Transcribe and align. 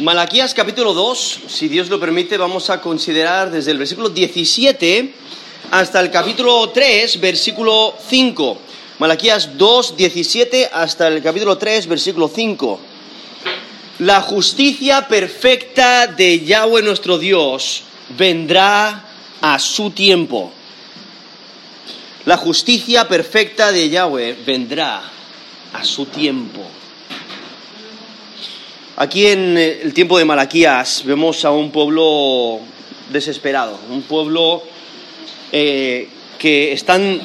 Malaquías 0.00 0.54
capítulo 0.54 0.94
2, 0.94 1.40
si 1.46 1.68
Dios 1.68 1.90
lo 1.90 2.00
permite, 2.00 2.38
vamos 2.38 2.70
a 2.70 2.80
considerar 2.80 3.50
desde 3.50 3.72
el 3.72 3.76
versículo 3.76 4.08
17 4.08 5.12
hasta 5.72 6.00
el 6.00 6.10
capítulo 6.10 6.70
3, 6.70 7.20
versículo 7.20 7.94
5. 8.08 8.58
Malaquías 8.98 9.58
2, 9.58 9.98
17 9.98 10.70
hasta 10.72 11.08
el 11.08 11.22
capítulo 11.22 11.58
3, 11.58 11.86
versículo 11.86 12.30
5. 12.34 12.80
La 13.98 14.22
justicia 14.22 15.06
perfecta 15.06 16.06
de 16.06 16.46
Yahweh 16.46 16.80
nuestro 16.80 17.18
Dios 17.18 17.82
vendrá 18.16 19.04
a 19.42 19.58
su 19.58 19.90
tiempo. 19.90 20.50
La 22.24 22.38
justicia 22.38 23.06
perfecta 23.06 23.70
de 23.70 23.90
Yahweh 23.90 24.38
vendrá 24.46 25.02
a 25.74 25.84
su 25.84 26.06
tiempo. 26.06 26.79
Aquí 29.00 29.28
en 29.28 29.56
el 29.56 29.94
tiempo 29.94 30.18
de 30.18 30.26
Malaquías 30.26 31.04
vemos 31.06 31.46
a 31.46 31.50
un 31.52 31.70
pueblo 31.70 32.60
desesperado, 33.10 33.78
un 33.88 34.02
pueblo 34.02 34.62
eh, 35.52 36.06
que 36.38 36.74
están 36.74 37.18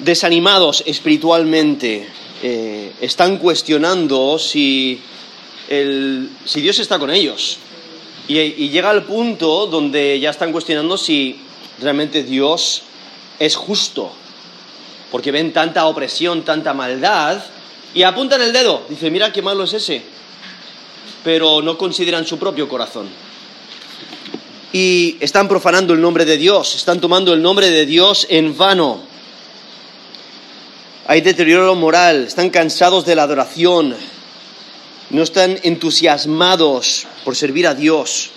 desanimados 0.00 0.84
espiritualmente, 0.84 2.06
eh, 2.42 2.92
están 3.00 3.38
cuestionando 3.38 4.38
si, 4.38 5.00
si, 5.66 6.60
Dios 6.60 6.78
está 6.78 6.98
con 6.98 7.10
ellos. 7.10 7.56
Y, 8.28 8.38
y 8.38 8.68
llega 8.68 8.90
al 8.90 9.04
punto 9.04 9.68
donde 9.68 10.20
ya 10.20 10.28
están 10.28 10.52
cuestionando 10.52 10.98
si 10.98 11.40
realmente 11.80 12.22
Dios 12.22 12.82
es 13.38 13.56
justo, 13.56 14.12
porque 15.10 15.32
ven 15.32 15.54
tanta 15.54 15.86
opresión, 15.86 16.42
tanta 16.44 16.74
maldad, 16.74 17.42
y 17.94 18.02
apuntan 18.02 18.42
el 18.42 18.52
dedo, 18.52 18.84
dice, 18.90 19.10
mira 19.10 19.32
qué 19.32 19.40
malo 19.40 19.64
es 19.64 19.72
ese 19.72 20.20
pero 21.24 21.62
no 21.62 21.78
consideran 21.78 22.26
su 22.26 22.38
propio 22.38 22.68
corazón. 22.68 23.08
Y 24.72 25.16
están 25.20 25.48
profanando 25.48 25.92
el 25.92 26.00
nombre 26.00 26.24
de 26.24 26.38
Dios, 26.38 26.74
están 26.74 27.00
tomando 27.00 27.34
el 27.34 27.42
nombre 27.42 27.70
de 27.70 27.86
Dios 27.86 28.26
en 28.30 28.56
vano. 28.56 29.00
Hay 31.06 31.20
deterioro 31.20 31.74
moral, 31.74 32.24
están 32.24 32.50
cansados 32.50 33.04
de 33.04 33.14
la 33.14 33.24
adoración, 33.24 33.94
no 35.10 35.22
están 35.22 35.58
entusiasmados 35.62 37.06
por 37.24 37.36
servir 37.36 37.66
a 37.66 37.74
Dios, 37.74 38.30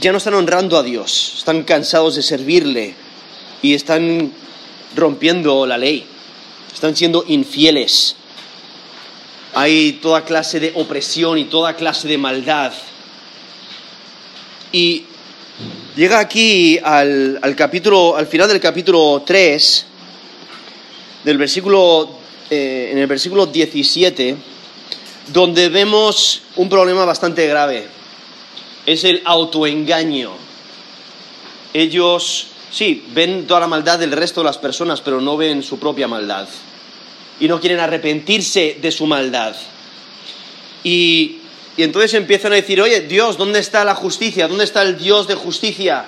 ya 0.00 0.12
no 0.12 0.18
están 0.18 0.34
honrando 0.34 0.76
a 0.76 0.82
Dios, 0.82 1.34
están 1.38 1.62
cansados 1.62 2.16
de 2.16 2.22
servirle 2.22 2.94
y 3.62 3.74
están 3.74 4.32
rompiendo 4.94 5.64
la 5.64 5.78
ley, 5.78 6.04
están 6.74 6.94
siendo 6.94 7.24
infieles 7.26 8.16
hay 9.58 9.94
toda 10.02 10.22
clase 10.22 10.60
de 10.60 10.72
opresión 10.74 11.38
y 11.38 11.44
toda 11.44 11.76
clase 11.76 12.06
de 12.06 12.18
maldad. 12.18 12.74
Y 14.70 15.04
llega 15.96 16.18
aquí 16.18 16.78
al, 16.84 17.40
capítulo, 17.56 18.16
al 18.16 18.26
final 18.26 18.48
del 18.48 18.60
capítulo 18.60 19.22
3, 19.24 19.86
del 21.24 21.38
versículo, 21.38 22.18
eh, 22.50 22.90
en 22.92 22.98
el 22.98 23.06
versículo 23.06 23.46
17, 23.46 24.36
donde 25.28 25.70
vemos 25.70 26.42
un 26.56 26.68
problema 26.68 27.06
bastante 27.06 27.46
grave. 27.46 27.86
Es 28.84 29.04
el 29.04 29.22
autoengaño. 29.24 30.32
Ellos, 31.72 32.48
sí, 32.70 33.06
ven 33.14 33.46
toda 33.46 33.60
la 33.60 33.68
maldad 33.68 33.98
del 33.98 34.12
resto 34.12 34.42
de 34.42 34.48
las 34.48 34.58
personas, 34.58 35.00
pero 35.00 35.22
no 35.22 35.38
ven 35.38 35.62
su 35.62 35.78
propia 35.78 36.06
maldad 36.06 36.46
y 37.40 37.48
no 37.48 37.60
quieren 37.60 37.80
arrepentirse 37.80 38.78
de 38.80 38.90
su 38.90 39.06
maldad. 39.06 39.54
Y, 40.82 41.38
entonces 41.76 42.14
empiezan 42.14 42.52
a 42.52 42.56
decir, 42.56 42.80
oye, 42.80 43.02
Dios, 43.02 43.36
¿dónde 43.36 43.58
está 43.58 43.84
la 43.84 43.94
justicia? 43.94 44.48
¿Dónde 44.48 44.64
está 44.64 44.82
el 44.82 44.96
Dios 44.96 45.28
de 45.28 45.34
justicia? 45.34 46.06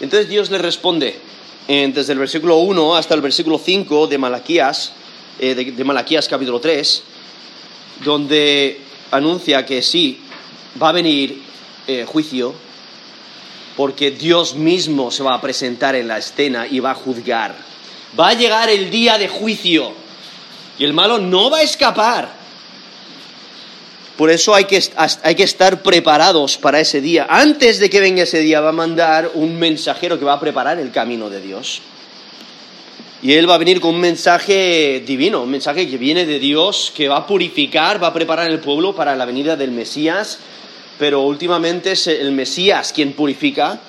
Entonces 0.00 0.28
Dios 0.28 0.48
les 0.50 0.60
responde, 0.60 1.18
desde 1.66 2.12
el 2.12 2.20
versículo 2.20 2.58
1 2.58 2.94
hasta 2.94 3.14
el 3.14 3.20
versículo 3.20 3.58
5 3.58 4.06
de 4.06 4.18
Malaquías, 4.18 4.92
eh, 5.40 5.54
de, 5.54 5.84
Malaquías 5.84 6.28
capítulo 6.28 6.60
3, 6.60 7.02
donde 8.04 8.80
anuncia 9.10 9.66
que 9.66 9.82
sí, 9.82 10.20
va 10.80 10.90
a 10.90 10.92
venir 10.92 11.42
eh, 11.88 12.04
juicio, 12.06 12.54
porque 13.76 14.12
Dios 14.12 14.54
mismo 14.54 15.10
se 15.10 15.24
va 15.24 15.34
a 15.34 15.40
presentar 15.40 15.96
en 15.96 16.06
la 16.06 16.18
escena 16.18 16.66
y 16.68 16.78
va 16.78 16.92
a 16.92 16.94
juzgar 16.94 17.71
va 18.18 18.28
a 18.28 18.34
llegar 18.34 18.68
el 18.68 18.90
día 18.90 19.18
de 19.18 19.28
juicio 19.28 19.92
y 20.78 20.84
el 20.84 20.92
malo 20.92 21.18
no 21.18 21.50
va 21.50 21.58
a 21.58 21.62
escapar. 21.62 22.42
Por 24.16 24.30
eso 24.30 24.54
hay 24.54 24.64
que, 24.64 24.82
hay 25.22 25.34
que, 25.34 25.42
estar 25.42 25.82
preparados 25.82 26.58
para 26.58 26.78
ese 26.80 27.00
día. 27.00 27.26
Antes 27.28 27.78
de 27.78 27.88
que 27.88 28.00
venga 28.00 28.22
ese 28.22 28.40
día 28.40 28.60
va 28.60 28.68
a 28.68 28.72
mandar 28.72 29.30
un 29.34 29.58
mensajero 29.58 30.18
que 30.18 30.24
va 30.24 30.34
a 30.34 30.40
preparar 30.40 30.78
el 30.78 30.92
camino 30.92 31.30
de 31.30 31.40
Dios. 31.40 31.80
Y 33.22 33.32
él 33.34 33.48
va 33.48 33.54
a 33.54 33.58
venir 33.58 33.80
con 33.80 33.94
un 33.94 34.00
mensaje 34.00 35.02
divino, 35.06 35.42
un 35.42 35.50
mensaje 35.50 35.88
que 35.88 35.96
viene 35.96 36.26
de 36.26 36.38
Dios, 36.38 36.92
que 36.94 37.08
va 37.08 37.18
a 37.18 37.26
purificar, 37.26 38.02
va 38.02 38.08
a 38.08 38.12
preparar 38.12 38.50
el 38.50 38.58
pueblo 38.58 38.94
para 38.94 39.16
la 39.16 39.24
venida 39.24 39.56
del 39.56 39.70
Mesías. 39.70 40.38
Pero 40.98 41.22
últimamente 41.22 41.92
es 41.92 42.06
el 42.06 42.32
Mesías 42.32 42.92
quien 42.92 43.14
purifica 43.14 43.80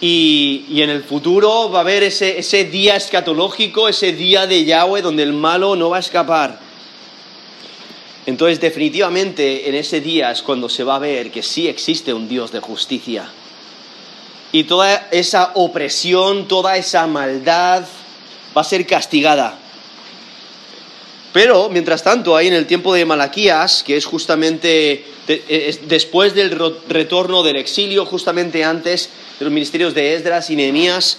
y, 0.00 0.80
en 0.80 0.90
el 0.90 1.02
futuro 1.02 1.70
va 1.70 1.78
a 1.78 1.82
haber 1.82 2.02
ese, 2.04 2.38
ese 2.38 2.64
día 2.64 2.96
escatológico, 2.96 3.88
ese 3.88 4.12
día 4.12 4.46
de 4.46 4.64
Yahweh 4.64 5.02
donde 5.02 5.22
el 5.24 5.32
malo 5.32 5.76
no 5.76 5.90
va 5.90 5.96
a 5.96 6.00
escapar. 6.00 6.60
Entonces 8.26 8.60
definitivamente 8.60 9.68
en 9.68 9.74
ese 9.74 10.00
día 10.00 10.30
es 10.30 10.42
cuando 10.42 10.68
se 10.68 10.84
va 10.84 10.96
a 10.96 10.98
ver 10.98 11.30
que 11.30 11.42
sí 11.42 11.66
existe 11.66 12.12
un 12.12 12.28
Dios 12.28 12.52
de 12.52 12.60
justicia. 12.60 13.30
Y 14.52 14.64
toda 14.64 15.08
esa 15.10 15.52
opresión, 15.54 16.46
toda 16.46 16.76
esa 16.76 17.06
maldad 17.06 17.84
va 18.56 18.60
a 18.60 18.64
ser 18.64 18.86
castigada. 18.86 19.58
Pero, 21.32 21.68
mientras 21.68 22.02
tanto, 22.02 22.36
ahí 22.36 22.48
en 22.48 22.54
el 22.54 22.66
tiempo 22.66 22.94
de 22.94 23.04
Malaquías, 23.04 23.82
que 23.82 23.96
es 23.96 24.06
justamente 24.06 25.04
después 25.86 26.34
del 26.34 26.58
retorno 26.88 27.42
del 27.42 27.56
exilio, 27.56 28.06
justamente 28.06 28.64
antes 28.64 29.10
de 29.38 29.44
los 29.44 29.52
ministerios 29.52 29.94
de 29.94 30.14
Esdras 30.14 30.50
y 30.50 30.56
Nehemías, 30.56 31.18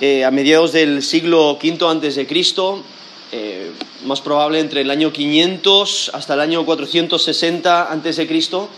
eh, 0.00 0.24
a 0.24 0.30
mediados 0.32 0.72
del 0.72 1.04
siglo 1.04 1.52
V 1.52 1.78
antes 1.88 2.16
de 2.16 2.26
Cristo, 2.26 2.82
eh, 3.30 3.70
más 4.04 4.20
probable 4.20 4.58
entre 4.58 4.80
el 4.80 4.90
año 4.90 5.12
500 5.12 6.10
hasta 6.14 6.34
el 6.34 6.40
año 6.40 6.66
460 6.66 7.92
antes 7.92 8.16
de 8.16 8.26
Cristo, 8.26 8.68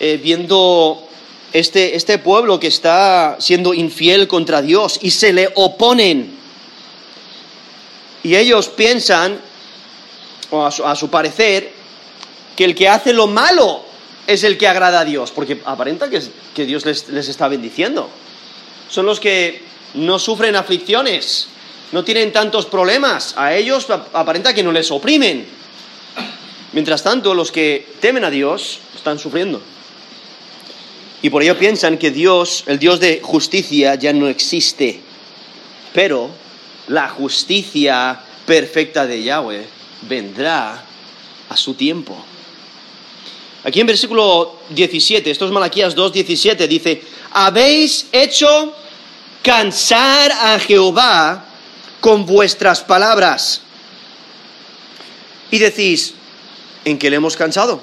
eh, 0.00 0.20
viendo 0.22 1.02
este, 1.54 1.96
este 1.96 2.18
pueblo 2.18 2.60
que 2.60 2.66
está 2.66 3.36
siendo 3.38 3.72
infiel 3.72 4.28
contra 4.28 4.60
Dios 4.60 4.98
y 5.00 5.10
se 5.10 5.32
le 5.32 5.48
oponen. 5.54 6.30
Y 8.22 8.36
ellos 8.36 8.68
piensan, 8.68 9.40
o 10.50 10.66
a 10.66 10.96
su 10.96 11.08
parecer, 11.08 11.72
que 12.54 12.64
el 12.64 12.74
que 12.74 12.88
hace 12.88 13.14
lo 13.14 13.26
malo 13.26 13.93
es 14.26 14.44
el 14.44 14.56
que 14.58 14.68
agrada 14.68 15.00
a 15.00 15.04
Dios, 15.04 15.30
porque 15.30 15.60
aparenta 15.64 16.08
que, 16.08 16.20
Dios 16.64 16.84
les, 16.86 17.08
les, 17.08 17.28
está 17.28 17.48
bendiciendo. 17.48 18.08
Son 18.88 19.06
los 19.06 19.20
que 19.20 19.62
no 19.94 20.18
sufren 20.18 20.56
aflicciones, 20.56 21.48
no 21.92 22.04
tienen 22.04 22.32
tantos 22.32 22.66
problemas, 22.66 23.34
a 23.36 23.54
ellos 23.54 23.88
aparenta 23.90 24.54
que 24.54 24.62
no 24.62 24.72
les 24.72 24.90
oprimen. 24.90 25.46
Mientras 26.72 27.02
tanto, 27.02 27.34
los 27.34 27.52
que 27.52 27.86
temen 28.00 28.24
a 28.24 28.30
Dios 28.30 28.80
están 28.96 29.18
sufriendo. 29.18 29.60
Y 31.22 31.30
por 31.30 31.42
ello 31.42 31.56
piensan 31.58 31.96
que 31.96 32.10
Dios, 32.10 32.64
el 32.66 32.78
Dios 32.78 33.00
de 33.00 33.20
justicia, 33.22 33.94
ya 33.94 34.12
no 34.12 34.28
existe. 34.28 35.00
Pero 35.94 36.30
la 36.88 37.08
justicia 37.08 38.20
perfecta 38.44 39.06
de 39.06 39.22
Yahweh 39.22 39.64
vendrá 40.02 40.84
a 41.48 41.56
su 41.56 41.74
tiempo. 41.74 42.22
Aquí 43.64 43.80
en 43.80 43.86
versículo 43.86 44.60
17, 44.68 45.30
esto 45.30 45.46
es 45.46 45.50
Malaquías 45.50 45.94
2, 45.94 46.12
17, 46.12 46.68
dice, 46.68 47.02
habéis 47.32 48.06
hecho 48.12 48.74
cansar 49.42 50.30
a 50.32 50.58
Jehová 50.58 51.46
con 52.00 52.26
vuestras 52.26 52.82
palabras. 52.82 53.62
Y 55.50 55.58
decís, 55.58 56.12
¿en 56.84 56.98
qué 56.98 57.08
le 57.08 57.16
hemos 57.16 57.36
cansado? 57.36 57.80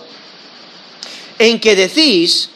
En 1.40 1.60
que 1.60 1.76
decís, 1.76 2.52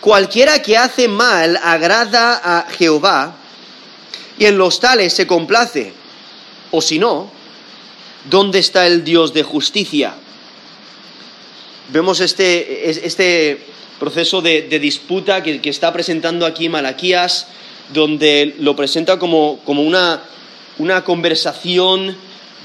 cualquiera 0.00 0.62
que 0.62 0.76
hace 0.76 1.08
mal 1.08 1.58
agrada 1.60 2.40
a 2.44 2.70
Jehová, 2.70 3.34
y 4.38 4.44
en 4.44 4.56
los 4.56 4.78
tales 4.78 5.14
se 5.14 5.26
complace. 5.26 5.92
O 6.70 6.80
si 6.80 7.00
no, 7.00 7.28
¿dónde 8.30 8.60
está 8.60 8.86
el 8.86 9.02
Dios 9.02 9.32
de 9.34 9.42
justicia? 9.42 10.14
Vemos 11.88 12.20
este, 12.20 12.90
este 13.06 13.58
proceso 13.98 14.42
de, 14.42 14.62
disputa 14.78 15.42
que, 15.42 15.60
está 15.64 15.92
presentando 15.92 16.46
aquí 16.46 16.68
Malaquías, 16.68 17.48
donde 17.92 18.54
lo 18.58 18.76
presenta 18.76 19.18
como, 19.18 19.60
una, 19.66 21.04
conversación 21.04 22.16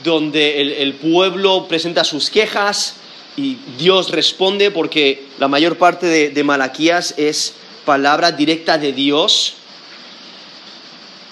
donde 0.04 0.82
el, 0.82 0.94
pueblo 0.96 1.68
presenta 1.68 2.04
sus 2.04 2.30
quejas 2.30 2.96
y 3.38 3.58
Dios 3.78 4.10
responde 4.12 4.72
porque 4.72 5.26
la 5.40 5.48
mayor 5.48 5.78
parte 5.78 6.06
de, 6.06 6.30
de 6.32 6.44
Malaquías 6.44 7.14
es 7.18 7.54
palabra 7.86 8.32
directa 8.32 8.78
de 8.78 8.92
Dios. 8.92 9.54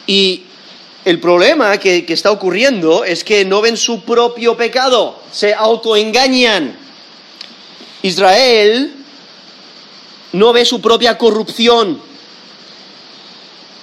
Y 0.08 0.44
el 1.06 1.20
problema 1.20 1.78
que, 1.78 2.06
que, 2.06 2.14
está 2.14 2.32
ocurriendo 2.32 3.04
es 3.04 3.24
que 3.24 3.44
no 3.46 3.62
ven 3.62 3.78
su 3.78 4.02
propio 4.04 4.56
pecado, 4.56 5.22
se 5.32 5.54
autoengañan. 5.54 6.89
Israel 8.02 8.94
no 10.34 10.54
ve 10.54 10.66
su 10.66 10.80
propia 10.80 11.18
corrupción, 11.18 12.00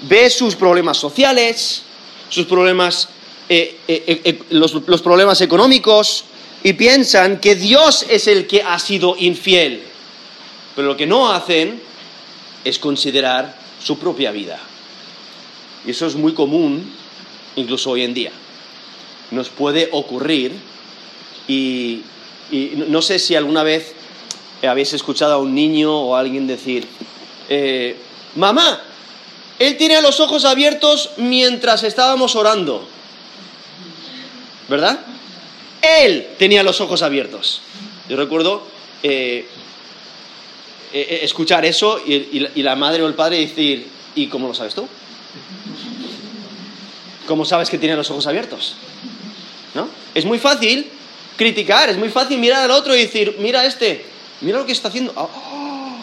ve 0.03 0.31
sus 0.31 0.55
problemas 0.55 0.97
sociales, 0.97 1.83
sus 2.29 2.47
problemas, 2.47 3.09
eh, 3.49 3.79
eh, 3.89 4.21
eh, 4.25 4.39
los, 4.51 4.73
problemas 5.03 5.41
económicos, 5.41 6.25
y 6.63 6.73
piensan 6.73 7.41
que 7.41 7.55
Dios 7.55 8.07
es 8.09 8.27
el 8.27 8.47
que 8.47 8.63
ha 8.63 8.79
sido 8.79 9.17
infiel. 9.19 9.83
Pero 10.75 10.89
lo 10.89 10.97
que 10.97 11.07
no 11.07 11.33
hacen 11.33 11.81
es 12.65 12.79
considerar 12.79 13.57
su 13.83 13.99
propia 13.99 14.31
vida. 14.31 14.59
Y 15.87 15.91
eso 15.91 16.07
es 16.07 16.17
muy 16.17 16.33
común, 16.33 16.93
incluso 17.55 17.91
hoy 17.91 18.03
en 18.03 18.15
día. 18.15 18.33
Nos 19.31 19.49
puede 19.49 19.89
ocurrir, 19.93 20.53
y 21.49 22.03
no 22.89 23.03
sé 23.03 23.19
si 23.19 23.35
alguna 23.35 23.63
vez 23.63 23.96
habéis 24.63 24.93
escuchado 24.93 25.35
a 25.35 25.39
un 25.39 25.55
niño 25.55 25.95
o 25.95 26.17
a 26.17 26.21
alguien 26.21 26.47
decir, 26.47 26.87
eh, 27.49 27.97
mamá, 28.35 28.83
él 29.59 29.77
tiene 29.77 30.01
los 30.03 30.21
ojos 30.21 30.45
abiertos 30.45 31.11
mientras 31.17 31.83
estábamos 31.83 32.37
orando. 32.37 32.87
¿Verdad? 34.69 35.01
Él 35.81 36.29
tenía 36.39 36.63
los 36.63 36.81
ojos 36.81 37.03
abiertos. 37.03 37.63
Yo 38.09 38.17
recuerdo 38.17 38.67
eh, 39.03 39.47
eh, 40.93 41.21
escuchar 41.23 41.65
eso 41.65 42.01
y, 42.05 42.15
y, 42.15 42.49
y, 42.55 42.63
la 42.63 42.75
madre 42.77 43.03
o 43.03 43.07
el 43.07 43.15
padre 43.15 43.39
decir, 43.39 43.87
¿y 44.15 44.27
cómo 44.27 44.49
lo 44.49 44.55
sabes 44.55 44.75
tú? 44.75 44.89
¿Cómo 47.27 47.45
sabes 47.45 47.71
que 47.71 47.79
tiene 47.79 47.97
los 47.97 48.11
ojos 48.11 48.27
abiertos? 48.27 48.75
¿No? 49.75 49.89
Es 50.15 50.25
muy 50.25 50.39
fácil 50.39 50.91
criticar, 51.37 51.89
es 51.89 51.99
muy 51.99 52.09
fácil 52.09 52.39
mirar 52.39 52.65
al 52.65 52.71
otro 52.71 52.95
y 52.95 53.01
decir, 53.01 53.37
mira 53.39 53.65
este, 53.65 54.05
mira 54.41 54.59
lo 54.59 54.67
que 54.67 54.73
está 54.73 54.89
haciendo. 54.89 55.13
Oh. 55.17 55.97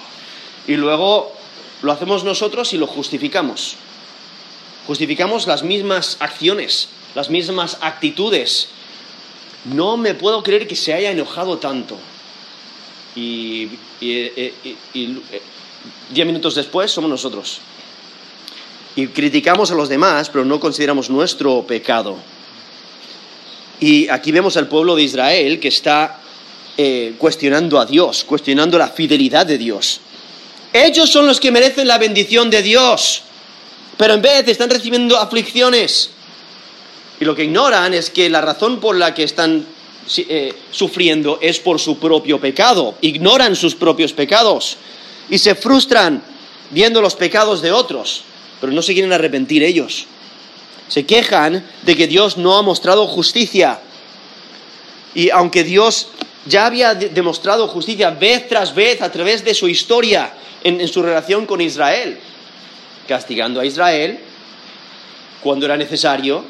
Y 0.67 0.75
luego 0.75 1.33
lo 1.81 1.91
hacemos 1.91 2.23
nosotros 2.23 2.73
y 2.73 2.77
lo 2.77 2.87
justificamos. 2.87 3.75
Justificamos 4.87 5.47
las 5.47 5.63
mismas 5.63 6.17
acciones, 6.19 6.89
las 7.15 7.29
mismas 7.29 7.77
actitudes, 7.81 8.69
no 9.65 9.95
me 9.97 10.13
puedo 10.13 10.43
creer 10.43 10.67
que 10.67 10.75
se 10.75 10.93
haya 10.93 11.11
enojado 11.11 11.57
tanto. 11.57 11.97
Y, 13.15 13.69
y, 14.01 14.53
y, 14.93 15.21
diez 16.09 16.25
minutos 16.25 16.55
después 16.55 16.91
somos 16.91 17.09
nosotros. 17.09 17.59
Y 18.95 19.07
criticamos 19.07 19.71
a 19.71 19.75
los 19.75 19.89
demás, 19.89 20.29
pero 20.29 20.45
no 20.45 20.59
consideramos 20.59 21.09
nuestro 21.09 21.63
pecado. 21.63 22.17
Y 23.79 24.07
aquí 24.09 24.31
vemos 24.31 24.55
al 24.57 24.67
pueblo 24.67 24.95
de 24.95 25.03
Israel 25.03 25.59
que 25.59 25.67
está 25.69 26.19
eh, 26.77 27.13
cuestionando 27.17 27.79
a 27.79 27.85
Dios, 27.85 28.23
cuestionando 28.23 28.77
la 28.77 28.87
fidelidad 28.87 29.45
de 29.45 29.57
Dios. 29.57 29.99
Ellos 30.73 31.09
son 31.09 31.27
los 31.27 31.39
que 31.39 31.51
merecen 31.51 31.87
la 31.87 31.99
bendición 31.99 32.49
de 32.49 32.63
Dios, 32.63 33.21
pero 33.97 34.15
en 34.15 34.21
vez 34.21 34.47
están 34.47 34.69
recibiendo 34.69 35.17
aflicciones. 35.17 36.09
Y 37.19 37.25
lo 37.25 37.35
que 37.35 37.43
ignoran 37.43 37.93
es 37.93 38.09
que 38.09 38.29
la 38.29 38.41
razón 38.41 38.79
por 38.79 38.95
la 38.95 39.13
que 39.13 39.23
están 39.23 39.65
eh, 40.17 40.53
sufriendo 40.71 41.39
es 41.41 41.59
por 41.59 41.79
su 41.79 41.99
propio 41.99 42.39
pecado. 42.39 42.95
Ignoran 43.01 43.55
sus 43.55 43.75
propios 43.75 44.11
pecados 44.11 44.77
y 45.29 45.37
se 45.37 45.55
frustran 45.55 46.23
viendo 46.71 47.01
los 47.01 47.15
pecados 47.15 47.61
de 47.61 47.71
otros, 47.71 48.23
pero 48.59 48.73
no 48.73 48.81
se 48.81 48.93
quieren 48.93 49.13
arrepentir 49.13 49.63
ellos. 49.63 50.05
Se 50.87 51.05
quejan 51.05 51.65
de 51.83 51.95
que 51.95 52.07
Dios 52.07 52.37
no 52.37 52.57
ha 52.57 52.61
mostrado 52.61 53.07
justicia. 53.07 53.79
Y 55.15 55.29
aunque 55.29 55.63
Dios 55.63 56.07
ya 56.45 56.65
había 56.65 56.93
de 56.93 57.09
demostrado 57.09 57.67
justicia 57.67 58.11
vez 58.11 58.47
tras 58.47 58.75
vez 58.75 59.01
a 59.01 59.11
través 59.11 59.43
de 59.43 59.53
su 59.53 59.67
historia 59.67 60.33
en, 60.63 60.85
su 60.87 61.01
relación 61.01 61.45
con 61.45 61.61
Israel, 61.61 62.17
castigando 63.07 63.59
a 63.59 63.65
Israel 63.65 64.19
cuando 65.41 65.65
era 65.65 65.77
necesario, 65.77 66.43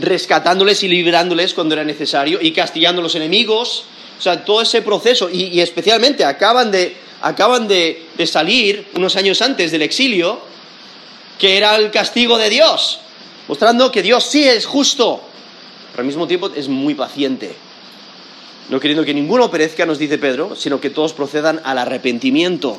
rescatándoles 0.00 0.82
y 0.82 0.88
librándoles 0.88 1.54
cuando 1.54 1.74
era 1.74 1.84
necesario 1.84 2.38
y 2.40 2.52
castigando 2.52 3.00
a 3.00 3.04
los 3.04 3.14
enemigos. 3.14 3.84
O 4.18 4.22
sea, 4.22 4.44
todo 4.44 4.60
ese 4.60 4.82
proceso. 4.82 5.30
Y, 5.30 5.44
y 5.44 5.60
especialmente 5.60 6.24
acaban, 6.24 6.70
de, 6.70 6.96
acaban 7.22 7.66
de, 7.66 8.06
de, 8.16 8.26
salir 8.26 8.88
unos 8.94 9.16
años 9.16 9.40
antes 9.40 9.70
del 9.70 9.82
exilio, 9.82 10.40
que 11.38 11.56
era 11.56 11.76
el 11.76 11.90
castigo 11.90 12.36
de 12.36 12.50
Dios, 12.50 13.00
mostrando 13.48 13.90
que 13.90 14.02
Dios 14.02 14.24
sí 14.24 14.46
es 14.46 14.66
justo, 14.66 15.22
pero 15.90 16.02
al 16.02 16.06
mismo 16.06 16.26
tiempo 16.26 16.50
es 16.54 16.68
muy 16.68 16.94
paciente. 16.94 17.56
No 18.70 18.78
queriendo 18.78 19.04
que 19.04 19.12
ninguno 19.12 19.50
perezca, 19.50 19.84
nos 19.84 19.98
dice 19.98 20.16
Pedro, 20.16 20.54
sino 20.54 20.80
que 20.80 20.90
todos 20.90 21.12
procedan 21.12 21.60
al 21.64 21.78
arrepentimiento. 21.78 22.78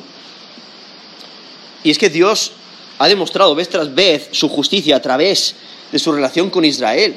Y 1.84 1.90
es 1.90 1.98
que 1.98 2.08
Dios 2.08 2.52
ha 2.98 3.08
demostrado 3.08 3.54
vez 3.54 3.68
tras 3.68 3.94
vez 3.94 4.28
su 4.32 4.48
justicia 4.48 4.96
a 4.96 5.02
través 5.02 5.54
de 5.92 5.98
su 5.98 6.10
relación 6.10 6.48
con 6.48 6.64
Israel. 6.64 7.16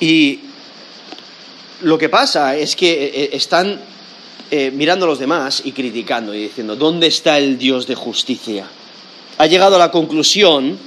Y 0.00 0.40
lo 1.80 1.96
que 1.96 2.10
pasa 2.10 2.56
es 2.56 2.76
que 2.76 3.04
eh, 3.06 3.30
están 3.32 3.80
eh, 4.50 4.70
mirando 4.70 5.06
a 5.06 5.08
los 5.08 5.18
demás 5.18 5.62
y 5.64 5.72
criticando 5.72 6.34
y 6.34 6.42
diciendo, 6.42 6.76
¿dónde 6.76 7.06
está 7.06 7.38
el 7.38 7.56
Dios 7.56 7.86
de 7.86 7.94
justicia? 7.94 8.66
Ha 9.38 9.46
llegado 9.46 9.76
a 9.76 9.78
la 9.78 9.90
conclusión 9.90 10.78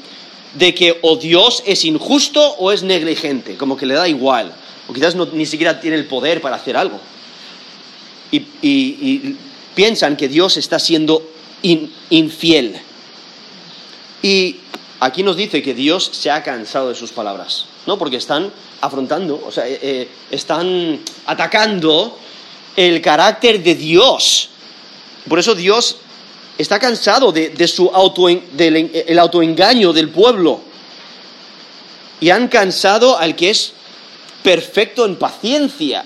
de 0.54 0.76
que 0.76 1.00
o 1.02 1.16
Dios 1.16 1.64
es 1.66 1.84
injusto 1.84 2.42
o 2.58 2.72
es 2.72 2.84
negligente, 2.84 3.56
como 3.56 3.76
que 3.76 3.86
le 3.86 3.96
da 3.96 4.08
igual, 4.08 4.54
o 4.90 4.94
quizás 4.94 5.14
no, 5.14 5.28
ni 5.28 5.46
siquiera 5.46 5.80
tiene 5.80 5.98
el 5.98 6.06
poder 6.06 6.42
para 6.42 6.56
hacer 6.56 6.76
algo. 6.76 7.00
Y, 8.32 9.36
piensan 9.76 10.18
que 10.18 10.28
Dios 10.28 10.58
está 10.58 10.80
siendo 10.80 11.24
in, 11.62 11.92
infiel. 12.10 12.76
Y 14.22 14.58
aquí 15.00 15.24
nos 15.24 15.38
dice 15.38 15.62
que 15.62 15.74
Dios 15.74 16.10
se 16.12 16.32
ha 16.32 16.44
cansado 16.44 16.90
de 16.90 16.96
sus 16.96 17.12
palabras, 17.12 17.66
¿no? 17.86 17.98
Porque 17.98 18.18
están 18.18 18.52
afrontando, 18.82 19.42
o 19.46 19.52
sea, 19.52 19.68
eh, 19.68 19.80
eh, 19.82 20.08
están 20.32 21.00
atacando 21.28 22.18
el 22.76 23.00
carácter 23.00 23.62
de 23.64 23.76
Dios. 23.76 24.50
Por 25.30 25.40
eso 25.40 25.54
Dios 25.56 25.98
está 26.58 26.80
cansado 26.80 27.32
de, 27.32 27.50
de 27.50 27.68
su 27.68 27.90
auto, 27.94 28.26
del 28.28 28.92
el 29.08 29.20
autoengaño 29.20 29.94
del 29.94 30.10
pueblo. 30.10 30.62
Y 32.20 32.32
han 32.32 32.50
cansado 32.50 33.18
al 33.18 33.36
que 33.36 33.52
es 33.52 33.74
perfecto 34.44 35.06
en 35.06 35.16
paciencia. 35.16 36.04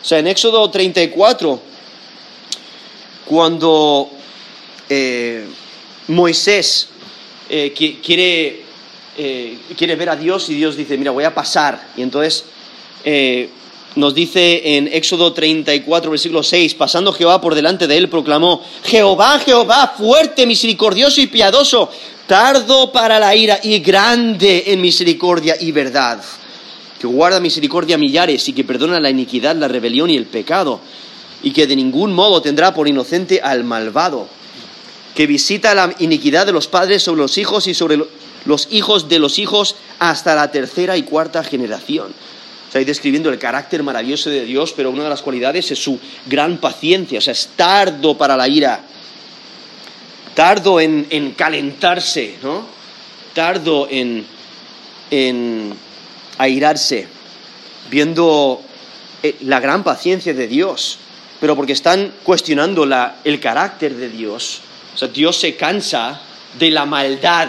O 0.00 0.04
sea, 0.04 0.18
en 0.18 0.28
Éxodo 0.28 0.70
34, 0.70 1.60
cuando 3.26 4.10
eh, 4.88 5.44
Moisés 6.08 6.88
eh, 7.50 7.74
quiere, 8.02 8.62
eh, 9.18 9.58
quiere 9.76 9.96
ver 9.96 10.10
a 10.10 10.16
Dios 10.16 10.48
y 10.48 10.54
Dios 10.54 10.76
dice, 10.76 10.96
mira, 10.96 11.10
voy 11.10 11.24
a 11.24 11.34
pasar. 11.34 11.88
Y 11.96 12.02
entonces 12.02 12.44
nos 13.96 14.14
dice 14.14 14.76
en 14.76 14.88
Éxodo 14.88 15.32
34, 15.32 16.10
versículo 16.10 16.42
6, 16.42 16.74
pasando 16.74 17.12
Jehová 17.12 17.40
por 17.40 17.54
delante 17.54 17.86
de 17.86 17.96
él, 17.96 18.08
proclamó, 18.08 18.62
Jehová, 18.84 19.40
Jehová, 19.44 19.94
fuerte, 19.96 20.46
misericordioso 20.46 21.20
y 21.20 21.26
piadoso, 21.26 21.90
tardo 22.26 22.92
para 22.92 23.18
la 23.18 23.34
ira 23.34 23.58
y 23.62 23.80
grande 23.80 24.64
en 24.66 24.80
misericordia 24.80 25.56
y 25.58 25.72
verdad, 25.72 26.22
que 26.98 27.06
guarda 27.06 27.40
misericordia 27.40 27.96
a 27.96 27.98
millares 27.98 28.48
y 28.48 28.52
que 28.52 28.64
perdona 28.64 29.00
la 29.00 29.10
iniquidad, 29.10 29.56
la 29.56 29.68
rebelión 29.68 30.10
y 30.10 30.16
el 30.16 30.26
pecado, 30.26 30.80
y 31.42 31.52
que 31.52 31.66
de 31.66 31.76
ningún 31.76 32.12
modo 32.12 32.42
tendrá 32.42 32.74
por 32.74 32.88
inocente 32.88 33.40
al 33.42 33.64
malvado 33.64 34.28
que 35.18 35.26
visita 35.26 35.74
la 35.74 35.92
iniquidad 35.98 36.46
de 36.46 36.52
los 36.52 36.68
padres 36.68 37.02
sobre 37.02 37.22
los 37.22 37.38
hijos 37.38 37.66
y 37.66 37.74
sobre 37.74 37.98
los 38.44 38.68
hijos 38.70 39.08
de 39.08 39.18
los 39.18 39.40
hijos 39.40 39.74
hasta 39.98 40.36
la 40.36 40.52
tercera 40.52 40.96
y 40.96 41.02
cuarta 41.02 41.42
generación. 41.42 42.14
O 42.72 42.78
ahí 42.78 42.84
describiendo 42.84 43.28
el 43.28 43.36
carácter 43.36 43.82
maravilloso 43.82 44.30
de 44.30 44.44
Dios, 44.44 44.72
pero 44.76 44.90
una 44.90 45.02
de 45.02 45.08
las 45.08 45.22
cualidades 45.22 45.72
es 45.72 45.82
su 45.82 45.98
gran 46.26 46.58
paciencia, 46.58 47.18
o 47.18 47.20
sea, 47.20 47.32
es 47.32 47.48
tardo 47.56 48.16
para 48.16 48.36
la 48.36 48.46
ira, 48.46 48.80
tardo 50.34 50.78
en, 50.78 51.08
en 51.10 51.32
calentarse, 51.32 52.36
¿no? 52.40 52.64
Tardo 53.34 53.88
en 53.90 54.24
airarse, 56.38 57.06
viendo 57.90 58.62
eh, 59.22 59.36
la 59.42 59.60
gran 59.60 59.84
paciencia 59.84 60.32
de 60.32 60.46
Dios, 60.46 60.98
pero 61.40 61.54
porque 61.56 61.72
están 61.72 62.12
cuestionando 62.22 62.86
la, 62.86 63.16
el 63.24 63.40
carácter 63.40 63.94
de 63.94 64.08
Dios, 64.08 64.60
o 64.94 64.98
sea, 64.98 65.08
Dios 65.08 65.36
se 65.36 65.56
cansa 65.56 66.20
de 66.58 66.70
la 66.70 66.86
maldad. 66.86 67.48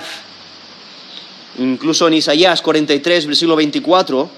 Incluso 1.57 2.07
en 2.07 2.15
Isaías 2.15 2.61
43, 2.61 3.25
versículo 3.25 3.55
24, 3.55 4.29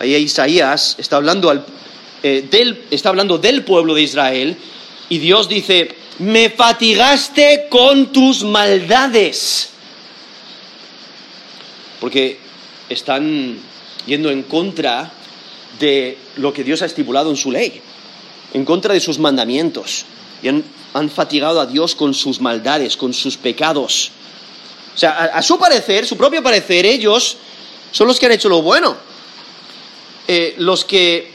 ahí 0.00 0.14
Isaías 0.14 0.96
está 0.98 1.16
hablando 1.16 1.50
al, 1.50 1.64
eh, 2.22 2.46
del, 2.50 2.84
está 2.90 3.08
hablando 3.08 3.38
del 3.38 3.64
pueblo 3.64 3.94
de 3.94 4.02
Israel, 4.02 4.56
y 5.08 5.18
Dios 5.18 5.48
dice, 5.48 5.94
me 6.18 6.50
fatigaste 6.50 7.66
con 7.68 8.12
tus 8.12 8.44
maldades. 8.44 9.70
Porque 12.00 12.38
están 12.88 13.58
yendo 14.06 14.30
en 14.30 14.42
contra 14.42 15.12
de 15.78 16.18
lo 16.36 16.52
que 16.52 16.64
Dios 16.64 16.82
ha 16.82 16.86
estipulado 16.86 17.30
en 17.30 17.36
su 17.36 17.50
ley, 17.50 17.80
en 18.52 18.64
contra 18.64 18.94
de 18.94 19.00
sus 19.00 19.18
mandamientos. 19.18 20.04
Y 20.42 20.48
han, 20.48 20.64
fatigado 21.10 21.60
a 21.60 21.66
Dios 21.66 21.94
con 21.96 22.14
sus 22.14 22.40
maldades, 22.40 22.96
con 22.96 23.12
sus 23.12 23.36
pecados. 23.36 24.12
O 24.94 24.98
sea, 24.98 25.10
a, 25.10 25.42
su 25.42 25.58
parecer, 25.58 26.06
su 26.06 26.16
propio 26.16 26.40
parecer, 26.40 26.86
ellos 26.86 27.36
son 27.90 28.06
los 28.06 28.20
que 28.20 28.26
han 28.26 28.32
hecho 28.32 28.48
lo 28.48 28.62
bueno. 28.62 28.96
Eh, 30.28 30.54
los 30.58 30.84
que 30.84 31.32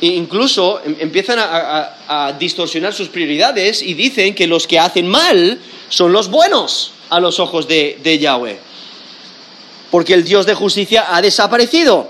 incluso 0.00 0.80
em, 0.84 0.96
empiezan 1.00 1.38
a, 1.40 2.36
distorsionar 2.38 2.92
sus 2.92 3.08
prioridades 3.08 3.82
y 3.82 3.94
dicen 3.94 4.34
que 4.34 4.46
los 4.46 4.66
que 4.66 4.78
hacen 4.78 5.08
mal 5.08 5.58
son 5.88 6.12
los 6.12 6.28
buenos 6.28 6.92
a 7.10 7.18
los 7.18 7.40
ojos 7.40 7.66
de, 7.66 7.98
de 8.02 8.18
Yahweh. 8.18 8.58
Porque 9.94 10.14
el 10.14 10.24
Dios 10.24 10.44
de 10.44 10.54
justicia 10.54 11.14
ha 11.14 11.22
desaparecido. 11.22 12.08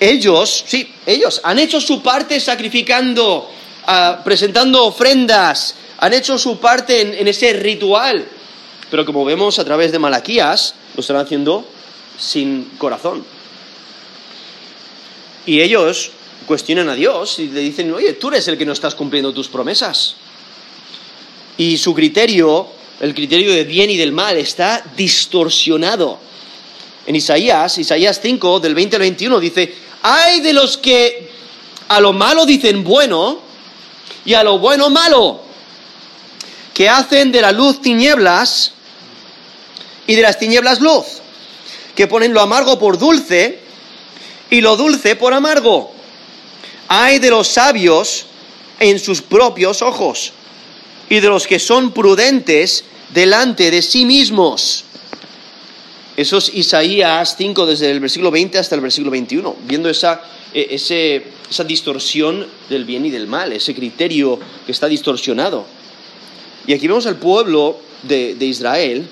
Ellos, 0.00 0.64
sí, 0.66 0.92
ellos 1.06 1.40
han 1.44 1.60
hecho 1.60 1.80
su 1.80 2.02
parte 2.02 2.40
sacrificando, 2.40 3.48
ah, 3.86 4.20
presentando 4.24 4.86
ofrendas, 4.86 5.76
han 5.98 6.12
hecho 6.12 6.36
su 6.40 6.58
parte 6.58 7.02
en, 7.02 7.14
en 7.14 7.28
ese 7.28 7.52
ritual. 7.52 8.26
Pero 8.90 9.06
como 9.06 9.24
vemos 9.24 9.60
a 9.60 9.64
través 9.64 9.92
de 9.92 10.00
Malaquías, 10.00 10.74
lo 10.96 11.02
están 11.02 11.18
haciendo 11.18 11.64
sin 12.18 12.64
corazón. 12.78 13.24
Y 15.46 15.60
ellos 15.60 16.10
cuestionan 16.48 16.88
a 16.88 16.96
Dios 16.96 17.38
y 17.38 17.46
le 17.46 17.60
dicen, 17.60 17.92
oye, 17.92 18.14
tú 18.14 18.26
eres 18.26 18.48
el 18.48 18.58
que 18.58 18.66
no 18.66 18.72
estás 18.72 18.96
cumpliendo 18.96 19.32
tus 19.32 19.46
promesas. 19.46 20.16
Y 21.58 21.78
su 21.78 21.94
criterio, 21.94 22.66
el 22.98 23.14
criterio 23.14 23.52
de 23.52 23.62
bien 23.62 23.88
y 23.88 23.96
del 23.96 24.10
mal, 24.10 24.36
está 24.36 24.84
distorsionado. 24.96 26.31
En 27.06 27.16
Isaías, 27.16 27.78
Isaías 27.78 28.20
5, 28.22 28.60
del 28.60 28.74
20 28.74 28.96
al 28.96 29.02
21, 29.02 29.40
dice, 29.40 29.74
hay 30.02 30.40
de 30.40 30.52
los 30.52 30.76
que 30.78 31.30
a 31.88 32.00
lo 32.00 32.12
malo 32.12 32.46
dicen 32.46 32.84
bueno 32.84 33.40
y 34.24 34.34
a 34.34 34.44
lo 34.44 34.58
bueno 34.58 34.88
malo, 34.88 35.40
que 36.72 36.88
hacen 36.88 37.32
de 37.32 37.40
la 37.40 37.52
luz 37.52 37.82
tinieblas 37.82 38.72
y 40.06 40.14
de 40.14 40.22
las 40.22 40.38
tinieblas 40.38 40.80
luz, 40.80 41.20
que 41.94 42.06
ponen 42.06 42.32
lo 42.32 42.40
amargo 42.40 42.78
por 42.78 42.98
dulce 42.98 43.60
y 44.50 44.60
lo 44.60 44.76
dulce 44.76 45.16
por 45.16 45.34
amargo. 45.34 45.92
Hay 46.88 47.18
de 47.18 47.30
los 47.30 47.48
sabios 47.48 48.26
en 48.78 48.98
sus 48.98 49.22
propios 49.22 49.82
ojos 49.82 50.32
y 51.08 51.20
de 51.20 51.28
los 51.28 51.46
que 51.46 51.58
son 51.58 51.92
prudentes 51.92 52.84
delante 53.12 53.70
de 53.70 53.82
sí 53.82 54.04
mismos. 54.04 54.84
Eso 56.16 56.38
es 56.38 56.52
Isaías 56.52 57.36
5 57.38 57.64
desde 57.64 57.90
el 57.90 58.00
versículo 58.00 58.30
20 58.30 58.58
hasta 58.58 58.74
el 58.74 58.82
versículo 58.82 59.10
21, 59.10 59.56
viendo 59.64 59.88
esa, 59.88 60.20
e, 60.52 60.74
esa 60.74 61.64
distorsión 61.64 62.46
del 62.68 62.84
bien 62.84 63.06
y 63.06 63.10
del 63.10 63.26
mal, 63.26 63.52
ese 63.52 63.74
criterio 63.74 64.38
que 64.66 64.72
está 64.72 64.88
distorsionado. 64.88 65.64
Y 66.66 66.74
aquí 66.74 66.86
vemos 66.86 67.06
al 67.06 67.16
pueblo 67.16 67.80
de, 68.02 68.36
Israel 68.40 69.06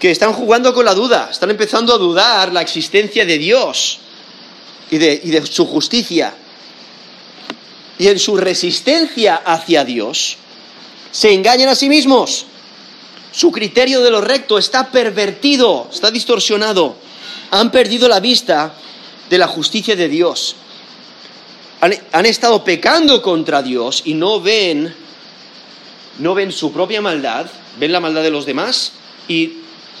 que 0.00 0.10
están 0.10 0.32
jugando 0.32 0.74
con 0.74 0.84
la 0.84 0.94
duda, 0.94 1.28
están 1.30 1.50
empezando 1.50 1.94
a 1.94 1.98
dudar 1.98 2.52
la 2.52 2.60
existencia 2.60 3.24
de 3.24 3.38
Dios 3.38 3.98
y 4.90 4.98
de, 4.98 5.20
y 5.22 5.30
de 5.30 5.46
su 5.46 5.64
justicia. 5.64 6.34
Y 7.98 8.08
en 8.08 8.18
su 8.18 8.36
resistencia 8.36 9.36
hacia 9.36 9.84
Dios, 9.84 10.36
se 11.10 11.32
engañan 11.32 11.68
a 11.68 11.74
sí 11.74 11.88
mismos. 11.88 12.46
Su 13.38 13.52
criterio 13.52 14.00
de 14.00 14.10
lo 14.10 14.20
recto 14.20 14.58
está 14.58 14.90
pervertido, 14.90 15.88
está 15.92 16.10
distorsionado. 16.10 16.96
Han 17.52 17.70
perdido 17.70 18.08
la 18.08 18.18
vista 18.18 18.74
de 19.30 19.38
la 19.38 19.46
justicia 19.46 19.94
de 19.94 20.08
Dios. 20.08 20.56
Han, 21.80 22.26
estado 22.26 22.64
pecando 22.64 23.22
contra 23.22 23.62
Dios 23.62 24.02
y 24.04 24.14
no 24.14 24.40
ven, 24.40 24.92
no 26.18 26.34
ven 26.34 26.50
su 26.50 26.72
propia 26.72 27.00
maldad, 27.00 27.46
ven 27.78 27.92
la 27.92 28.00
maldad 28.00 28.24
de 28.24 28.32
los 28.32 28.44
demás 28.44 28.94
y 29.28 29.52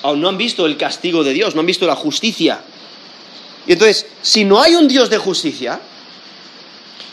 aún 0.02 0.20
no 0.20 0.30
han 0.30 0.36
visto 0.36 0.66
el 0.66 0.76
castigo 0.76 1.22
de 1.22 1.32
Dios, 1.32 1.54
no 1.54 1.60
han 1.60 1.66
visto 1.66 1.86
la 1.86 1.94
justicia. 1.94 2.60
Y 3.68 3.74
entonces, 3.74 4.06
si 4.20 4.44
no 4.44 4.60
hay 4.60 4.74
un 4.74 4.88
Dios 4.88 5.10
de 5.10 5.18
justicia, 5.18 5.78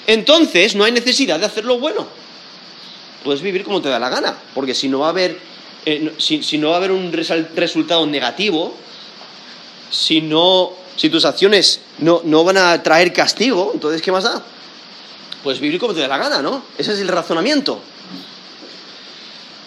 entonces 0.08 0.74
no 0.74 0.86
hay 0.86 0.92
necesidad 0.92 1.40
de 1.40 1.46
hacer 1.46 1.66
lo 1.66 1.78
bueno. 1.78 2.08
Puedes 3.24 3.44
vivir 3.44 3.64
como 3.64 3.80
te 3.80 3.90
da 3.90 4.00
la 4.00 4.10
gana, 4.10 4.36
porque 4.56 4.74
si 4.74 4.90
no 4.90 4.98
va 4.98 5.06
a 5.06 5.10
haber 5.12 5.54
eh, 5.86 6.14
si, 6.18 6.58
no 6.58 6.70
va 6.70 6.76
a 6.76 6.78
haber 6.78 6.92
un 6.92 7.12
resultado 7.12 8.06
negativo, 8.08 8.76
si, 9.92 10.22
no, 10.22 10.74
si 10.96 11.10
tus 11.10 11.26
acciones 11.26 11.80
no, 12.00 12.22
no 12.24 12.44
van 12.44 12.58
a 12.58 12.82
traer 12.82 13.14
castigo, 13.14 13.72
entonces 13.74 14.02
¿qué 14.02 14.12
más 14.12 14.24
da? 14.24 14.44
Pues 15.44 15.60
vivir 15.60 15.80
como 15.80 15.94
te 15.94 16.02
dé 16.02 16.08
la 16.08 16.18
gana, 16.18 16.42
¿no? 16.42 16.64
Ese 16.78 16.94
es 16.94 17.00
el 17.00 17.08
razonamiento. 17.08 17.80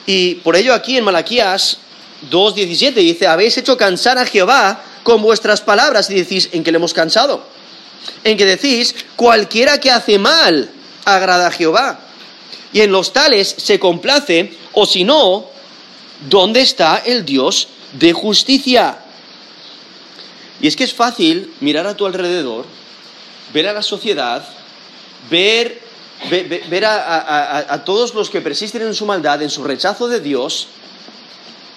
Y 0.06 0.37
por 0.37 0.56
ello 0.56 0.75
aquí 0.75 0.98
en 0.98 1.04
Malaquías 1.04 1.78
2.17 2.30 2.94
dice, 2.94 3.26
habéis 3.26 3.56
hecho 3.58 3.76
cansar 3.76 4.18
a 4.18 4.26
Jehová 4.26 4.82
con 5.04 5.22
vuestras 5.22 5.60
palabras 5.60 6.10
y 6.10 6.14
decís, 6.14 6.48
¿en 6.52 6.64
qué 6.64 6.72
le 6.72 6.76
hemos 6.76 6.94
cansado? 6.94 7.44
En 8.25 8.37
que 8.37 8.44
decís, 8.44 8.94
cualquiera 9.16 9.78
que 9.78 9.90
hace 9.90 10.18
mal 10.18 10.70
agrada 11.04 11.46
a 11.46 11.50
Jehová. 11.50 12.00
Y 12.72 12.80
en 12.80 12.90
los 12.90 13.12
tales 13.12 13.54
se 13.56 13.78
complace, 13.78 14.52
o 14.72 14.84
si 14.84 15.04
no, 15.04 15.46
¿dónde 16.28 16.60
está 16.60 16.98
el 16.98 17.25
Dios 17.25 17.68
de 17.92 18.12
justicia? 18.12 18.98
Y 20.60 20.66
es 20.66 20.76
que 20.76 20.84
es 20.84 20.94
fácil 20.94 21.52
mirar 21.60 21.87
a 21.87 21.96
tu 21.96 22.06
alrededor, 22.06 22.64
ver 23.52 23.68
a 23.68 23.72
la 23.72 23.82
sociedad, 23.82 24.46
ver, 25.30 25.80
ver, 26.30 26.84
a, 26.84 27.82
todos 27.84 28.14
los 28.14 28.28
que 28.30 28.40
persisten 28.40 28.82
en 28.82 28.94
su 28.94 29.06
maldad, 29.06 29.42
en 29.42 29.50
su 29.50 29.62
rechazo 29.62 30.08
de 30.08 30.20
Dios, 30.20 30.68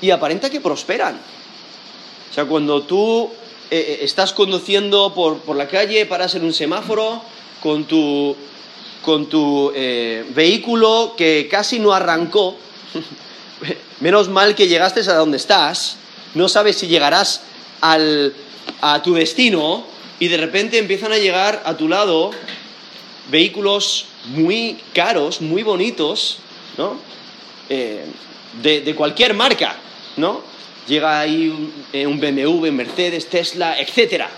y 0.01 0.09
aparenta 0.09 0.49
que 0.49 0.61
prosperan. 0.61 1.19
O 2.31 2.33
sea, 2.33 2.45
cuando 2.45 2.81
tú 2.83 3.29
eh, 3.69 3.77
eh, 3.79 3.99
estás 4.01 4.33
conduciendo 4.33 5.13
por, 5.13 5.55
la 5.55 5.67
calle, 5.67 6.05
paras 6.07 6.33
en 6.35 6.43
un 6.43 6.53
semáforo 6.53 7.21
con 7.61 7.85
tu, 7.85 8.35
con 9.03 9.27
tu 9.27 9.71
eh, 9.75 10.25
vehículo 10.33 11.13
que 11.15 11.47
casi 11.51 11.77
no 11.77 11.93
arrancó, 11.93 12.55
menos 14.01 14.27
mal 14.27 14.55
que 14.55 14.67
llegaste 14.67 14.99
a 15.01 15.15
donde 15.15 15.37
estás, 15.37 15.97
no 16.33 16.49
sabes 16.49 16.77
si 16.77 16.87
llegarás 16.87 17.41
a 17.81 19.01
tu 19.01 19.13
destino 19.13 19.85
y 20.19 20.27
de 20.27 20.37
repente 20.37 20.77
empiezan 20.77 21.13
a 21.13 21.17
llegar 21.17 21.63
a 21.65 21.77
tu 21.77 21.87
lado 21.87 22.31
vehículos 23.29 24.05
muy 24.25 24.77
caros, 24.93 25.41
muy 25.41 25.63
bonitos, 25.63 26.39
¿no? 26.77 26.97
Eh, 27.69 28.05
de, 28.61 28.95
cualquier 28.95 29.33
marca, 29.33 29.75
¿no? 30.17 30.41
Llega 30.87 31.21
ahí 31.21 31.47
un, 31.47 31.73
eh, 31.93 32.05
un, 32.05 32.19
BMW, 32.19 32.71
Mercedes, 32.71 33.29
Tesla, 33.29 33.79
etcétera, 33.79 34.29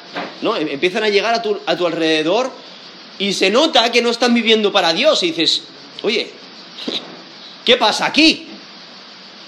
¿no? 0.42 0.56
Em, 0.56 0.68
empiezan 0.68 1.04
a 1.04 1.10
llegar 1.10 1.34
a 1.34 1.42
tu, 1.42 1.60
a 1.66 1.76
tu 1.76 1.88
alrededor 1.88 2.52
y 3.18 3.34
se 3.34 3.50
nota 3.50 3.92
que 3.92 4.02
no 4.02 4.10
están 4.10 4.34
viviendo 4.34 4.72
para 4.72 4.94
Dios 4.94 5.24
y 5.24 5.28
dices, 5.28 5.64
oye, 6.04 6.32
¿qué 7.66 7.78
pasa 7.78 8.06
aquí? 8.06 8.48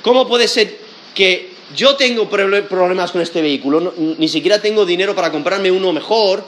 ¿Cómo 0.06 0.28
puede 0.28 0.48
ser 0.48 0.78
que 1.16 1.50
yo 1.76 1.96
tengo 1.96 2.30
problemas 2.30 3.12
con 3.12 3.22
este 3.22 3.42
vehículo, 3.42 3.92
ni 3.98 4.28
siquiera 4.28 4.62
tengo 4.62 4.86
dinero 4.86 5.16
para 5.16 5.32
comprarme 5.32 5.72
uno 5.72 5.92
mejor 5.92 6.46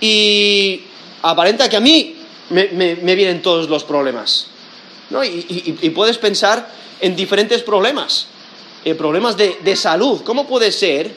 y 0.00 0.80
aparenta 1.20 1.68
que 1.68 1.76
a 1.76 1.80
mí 1.80 2.16
me, 2.48 2.64
vienen 3.14 3.42
todos 3.42 3.68
los 3.68 3.84
problemas? 3.84 4.46
¿no? 5.10 5.22
Y, 5.22 5.92
puedes 5.94 6.16
pensar 6.16 6.66
en 6.98 7.14
diferentes 7.14 7.62
problemas, 7.62 8.28
eh, 8.86 8.94
problemas 8.94 9.36
de, 9.36 9.76
salud. 9.76 10.22
¿Cómo 10.24 10.48
puede 10.48 10.72
ser 10.72 11.12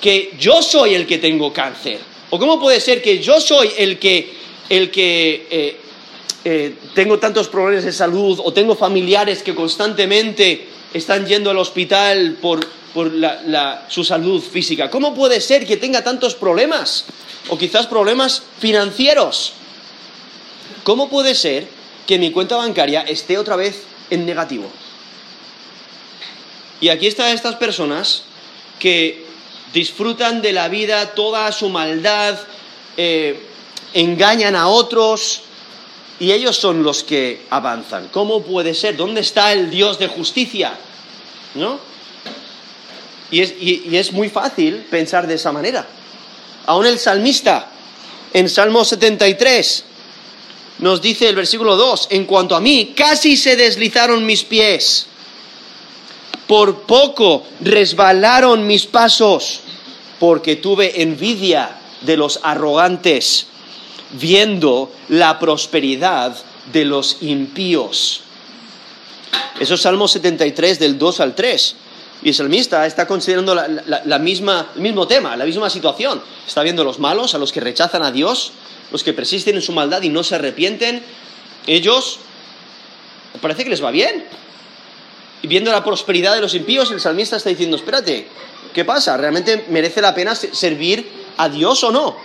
que 0.00 0.34
yo 0.38 0.62
soy 0.62 0.94
el 0.94 1.04
que 1.04 1.18
tengo 1.18 1.52
cáncer? 1.52 1.98
¿O 2.30 2.38
cómo 2.38 2.60
puede 2.60 2.78
ser 2.78 3.02
que 3.02 3.18
yo 3.18 3.40
soy 3.40 3.72
el 3.76 3.98
que, 3.98 4.34
el 4.68 4.88
que 4.92 5.48
eh, 5.50 5.76
eh, 6.44 6.74
tengo 6.94 7.18
tantos 7.18 7.48
problemas 7.48 7.84
de 7.84 7.92
salud 7.92 8.38
o 8.44 8.52
tengo 8.52 8.76
familiares 8.76 9.42
que 9.42 9.52
constantemente 9.52 10.68
están 10.92 11.26
yendo 11.26 11.50
al 11.50 11.58
hospital 11.58 12.36
por, 12.40 12.66
su 13.88 14.04
salud 14.04 14.42
física. 14.42 14.90
¿Cómo 14.90 15.14
puede 15.14 15.40
ser 15.40 15.66
que 15.66 15.78
tenga 15.78 16.04
tantos 16.04 16.34
problemas? 16.34 17.06
O 17.48 17.56
quizás 17.56 17.86
problemas 17.86 18.42
financieros. 18.58 19.54
¿Cómo 20.84 21.08
puede 21.08 21.34
ser 21.34 21.66
que 22.06 22.18
mi 22.18 22.30
cuenta 22.30 22.56
bancaria 22.56 23.02
esté 23.02 23.38
otra 23.38 23.56
vez 23.56 23.82
en 24.10 24.26
negativo? 24.26 24.70
Y 26.80 26.88
aquí 26.88 27.06
están 27.06 27.28
estas 27.28 27.56
personas 27.56 28.24
que 28.78 29.24
disfrutan 29.72 30.42
de 30.42 30.52
la 30.52 30.68
vida, 30.68 31.14
toda 31.14 31.50
su 31.52 31.68
maldad, 31.70 32.38
eh, 32.96 33.40
engañan 33.94 34.56
a 34.56 34.68
otros 34.68 35.42
y 36.22 36.30
ellos 36.30 36.56
son 36.56 36.84
los 36.84 37.02
que 37.02 37.46
avanzan. 37.50 38.06
¿Cómo 38.12 38.44
puede 38.44 38.74
ser? 38.74 38.96
¿Dónde 38.96 39.22
está 39.22 39.52
el 39.52 39.70
Dios 39.70 39.98
de 39.98 40.06
justicia? 40.06 40.72
¿No? 41.56 41.80
Y 43.32 43.40
es, 43.40 43.54
y 43.60 43.96
es 43.96 44.12
muy 44.12 44.28
fácil 44.28 44.86
pensar 44.88 45.26
de 45.26 45.34
esa 45.34 45.50
manera. 45.50 45.84
Aún 46.66 46.86
el 46.86 47.00
salmista, 47.00 47.68
en 48.32 48.48
Salmo 48.48 48.84
73, 48.84 49.84
nos 50.78 51.02
dice 51.02 51.28
el 51.28 51.34
versículo 51.34 51.74
2, 51.74 52.06
en 52.10 52.24
cuanto 52.24 52.54
a 52.54 52.60
mí, 52.60 52.92
casi 52.96 53.36
se 53.36 53.56
deslizaron 53.56 54.24
mis 54.24 54.44
pies, 54.44 55.06
por 56.46 56.82
poco 56.82 57.42
resbalaron 57.62 58.64
mis 58.64 58.86
pasos, 58.86 59.58
porque 60.20 60.54
tuve 60.54 61.02
envidia 61.02 61.80
de 62.02 62.16
los 62.16 62.38
arrogantes, 62.44 63.48
viendo 64.12 64.92
la 65.08 65.38
prosperidad 65.38 66.36
de 66.72 66.84
los 66.84 67.18
impíos. 67.22 68.22
Eso 69.58 69.74
es 69.74 69.80
Salmo 69.80 70.08
73 70.08 70.78
del 70.78 70.98
2 70.98 71.20
al 71.20 71.34
3. 71.34 71.76
Y 72.24 72.28
el 72.28 72.34
salmista 72.34 72.86
está 72.86 73.06
considerando 73.06 73.54
la, 73.54 74.18
misma, 74.18 74.70
el 74.76 74.80
mismo 74.80 75.08
tema, 75.08 75.36
la 75.36 75.44
misma 75.44 75.68
situación. 75.68 76.22
Está 76.46 76.62
viendo 76.62 76.82
a 76.82 76.84
los 76.84 77.00
malos, 77.00 77.34
a 77.34 77.38
los 77.38 77.52
que 77.52 77.60
rechazan 77.60 78.02
a 78.04 78.12
Dios, 78.12 78.52
los 78.92 79.02
que 79.02 79.12
persisten 79.12 79.56
en 79.56 79.62
su 79.62 79.72
maldad 79.72 80.02
y 80.02 80.08
no 80.08 80.22
se 80.22 80.36
arrepienten. 80.36 81.02
Ellos 81.66 82.20
parece 83.40 83.64
que 83.64 83.70
les 83.70 83.82
va 83.82 83.90
bien. 83.90 84.24
Y 85.42 85.48
viendo 85.48 85.72
la 85.72 85.82
prosperidad 85.82 86.34
de 86.34 86.40
los 86.40 86.54
impíos, 86.54 86.92
el 86.92 87.00
salmista 87.00 87.36
está 87.36 87.50
diciendo, 87.50 87.76
espérate, 87.76 88.28
¿qué 88.72 88.84
pasa? 88.84 89.16
¿Realmente 89.16 89.64
merece 89.68 90.00
la 90.00 90.14
pena 90.14 90.36
servir 90.36 91.04
a 91.36 91.48
Dios 91.48 91.82
o 91.82 91.90
no? 91.90 92.16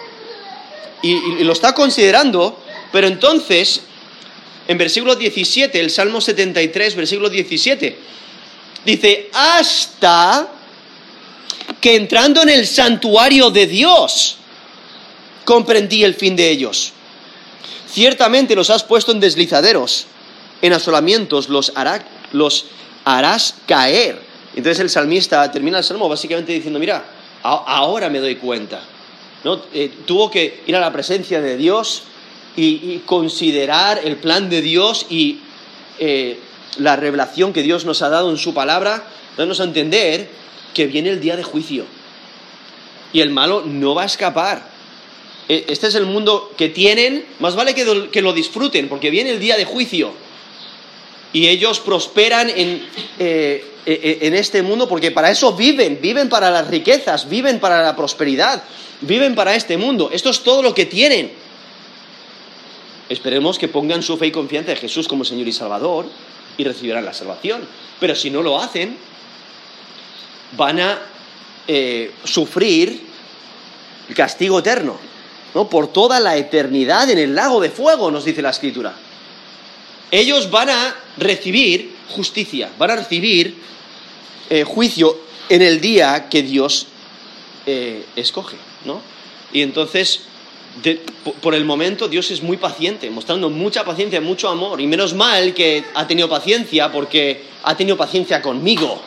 Y, 1.01 1.44
lo 1.44 1.54
está 1.54 1.74
considerando, 1.74 2.62
pero 2.92 3.08
entonces, 3.08 3.82
en 4.68 4.77
versículo 4.77 5.16
17, 5.16 5.80
el 5.80 5.92
Salmo 5.92 6.22
73, 6.22 6.96
versículo 6.96 7.30
17, 7.30 7.98
Dice, 8.86 9.30
hasta 9.34 10.48
que 11.82 11.98
entrando 11.98 12.42
en 12.42 12.50
el 12.50 12.66
santuario 12.66 13.51
de 13.51 13.68
Dios, 13.68 14.38
comprendí 15.44 16.06
el 16.06 16.13
fin 16.13 16.38
de 16.38 16.50
ellos. 16.50 16.94
Ciertamente 17.92 18.56
los 18.56 18.70
has 18.70 18.84
puesto 18.84 19.12
en 19.12 19.20
deslizaderos, 19.20 20.08
en 20.62 20.72
asolamientos 20.72 21.50
los, 21.50 21.74
los 22.32 22.66
harás 23.04 23.56
caer. 23.66 24.22
Entonces 24.56 24.80
el 24.80 24.89
salmista 24.89 25.51
termina 25.51 25.80
el 25.80 25.84
salmo 25.84 26.08
básicamente 26.08 26.54
diciendo, 26.54 26.80
mira, 26.80 27.04
ahora 27.44 28.10
me 28.10 28.20
doy 28.20 28.36
cuenta. 28.36 28.82
Eh, 29.74 29.92
tuvo 30.06 30.30
que 30.30 30.62
ir 30.68 30.75
a 30.75 30.80
la 30.80 30.92
presencia 30.92 31.42
de 31.42 31.58
Dios 31.58 32.04
y, 32.56 33.01
considerar 33.06 34.01
el 34.04 34.18
plan 34.18 34.50
de 34.50 34.62
Dios 34.62 35.06
y 35.10 35.39
eh, 36.00 36.39
la 36.77 36.96
revelación 36.96 37.54
que 37.54 37.62
Dios 37.62 37.86
nos 37.86 38.01
ha 38.01 38.10
dado 38.10 38.32
en 38.32 38.38
su 38.38 38.54
palabra, 38.54 39.08
darnos 39.38 39.60
a 39.60 39.63
entender 39.63 40.30
que 40.74 40.88
viene 40.88 41.10
el 41.10 41.22
día 41.22 41.38
de 41.38 41.44
juicio. 41.44 41.86
Y 43.13 43.22
el 43.22 43.30
malo 43.30 43.63
no 43.66 43.96
va 43.96 44.04
a 44.04 44.06
escapar. 44.06 44.68
E, 45.48 45.66
este 45.70 45.88
es 45.88 45.96
el 45.96 46.06
mundo 46.06 46.51
que 46.58 46.70
tienen, 46.70 47.25
más 47.39 47.56
vale 47.56 47.74
que 47.74 48.22
lo 48.22 48.34
disfruten, 48.34 48.89
porque 48.89 49.10
viene 49.10 49.30
el 49.32 49.39
día 49.39 49.56
de 49.56 49.66
juicio. 49.66 50.12
Y 51.34 51.48
ellos 51.48 51.80
prosperan 51.80 52.50
en, 52.50 52.84
eh, 53.20 53.63
e, 53.86 54.20
e, 54.22 54.27
en 54.27 54.34
este 54.34 54.62
mundo 54.63 54.89
porque 54.89 55.12
para 55.12 55.32
eso 55.32 55.54
viven, 55.54 56.00
viven 56.01 56.27
para 56.27 56.51
las 56.51 56.68
riquezas, 56.68 57.30
viven 57.30 57.60
para 57.62 57.82
la 57.82 57.96
prosperidad, 57.96 58.62
viven 59.01 59.36
para 59.36 59.56
este 59.56 59.77
mundo. 59.77 60.10
Esto 60.12 60.30
es 60.30 60.42
todo 60.42 60.62
lo 60.62 60.74
que 60.74 60.86
tienen. 60.86 61.32
Esperemos 63.10 63.58
que 63.58 63.68
pongan 63.68 64.04
su 64.04 64.18
fe 64.18 64.27
y 64.27 64.32
confianza 64.32 64.72
en 64.72 64.77
Jesús 64.77 65.08
como 65.08 65.24
Señor 65.24 65.48
y 65.48 65.54
Salvador 65.54 66.08
y 66.58 66.63
recibirán 66.63 67.05
la 67.05 67.14
salvación. 67.14 67.62
Pero 68.00 68.16
si 68.16 68.29
no 68.29 68.42
lo 68.42 68.60
hacen, 68.60 68.98
van 70.57 70.79
a 70.79 71.00
eh, 71.68 72.12
sufrir 72.24 73.01
el 74.10 74.16
castigo 74.16 74.60
eterno, 74.60 74.98
¿no? 75.53 75.70
Por 75.70 75.92
toda 75.92 76.20
la 76.20 76.38
eternidad 76.38 77.10
en 77.10 77.18
el 77.18 77.36
lago 77.36 77.60
de 77.60 77.70
fuego, 77.70 78.12
nos 78.12 78.25
dice 78.25 78.42
la 78.42 78.50
Escritura. 78.50 78.94
Ellos 80.12 80.50
van 80.50 80.70
a 80.70 80.96
recibir 81.18 81.94
justicia, 82.10 82.70
van 82.77 82.92
a 82.92 82.96
recibir 82.98 83.55
eh, 84.50 84.64
juicio 84.64 85.18
en 85.50 85.62
el 85.62 85.81
día 85.81 86.29
que 86.29 86.42
Dios 86.42 86.88
eh, 87.66 88.05
escoge, 88.16 88.55
¿no? 88.85 89.01
Y 89.51 89.61
entonces 89.61 90.22
por 91.42 91.55
el 91.55 91.66
momento 91.66 92.07
Dios 92.07 92.29
es 92.31 92.42
muy 92.42 92.57
paciente, 92.57 93.09
mostrando 93.09 93.50
mucha 93.50 93.83
paciencia, 93.83 94.22
mucho 94.22 94.50
amor. 94.50 94.79
Y 94.79 94.87
menos 94.87 95.13
mal 95.13 95.53
que 95.53 95.83
ha 95.96 96.07
tenido 96.07 96.29
paciencia 96.29 96.92
porque 96.92 97.44
ha 97.63 97.75
tenido 97.75 97.98
paciencia 97.98 98.42
conmigo. 98.42 99.01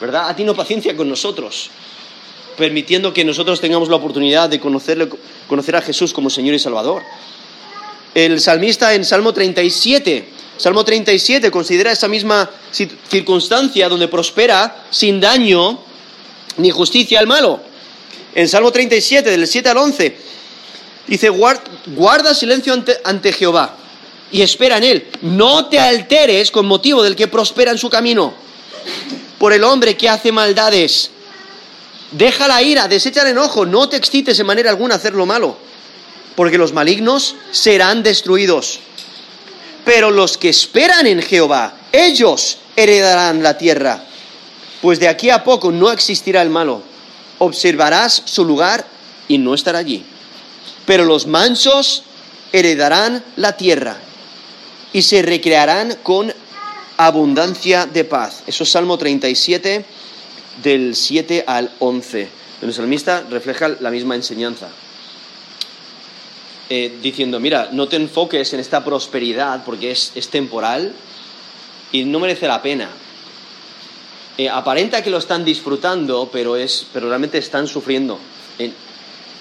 ¿Verdad? 0.00 0.28
Ha 0.28 0.36
tenido 0.36 0.54
paciencia 0.54 0.96
con 0.96 1.08
nosotros. 1.08 1.70
Permitiendo 2.56 3.12
que 3.12 3.24
nosotros 3.24 3.60
tengamos 3.60 3.88
la 3.88 3.96
oportunidad 3.96 4.48
de 4.48 4.58
conocerle, 4.58 5.08
conocer 5.46 5.76
a 5.76 5.82
Jesús 5.82 6.12
como 6.12 6.28
Señor 6.30 6.54
y 6.54 6.58
Salvador. 6.58 7.02
El 8.14 8.40
salmista 8.40 8.94
en 8.94 9.04
Salmo 9.04 9.32
37, 9.32 10.28
Salmo 10.56 10.84
37 10.84 11.50
considera 11.52 11.92
esa 11.92 12.08
misma 12.08 12.50
circunstancia 13.08 13.88
donde 13.88 14.08
prospera 14.08 14.86
sin 14.90 15.20
daño 15.20 15.80
ni 16.56 16.70
justicia 16.70 17.20
al 17.20 17.28
malo. 17.28 17.67
En 18.34 18.48
Salmo 18.48 18.70
37, 18.70 19.30
del 19.30 19.46
7 19.46 19.68
al 19.68 19.76
11, 19.78 20.16
Dice, 21.08 21.30
guarda 21.30 22.34
silencio 22.34 22.74
ante, 23.02 23.32
Jehová 23.32 23.74
y 24.30 24.42
espera 24.42 24.76
en 24.76 24.84
él. 24.84 25.08
No 25.22 25.66
te 25.66 25.80
alteres 25.80 26.50
con 26.50 26.66
motivo 26.66 27.02
del 27.02 27.16
que 27.16 27.28
prospera 27.28 27.70
en 27.70 27.78
su 27.78 27.88
camino. 27.88 28.34
Por 29.38 29.54
el 29.54 29.64
hombre 29.64 29.96
que 29.96 30.08
hace 30.08 30.30
maldades. 30.30 31.10
Deja 32.12 32.46
la 32.46 32.62
ira, 32.62 32.88
desecha 32.88 33.22
el 33.22 33.28
enojo, 33.28 33.64
no 33.64 33.88
te 33.88 33.96
excites 33.96 34.38
en 34.38 34.46
manera 34.46 34.70
alguna 34.70 34.94
a 34.94 34.96
hacer 34.98 35.14
lo 35.14 35.26
malo, 35.26 35.58
porque 36.36 36.56
los 36.56 36.72
malignos 36.72 37.36
serán 37.52 38.02
destruidos. 38.02 38.80
Pero 39.84 40.10
los 40.10 40.36
que 40.36 40.48
esperan 40.50 41.06
en 41.06 41.22
Jehová, 41.22 41.74
ellos 41.92 42.58
heredarán 42.76 43.42
la 43.42 43.56
tierra. 43.56 44.04
Pues 44.80 45.00
de 45.00 45.08
aquí 45.08 45.30
a 45.30 45.44
poco 45.44 45.70
no 45.70 45.90
existirá 45.90 46.42
el 46.42 46.50
malo. 46.50 46.82
Observarás 47.38 48.22
su 48.24 48.44
lugar 48.44 48.86
y 49.28 49.38
no 49.38 49.54
estará 49.54 49.78
allí 49.78 50.04
pero 50.88 51.04
los 51.04 51.26
mansos 51.26 52.02
heredarán 52.50 53.22
la 53.36 53.58
tierra 53.58 53.98
y 54.94 55.02
se 55.02 55.20
recrearán 55.20 55.98
con 56.02 56.32
abundancia 56.96 57.84
de 57.84 58.04
paz. 58.04 58.42
Eso 58.46 58.64
es 58.64 58.70
Salmo 58.70 58.96
37, 58.96 59.84
del 60.62 60.96
7 60.96 61.44
al 61.46 61.70
11. 61.78 62.28
El 62.62 62.72
salmista 62.72 63.22
refleja 63.28 63.68
la 63.80 63.90
misma 63.90 64.14
enseñanza. 64.14 64.70
Eh, 66.70 66.96
diciendo, 67.02 67.38
mira, 67.38 67.68
no 67.70 67.86
te 67.86 67.96
enfoques 67.96 68.54
en 68.54 68.60
esta 68.60 68.82
prosperidad 68.82 69.64
porque 69.66 69.90
es, 69.90 70.28
temporal 70.30 70.94
y 71.92 72.04
no 72.04 72.18
merece 72.18 72.48
la 72.48 72.62
pena. 72.62 72.88
Eh, 74.40 74.48
aparenta 74.48 75.02
que 75.02 75.10
lo 75.10 75.18
están 75.18 75.44
disfrutando, 75.44 76.30
pero, 76.32 76.54
es, 76.54 76.86
pero 76.92 77.08
realmente 77.08 77.38
están 77.38 77.66
sufriendo 77.66 78.20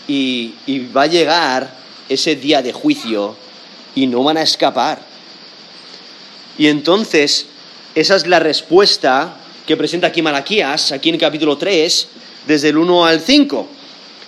y, 0.07 0.53
va 0.95 1.03
a 1.03 1.07
llegar 1.07 1.71
ese 2.09 2.35
día 2.35 2.63
de 2.63 2.73
juicio 2.73 3.35
y 3.93 4.07
no 4.07 4.23
van 4.23 4.37
a 4.37 4.41
escapar. 4.41 4.99
Y 6.57 6.65
entonces, 6.65 7.45
esa 7.93 8.15
es 8.15 8.25
la 8.25 8.39
respuesta 8.39 9.37
que 9.67 9.77
presenta 9.77 10.07
aquí 10.07 10.23
Malaquías, 10.23 10.91
aquí 10.91 11.09
en 11.09 11.19
capítulo 11.19 11.59
3, 11.59 12.07
desde 12.47 12.69
el 12.69 12.77
1 12.77 13.05
al 13.05 13.21
5. 13.21 13.67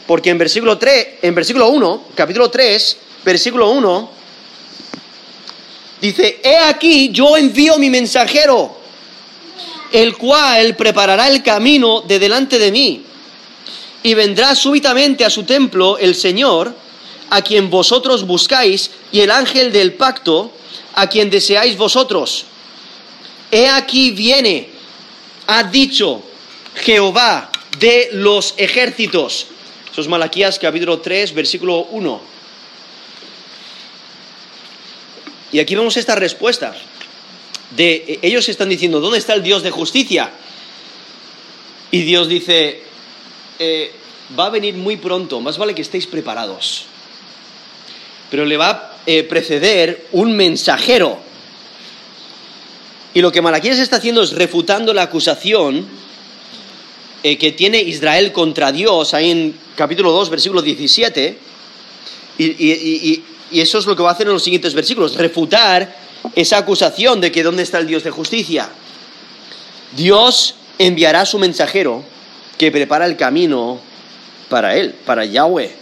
Porque 0.05 0.29
en 0.29 0.38
versículo, 0.38 0.77
3, 0.77 1.08
en 1.23 1.34
versículo 1.34 1.69
1, 1.69 2.03
capítulo 2.13 2.51
3, 2.51 2.97
versículo 3.25 3.71
1, 3.71 4.12
dice, 6.01 6.41
he 6.43 6.58
aquí 6.58 7.10
yo 7.12 7.38
envío 7.38 7.79
mi 7.79 7.89
mensajero, 7.89 8.79
el 9.91 10.17
cual 10.17 10.75
preparará 10.75 11.28
el 11.28 11.41
camino 11.43 12.02
de 12.02 12.19
delante 12.19 12.60
de 12.60 12.71
mí 12.71 13.04
y 14.04 14.13
vendrá 14.13 14.56
súbitamente 14.56 15.25
a 15.25 15.30
su 15.30 15.43
templo 15.43 15.97
el 15.97 16.15
Señor, 16.15 16.73
a 17.30 17.41
quien 17.41 17.69
vosotros 17.69 18.25
buscáis, 18.25 18.91
y 19.12 19.19
el 19.19 19.32
ángel 19.32 19.71
del 19.71 19.93
pacto, 19.93 20.54
a 20.95 21.08
quien 21.08 21.30
deseáis 21.30 21.78
vosotros. 21.78 22.45
He 23.52 23.67
aquí 23.67 24.12
viene, 24.12 24.69
ha 25.47 25.63
dicho 25.63 26.23
Jehová 26.75 27.52
de 27.80 28.10
los 28.13 28.54
ejércitos. 28.58 29.47
Eso 29.91 30.02
es 30.02 30.08
Malaquías 30.08 30.60
capítulo 30.60 30.99
3, 30.99 31.34
versículo 31.34 31.88
1. 31.91 32.21
Y 35.52 35.60
aquí 35.60 35.75
vemos 35.75 35.97
esta 35.97 36.15
respuesta. 36.15 36.75
De, 37.75 38.19
ellos 38.21 38.49
están 38.49 38.69
diciendo, 38.69 38.99
¿dónde 38.99 39.19
está 39.19 39.34
el 39.34 39.43
Dios 39.43 39.62
de 39.62 39.71
justicia? 39.71 40.32
Y 41.91 42.01
Dios 42.01 42.27
dice, 42.27 42.82
eh, 43.60 43.91
va 44.38 44.47
a 44.47 44.49
venir 44.49 44.75
muy 44.75 44.97
pronto, 44.97 45.39
más 45.41 45.58
vale 45.58 45.75
que 45.75 45.82
estéis 45.82 46.08
preparados. 46.08 46.86
pero 48.29 48.45
le 48.45 48.58
va 48.58 48.69
a 48.69 48.99
eh, 49.05 49.23
preceder 49.23 50.08
un 50.12 50.36
mensajero. 50.36 51.19
Y 53.13 53.21
lo 53.21 53.32
que 53.32 53.41
Malaquías 53.41 53.79
está 53.79 53.95
haciendo 53.95 54.21
es 54.21 54.34
refutando 54.34 54.93
la 54.93 55.03
acusación 55.03 55.88
eh, 57.23 57.38
que 57.38 57.53
tiene 57.53 57.82
Israel 57.82 58.32
contra 58.32 58.71
Dios, 58.71 59.15
ahí 59.15 59.32
en 59.32 59.60
capítulo 59.75 60.12
2, 60.12 60.29
versículo 60.29 60.62
17, 60.62 61.38
y, 62.38 63.23
y 63.51 63.60
eso 63.60 63.79
es 63.79 63.86
lo 63.86 63.95
que 63.95 64.03
va 64.03 64.10
a 64.10 64.13
hacer 64.13 64.27
en 64.27 64.34
los 64.34 64.43
siguientes 64.43 64.73
versículos, 64.73 65.15
refutar 65.15 66.09
esa 66.36 66.58
acusación 66.58 67.21
de 67.21 67.32
que 67.32 67.43
dónde 67.43 67.63
está 67.63 67.79
el 67.79 67.88
Dios 67.88 68.03
de 68.03 68.12
justicia. 68.12 68.69
Dios 69.95 70.55
enviará 70.77 71.25
su 71.25 71.39
mensajero 71.39 72.03
que 72.58 72.71
prepara 72.71 73.05
el 73.05 73.17
camino 73.17 73.79
para 74.49 74.75
él, 74.75 74.93
para 75.05 75.25
Yahweh. 75.25 75.75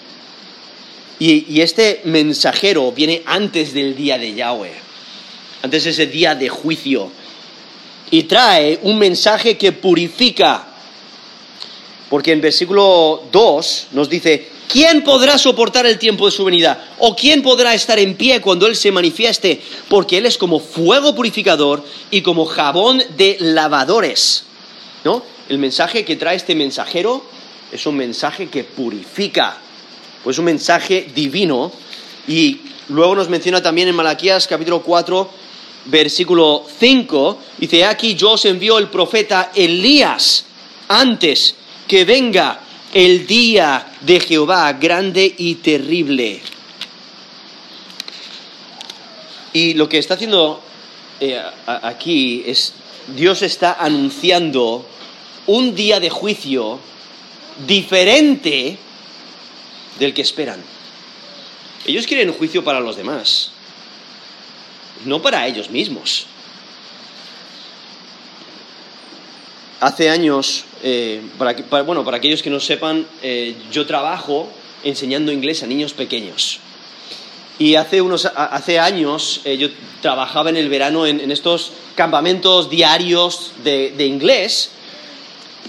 Y, 1.19 1.62
este 1.62 2.02
mensajero 2.04 2.91
viene 2.91 3.23
antes 3.26 3.73
del 3.73 3.95
día 3.95 4.19
de 4.19 4.36
Yahweh, 4.36 4.73
antes 5.63 5.84
de 5.84 5.89
ese 5.89 6.06
día 6.06 6.36
de 6.36 6.47
juicio. 6.47 7.12
Y 8.12 8.23
trae 8.23 8.80
un 8.84 9.00
mensaje 9.00 9.58
que 9.58 9.71
purifica. 9.71 10.67
Porque 12.10 12.32
en 12.32 12.39
versículo 12.39 13.23
2 13.32 13.88
nos 13.91 14.10
dice, 14.10 14.47
¿quién 14.67 15.03
podrá 15.03 15.38
soportar 15.38 15.86
el 15.86 15.97
tiempo 15.97 16.25
de 16.25 16.32
su 16.32 16.45
venida? 16.45 16.93
¿O 16.99 17.15
quién 17.15 17.41
podrá 17.41 17.73
estar 17.73 17.99
en 17.99 18.15
pie 18.15 18.41
cuando 18.41 18.67
Él 18.67 18.75
se 18.75 18.91
manifieste? 18.91 19.62
Porque 19.88 20.17
Él 20.17 20.25
es 20.25 20.38
como 20.38 20.60
fuego 20.60 21.15
purificador 21.15 21.84
y 22.12 22.21
como 22.21 22.45
jabón 22.45 23.01
de 23.17 23.38
lavadores. 23.39 24.43
¿No? 25.03 25.23
El 25.49 25.58
mensaje 25.58 26.03
que 26.03 26.15
trae 26.15 26.36
este 26.36 26.56
mensajero 26.56 27.23
es 27.71 27.86
un 27.86 27.95
mensaje 27.95 28.47
que 28.47 28.63
purifica 28.63 29.62
pues 30.27 30.38
un 30.39 30.45
mensaje 30.45 31.10
divino. 31.15 31.71
Y 32.27 32.60
luego 32.89 33.15
nos 33.15 33.30
menciona 33.30 33.62
también 33.62 33.88
en 33.88 33.95
Malaquías 33.95 34.45
capítulo 34.45 34.82
4, 34.82 35.30
versículo 35.86 36.65
5, 36.80 37.39
dice, 37.58 37.86
aquí 37.86 38.15
yo 38.15 38.32
os 38.32 38.43
envío 38.43 38.77
el 38.77 38.89
profeta 38.89 39.51
Elías 39.56 40.43
antes 40.89 41.56
que 41.88 42.03
venga 42.03 42.60
el 42.98 43.28
día 43.28 43.94
de 44.02 44.20
Jehová 44.20 44.74
grande 44.74 45.32
y 45.38 45.54
terrible. 45.56 46.42
Y 49.54 49.76
lo 49.76 49.88
que 49.88 50.00
está 50.00 50.16
haciendo 50.16 50.64
eh, 51.20 51.40
aquí 51.68 52.42
es, 52.48 52.74
Dios 53.16 53.44
está 53.44 53.74
anunciando 53.74 54.84
un 55.46 55.76
día 55.76 56.00
de 56.00 56.10
juicio 56.10 56.80
diferente 57.68 58.80
del 60.00 60.16
que 60.16 60.24
esperan. 60.24 60.64
Ellos 61.86 62.08
quieren 62.08 62.34
juicio 62.34 62.64
para 62.64 62.80
los 62.80 62.98
demás, 62.98 63.52
no 65.06 65.22
para 65.22 65.46
ellos 65.46 65.70
mismos. 65.70 66.26
Hace 69.80 70.10
años, 70.10 70.66
eh, 70.84 71.22
bueno, 71.86 72.04
para 72.04 72.18
aquellos 72.18 72.42
que 72.42 72.50
no 72.50 72.60
sepan, 72.60 73.06
eh, 73.22 73.56
yo 73.72 73.86
trabajo 73.86 74.50
enseñando 74.84 75.32
inglés 75.32 75.63
a 75.63 75.68
niños 75.68 75.94
pequeños. 75.94 76.60
Y 77.60 77.76
hace, 77.76 78.02
unos, 78.02 78.26
hace 78.26 78.80
años 78.80 79.42
eh, 79.44 79.58
yo 79.58 79.70
trabajaba 80.02 80.50
en 80.50 80.58
el 80.58 80.70
verano 80.70 81.06
en, 81.08 81.32
estos 81.32 81.72
campamentos 81.96 82.70
diarios 82.70 83.52
de, 83.63 83.92
de 83.98 84.06
inglés 84.06 84.72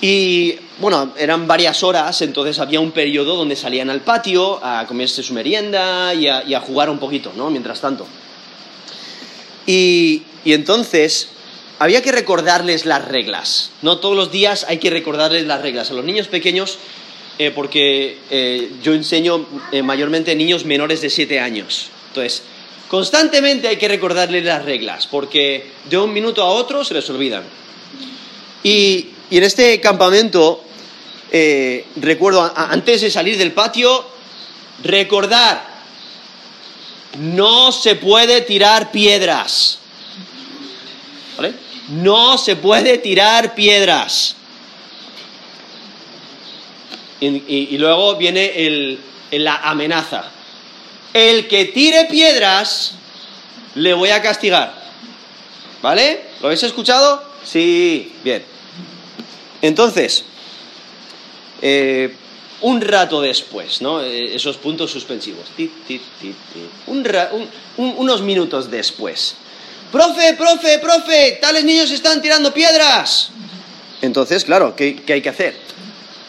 y 0.01 0.57
bueno, 0.79 1.13
eran 1.19 1.49
varias 1.49 1.83
horas, 1.83 2.23
entonces 2.23 2.59
había 2.61 2.79
un 2.79 2.93
periodo 2.93 3.35
donde 3.35 3.57
salían 3.57 3.91
al 3.91 4.01
patio 4.01 4.65
a 4.65 4.87
comerse 4.87 5.23
su 5.25 5.35
merienda 5.35 6.15
y 6.15 6.29
a, 6.29 6.61
jugar 6.61 6.89
un 6.89 6.99
poquito, 6.99 7.33
¿no? 7.37 7.51
Mientras 7.51 7.81
tanto. 7.81 8.07
Y, 9.67 10.23
entonces 10.45 11.29
había 11.79 12.03
que 12.03 12.13
recordarles 12.13 12.87
las 12.87 13.07
reglas. 13.07 13.71
No 13.83 13.99
todos 13.99 14.17
los 14.17 14.31
días 14.31 14.67
hay 14.69 14.79
que 14.79 14.91
recordarles 14.91 15.47
las 15.47 15.63
reglas. 15.63 15.91
A 15.91 15.95
los 15.95 16.05
niños 16.05 16.29
pequeños, 16.29 16.79
eh, 17.39 17.51
porque 17.51 18.19
eh, 18.31 18.71
yo 18.83 18.95
enseño 18.95 19.47
eh, 19.73 19.83
mayormente 19.83 20.35
niños 20.35 20.65
menores 20.65 21.01
de 21.01 21.11
7 21.11 21.41
años. 21.41 21.91
Entonces, 22.09 22.43
constantemente 22.89 23.69
hay 23.69 23.77
que 23.77 23.89
recordarles 23.89 24.45
las 24.45 24.65
reglas, 24.65 25.07
porque 25.07 25.71
de 25.89 25.99
un 25.99 26.13
minuto 26.13 26.43
a 26.43 26.47
otro 26.47 26.85
se 26.85 26.95
les 26.95 27.09
olvidan. 27.11 27.45
Y, 28.63 29.11
en 29.31 29.45
este 29.45 29.79
campamento 29.79 30.65
eh, 31.31 31.85
recuerdo 31.97 32.51
antes 32.57 33.03
de 33.03 33.11
salir 33.11 33.37
del 33.37 33.53
patio, 33.53 34.07
recordar, 34.83 35.63
no 37.19 37.71
se 37.73 37.97
puede 37.97 38.41
tirar 38.41 38.91
piedras. 38.91 39.79
¿Vale? 41.37 41.68
No 41.89 42.37
se 42.39 42.57
puede 42.57 42.99
tirar 42.99 43.55
piedras. 43.55 44.37
Y, 47.21 47.77
luego 47.79 48.17
viene 48.17 48.99
la 49.33 49.57
amenaza. 49.57 50.31
El 51.13 51.49
que 51.49 51.65
tire 51.67 52.05
piedras, 52.05 52.95
le 53.75 53.95
voy 53.95 54.11
a 54.11 54.23
castigar. 54.23 54.75
¿Vale? 55.83 56.21
¿Lo 56.41 56.47
habéis 56.47 56.63
escuchado? 56.63 57.23
Sí, 57.45 58.13
bien. 58.23 58.45
Entonces, 59.63 60.25
eh, 61.63 62.15
un 62.61 62.81
rato 62.81 63.21
después, 63.21 63.81
¿no? 63.81 64.03
Eh, 64.03 64.35
esos 64.35 64.57
puntos 64.57 64.91
suspensivos. 64.91 65.47
unos 67.77 68.23
minutos 68.23 68.71
después. 68.71 69.37
Profe, 69.93 70.35
profe, 70.35 70.79
profe, 70.79 71.39
tales 71.41 71.65
niños 71.65 71.91
están 71.91 72.21
tirando 72.21 72.53
piedras. 72.53 73.31
Entonces, 74.03 74.45
claro, 74.45 74.77
¿qué, 74.77 75.03
hay 75.09 75.23
que 75.23 75.29
hacer? 75.29 75.57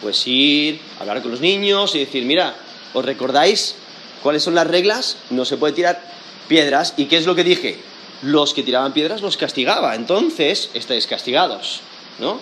Pues 0.00 0.26
ir, 0.26 0.80
hablar 0.98 1.20
con 1.20 1.30
los 1.30 1.40
niños 1.40 1.94
y 1.94 1.98
decir, 1.98 2.24
mira, 2.24 2.54
¿os 2.94 3.04
recordáis 3.04 3.74
cuáles 4.22 4.42
son 4.42 4.54
las 4.54 4.66
reglas? 4.66 5.18
No 5.28 5.44
se 5.44 5.58
puede 5.58 5.74
tirar 5.74 6.02
piedras. 6.48 6.94
¿Y 6.96 7.04
qué 7.04 7.18
es 7.18 7.26
lo 7.26 7.34
que 7.34 7.44
dije? 7.44 7.78
Los 8.22 8.54
que 8.54 8.62
tiraban 8.62 8.94
piedras 8.94 9.20
los 9.20 9.36
castigaba. 9.36 9.94
Entonces, 9.94 10.70
estáis 10.72 11.06
castigados, 11.06 11.80
¿no? 12.18 12.40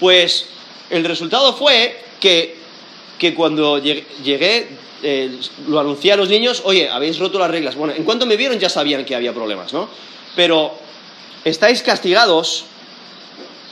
Pues 0.00 0.46
el 0.88 1.04
resultado 1.04 1.54
fue 1.54 2.02
que, 2.20 2.56
cuando 3.34 3.78
llegué, 3.78 4.68
eh, 5.02 5.38
lo 5.68 5.80
anuncié 5.80 6.12
a 6.12 6.16
los 6.16 6.28
niños, 6.28 6.62
oye, 6.64 6.88
habéis 6.88 7.18
roto 7.18 7.38
las 7.38 7.50
reglas. 7.50 7.74
Bueno, 7.74 7.94
en 7.94 8.04
cuanto 8.04 8.26
me 8.26 8.36
vieron 8.36 8.58
ya 8.58 8.68
sabían 8.68 9.04
que 9.04 9.14
había 9.14 9.32
problemas, 9.32 9.72
¿no? 9.72 9.88
Pero 10.36 10.76
estáis 11.44 11.82
castigados 11.82 12.64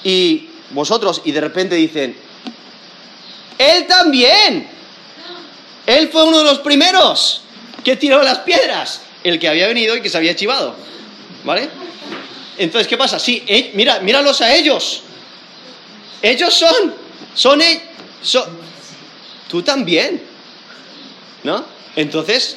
y 0.04 0.48
vosotros, 0.70 1.22
y 1.24 1.32
de 1.32 1.40
repente 1.40 1.74
dicen, 1.74 2.16
él 3.58 3.86
también. 3.86 4.68
Él 5.86 6.08
fue 6.10 6.24
uno 6.24 6.38
de 6.38 6.44
los 6.44 6.60
primeros 6.60 7.42
que 7.84 7.96
tiró 7.96 8.22
las 8.22 8.38
piedras, 8.38 9.02
el 9.24 9.38
que 9.38 9.48
había 9.48 9.66
venido 9.66 9.96
y 9.96 10.02
que 10.02 10.08
se 10.08 10.16
había 10.16 10.34
chivado. 10.36 10.74
¿Vale? 11.44 11.68
Entonces, 12.58 12.86
¿qué 12.86 12.96
pasa? 12.96 13.18
Sí, 13.18 13.42
eh, 13.46 13.72
mira, 13.74 14.00
míralos 14.00 14.40
a 14.40 14.54
ellos. 14.54 15.02
Ellos 16.20 16.54
son, 16.54 16.94
son, 17.34 17.60
ellos, 17.60 17.82
tú 19.52 19.62
también, 19.62 20.18
¿no? 21.44 21.62
Entonces, 21.94 22.56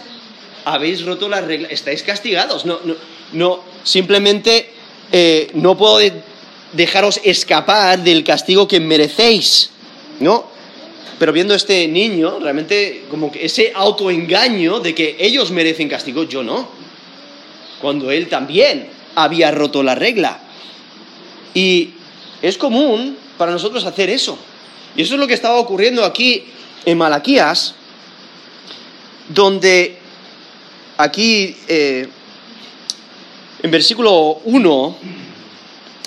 habéis 0.64 1.06
roto 1.06 1.28
las 1.28 1.44
reglas, 1.44 1.74
estáis 1.74 2.04
castigados, 2.04 2.66
no, 2.66 2.80
no, 2.86 2.96
no 3.34 3.64
simplemente 3.84 4.70
eh, 5.12 5.50
no 5.56 5.76
puedo 5.76 6.00
dejaros 6.72 7.20
escapar 7.26 8.02
del 8.02 8.24
castigo 8.24 8.66
que 8.66 8.80
merecéis, 8.80 9.72
¿no? 10.22 10.46
Pero 11.20 11.34
viendo 11.34 11.54
este 11.54 11.86
niño, 11.90 12.40
realmente 12.40 13.04
como 13.12 13.30
que 13.30 13.44
ese 13.44 13.74
autoengaño 13.76 14.80
de 14.80 14.96
que 14.96 15.18
ellos 15.20 15.52
merecen 15.52 15.90
castigo, 15.90 16.24
yo 16.24 16.44
no. 16.44 16.70
Cuando 17.82 18.10
él 18.10 18.30
también 18.30 18.88
había 19.16 19.52
roto 19.52 19.84
la 19.84 19.96
regla. 19.96 20.40
Y 21.54 21.90
es 22.42 22.58
común 22.58 23.18
para 23.38 23.52
nosotros 23.52 23.84
hacer 23.84 24.10
eso. 24.10 24.38
Y 24.96 25.02
eso 25.02 25.16
es 25.16 25.20
lo 25.20 25.28
que 25.28 25.34
estaba 25.34 25.58
ocurriendo 25.58 26.06
aquí 26.06 26.46
en 26.86 26.98
Malaquías, 26.98 27.74
donde 29.30 29.98
aquí 30.98 31.56
eh, 31.67 32.08
en 33.62 33.71
versículo 33.71 34.41
1 34.45 34.98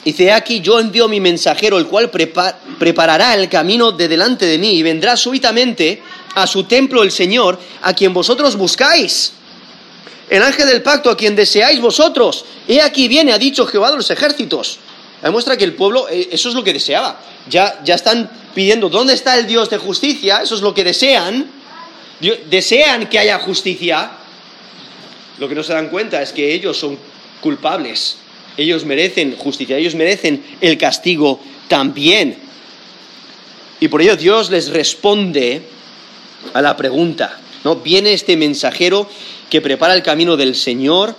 dice, 0.04 0.32
aquí 0.32 0.60
yo 0.60 0.78
envío 0.78 1.08
mi 1.08 1.20
mensajero, 1.20 1.78
el 1.78 1.86
cual 1.86 2.10
preparará 2.10 3.34
el 3.34 3.48
camino 3.48 3.92
de 3.92 4.08
delante 4.08 4.46
de 4.46 4.58
mí 4.58 4.74
y 4.74 4.82
vendrá 4.82 5.16
súbitamente 5.16 6.02
a 6.34 6.46
su 6.46 6.64
templo 6.64 7.02
el 7.02 7.10
Señor, 7.10 7.58
a 7.82 7.92
quien 7.94 8.14
vosotros 8.14 8.56
buscáis. 8.56 9.32
El 10.30 10.42
ángel 10.42 10.68
del 10.68 10.82
pacto, 10.82 11.10
a 11.10 11.16
quien 11.16 11.34
deseáis 11.34 11.80
vosotros. 11.80 12.44
He 12.68 12.80
aquí 12.80 13.08
viene, 13.08 13.32
ha 13.32 13.38
dicho 13.38 13.66
Jehová 13.66 13.90
de 13.90 13.96
los 13.96 14.10
ejércitos. 14.10 14.78
Demuestra 15.22 15.56
que 15.56 15.64
el 15.64 15.74
pueblo, 15.74 16.08
eh, 16.08 16.28
eso 16.32 16.48
es 16.48 16.54
lo 16.54 16.62
que 16.62 16.72
deseaba. 16.72 17.20
Ya, 17.48 17.80
ya 17.84 17.94
están 17.94 18.30
pidiendo, 18.54 18.88
¿dónde 18.88 19.14
está 19.14 19.36
el 19.36 19.46
Dios 19.46 19.70
de 19.70 19.78
justicia? 19.78 20.40
Eso 20.42 20.54
es 20.54 20.60
lo 20.60 20.74
que 20.74 20.84
desean. 20.84 21.50
Desean 22.50 23.08
que 23.08 23.18
haya 23.18 23.38
justicia. 23.38 24.12
lo 25.38 25.48
que 25.48 25.54
no 25.54 25.62
se 25.62 25.72
dan 25.72 25.88
cuenta 25.88 26.20
es 26.20 26.32
que 26.32 26.52
ellos 26.52 26.76
son 26.76 26.98
culpables. 27.40 28.16
Ellos 28.56 28.84
merecen 28.84 29.36
justicia, 29.36 29.76
ellos 29.76 29.94
merecen 29.94 30.44
el 30.60 30.76
castigo 30.78 31.40
también. 31.68 32.36
Y 33.80 33.86
por 33.88 34.02
ello 34.02 34.16
Dios 34.16 34.50
les 34.50 34.70
responde 34.70 35.62
a 36.52 36.60
la 36.60 36.76
pregunta. 36.76 37.38
¿no? 37.62 37.76
Viene 37.76 38.12
este 38.12 38.36
mensajero 38.36 39.08
que 39.48 39.60
prepara 39.60 39.94
el 39.94 40.02
camino 40.02 40.36
del 40.36 40.56
Señor 40.56 41.14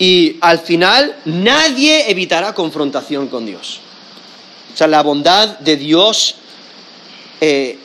y 0.00 0.38
al 0.40 0.58
final 0.60 1.14
nadie 1.26 2.10
evitará 2.10 2.54
confrontación 2.54 3.28
con 3.28 3.44
Dios. 3.44 3.80
O 4.72 4.76
sea, 4.76 4.86
la 4.86 5.02
bondad 5.02 5.58
de 5.58 5.76
Dios 5.76 6.36
eh, 7.38 7.78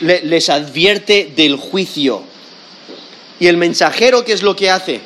les 0.00 0.48
advierte 0.48 1.32
del 1.34 1.56
juicio. 1.56 2.22
Y 3.40 3.48
el 3.48 3.56
mensajero, 3.56 4.24
¿qué 4.24 4.32
es 4.32 4.44
lo 4.44 4.54
que 4.54 4.70
hace? 4.70 5.00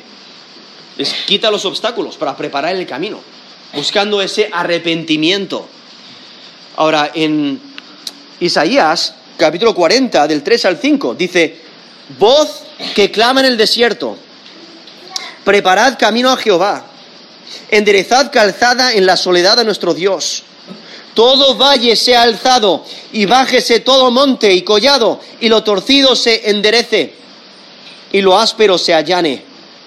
Les 0.97 1.11
quita 1.25 1.49
los 1.49 1.65
obstáculos 1.65 2.15
para 2.15 2.37
preparar 2.37 2.75
el 2.75 2.85
camino, 2.85 3.19
buscando 3.73 4.21
ese 4.21 4.47
arrepentimiento. 4.53 5.67
Ahora, 6.75 7.11
en 7.15 7.59
Isaías, 8.39 9.15
capítulo 9.35 9.73
40, 9.73 10.27
del 10.27 10.43
3 10.43 10.65
al 10.65 10.77
5, 10.77 11.15
dice, 11.15 11.57
voz 12.19 12.65
que 12.93 13.09
clama 13.09 13.39
en 13.39 13.47
el 13.47 13.57
desierto, 13.57 14.15
preparad 15.43 15.97
camino 15.97 16.31
a 16.31 16.37
Jehová, 16.37 16.85
enderezad 17.69 18.31
calzada 18.31 18.93
en 18.93 19.05
la 19.05 19.17
soledad 19.17 19.59
a 19.59 19.63
nuestro 19.63 19.93
Dios 19.93 20.43
todo 21.13 21.55
valle 21.55 21.95
sea 21.95 22.21
alzado 22.23 22.85
y 23.11 23.25
bájese 23.25 23.81
todo 23.81 24.11
monte 24.11 24.53
y 24.53 24.61
collado 24.61 25.19
y 25.39 25.49
lo 25.49 25.63
torcido 25.63 26.15
se 26.15 26.49
enderece 26.49 27.13
y 28.11 28.21
lo 28.21 28.37
áspero 28.37 28.77
se 28.77 28.93
allane 28.93 29.43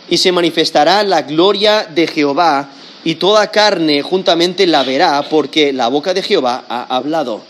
y 0.09 0.19
se 0.19 0.33
manifestará 0.33 1.03
la 1.03 1.23
gloria 1.23 1.87
de 1.89 2.07
Jehová 2.07 2.69
y 3.05 3.15
toda 3.17 3.51
carne 3.51 4.03
juntamente 4.03 4.67
la 4.67 4.83
verá 4.83 5.23
porque 5.29 5.73
la 5.73 5.89
boca 5.89 6.15
de 6.15 6.23
Jehová 6.23 6.65
ha 6.69 6.95
hablado. 6.95 7.43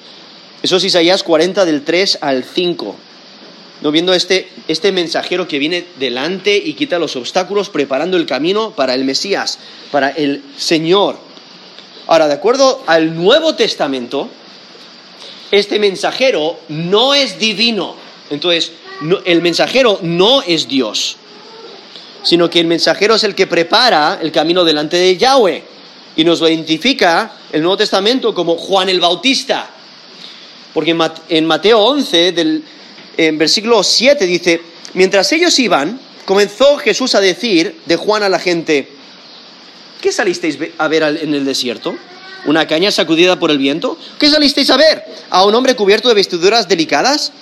Eso 0.62 0.76
es 0.76 0.84
Isaías 0.84 1.22
40 1.22 1.64
del 1.64 1.84
3 1.84 2.18
al 2.20 2.44
5. 2.44 2.96
¿No? 3.80 3.90
Viendo 3.90 4.14
este, 4.14 4.48
este 4.68 4.92
mensajero 4.92 5.46
que 5.46 5.58
viene 5.58 5.84
delante 5.98 6.56
y 6.56 6.74
quita 6.74 6.98
los 6.98 7.16
obstáculos, 7.16 7.68
preparando 7.68 8.16
el 8.16 8.26
camino 8.26 8.70
para 8.70 8.94
el 8.94 9.04
Mesías, 9.04 9.58
para 9.90 10.10
el 10.10 10.42
Señor. 10.56 11.18
Ahora, 12.06 12.28
de 12.28 12.34
acuerdo 12.34 12.82
al 12.86 13.14
Nuevo 13.14 13.54
Testamento, 13.54 14.28
este 15.50 15.78
mensajero 15.78 16.58
no 16.68 17.14
es 17.14 17.38
divino. 17.38 17.96
Entonces, 18.30 18.72
el 19.24 19.42
mensajero 19.42 19.98
no 20.02 20.42
es 20.42 20.68
Dios, 20.68 21.16
sino 22.22 22.48
que 22.50 22.60
el 22.60 22.66
mensajero 22.66 23.14
es 23.14 23.24
el 23.24 23.34
que 23.34 23.46
prepara 23.46 24.18
el 24.20 24.32
camino 24.32 24.64
delante 24.64 24.96
de 24.96 25.16
Yahweh. 25.16 25.62
Y 26.16 26.24
nos 26.24 26.40
lo 26.40 26.48
identifica 26.48 27.36
el 27.52 27.62
Nuevo 27.62 27.76
Testamento 27.76 28.34
como 28.34 28.56
Juan 28.56 28.88
el 28.88 29.00
Bautista. 29.00 29.68
Porque 30.72 30.96
en 31.28 31.46
Mateo 31.46 31.80
11, 31.80 32.32
del, 32.32 32.64
en 33.16 33.38
versículo 33.38 33.82
7, 33.82 34.26
dice, 34.26 34.60
mientras 34.94 35.30
ellos 35.32 35.58
iban, 35.58 36.00
comenzó 36.24 36.76
Jesús 36.78 37.14
a 37.14 37.20
decir 37.20 37.80
de 37.86 37.96
Juan 37.96 38.22
a 38.22 38.28
la 38.28 38.38
gente, 38.38 38.88
¿Qué 40.04 40.12
salisteis 40.12 40.58
a 40.76 40.86
ver 40.86 41.02
en 41.02 41.32
el 41.32 41.46
desierto? 41.46 41.96
¿Una 42.44 42.66
caña 42.66 42.90
sacudida 42.90 43.38
por 43.38 43.50
el 43.50 43.56
viento? 43.56 43.96
¿Qué 44.18 44.28
salisteis 44.28 44.68
a 44.68 44.76
ver? 44.76 45.02
¿A 45.30 45.46
un 45.46 45.54
hombre 45.54 45.74
cubierto 45.74 46.10
de 46.10 46.14
vestiduras 46.14 46.68
delicadas? 46.68 47.32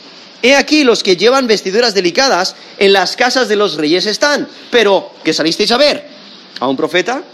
He 0.43 0.55
aquí 0.55 0.85
los 0.85 1.03
que 1.03 1.17
llevan 1.17 1.49
vestiduras 1.49 1.93
delicadas 1.93 2.55
en 2.79 2.93
las 2.93 3.17
casas 3.17 3.49
de 3.49 3.57
los 3.57 3.75
reyes 3.75 4.07
están. 4.07 4.47
Pero, 4.71 5.13
¿qué 5.25 5.33
salisteis 5.33 5.73
a 5.73 5.77
ver? 5.77 6.07
¿A 6.61 6.69
un 6.69 6.77
profeta? 6.77 7.25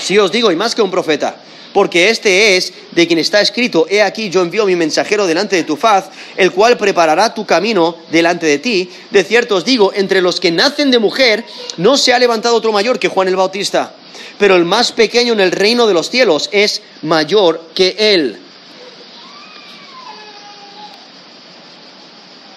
Sí 0.00 0.16
os 0.16 0.30
digo, 0.30 0.52
y 0.52 0.54
más 0.54 0.76
que 0.76 0.82
un 0.82 0.92
profeta, 0.92 1.38
porque 1.76 2.08
este 2.08 2.56
es 2.56 2.72
de 2.92 3.06
quien 3.06 3.18
está 3.18 3.42
escrito, 3.42 3.86
he 3.90 4.00
aquí 4.00 4.30
yo 4.30 4.40
envío 4.40 4.64
mi 4.64 4.74
mensajero 4.74 5.26
delante 5.26 5.56
de 5.56 5.62
tu 5.62 5.76
faz, 5.76 6.06
el 6.34 6.50
cual 6.50 6.78
preparará 6.78 7.34
tu 7.34 7.44
camino 7.44 7.96
delante 8.10 8.46
de 8.46 8.58
ti. 8.58 8.90
De 9.10 9.22
cierto 9.22 9.56
os 9.56 9.64
digo, 9.66 9.92
entre 9.94 10.22
los 10.22 10.40
que 10.40 10.50
nacen 10.50 10.90
de 10.90 10.98
mujer, 10.98 11.44
no 11.76 11.98
se 11.98 12.14
ha 12.14 12.18
levantado 12.18 12.56
otro 12.56 12.72
mayor 12.72 12.98
que 12.98 13.08
Juan 13.08 13.28
el 13.28 13.36
Bautista 13.36 13.94
pero 14.38 14.56
el 14.56 14.64
más 14.64 14.92
pequeño 14.92 15.34
en 15.34 15.40
el 15.40 15.52
reino 15.52 15.86
de 15.86 15.92
los 15.92 16.08
cielos 16.08 16.48
es 16.50 16.80
mayor 17.02 17.62
que 17.74 17.94
él. 17.98 18.38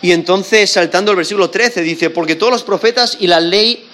Y 0.02 0.14
entonces, 0.14 0.72
saltando 0.72 1.12
al 1.12 1.18
versículo 1.18 1.50
13, 1.50 1.82
dice, 1.82 2.10
porque 2.10 2.36
todos 2.36 2.54
los 2.54 2.64
profetas 2.64 3.18
y 3.20 3.28
la 3.28 3.42
ley 3.42 3.89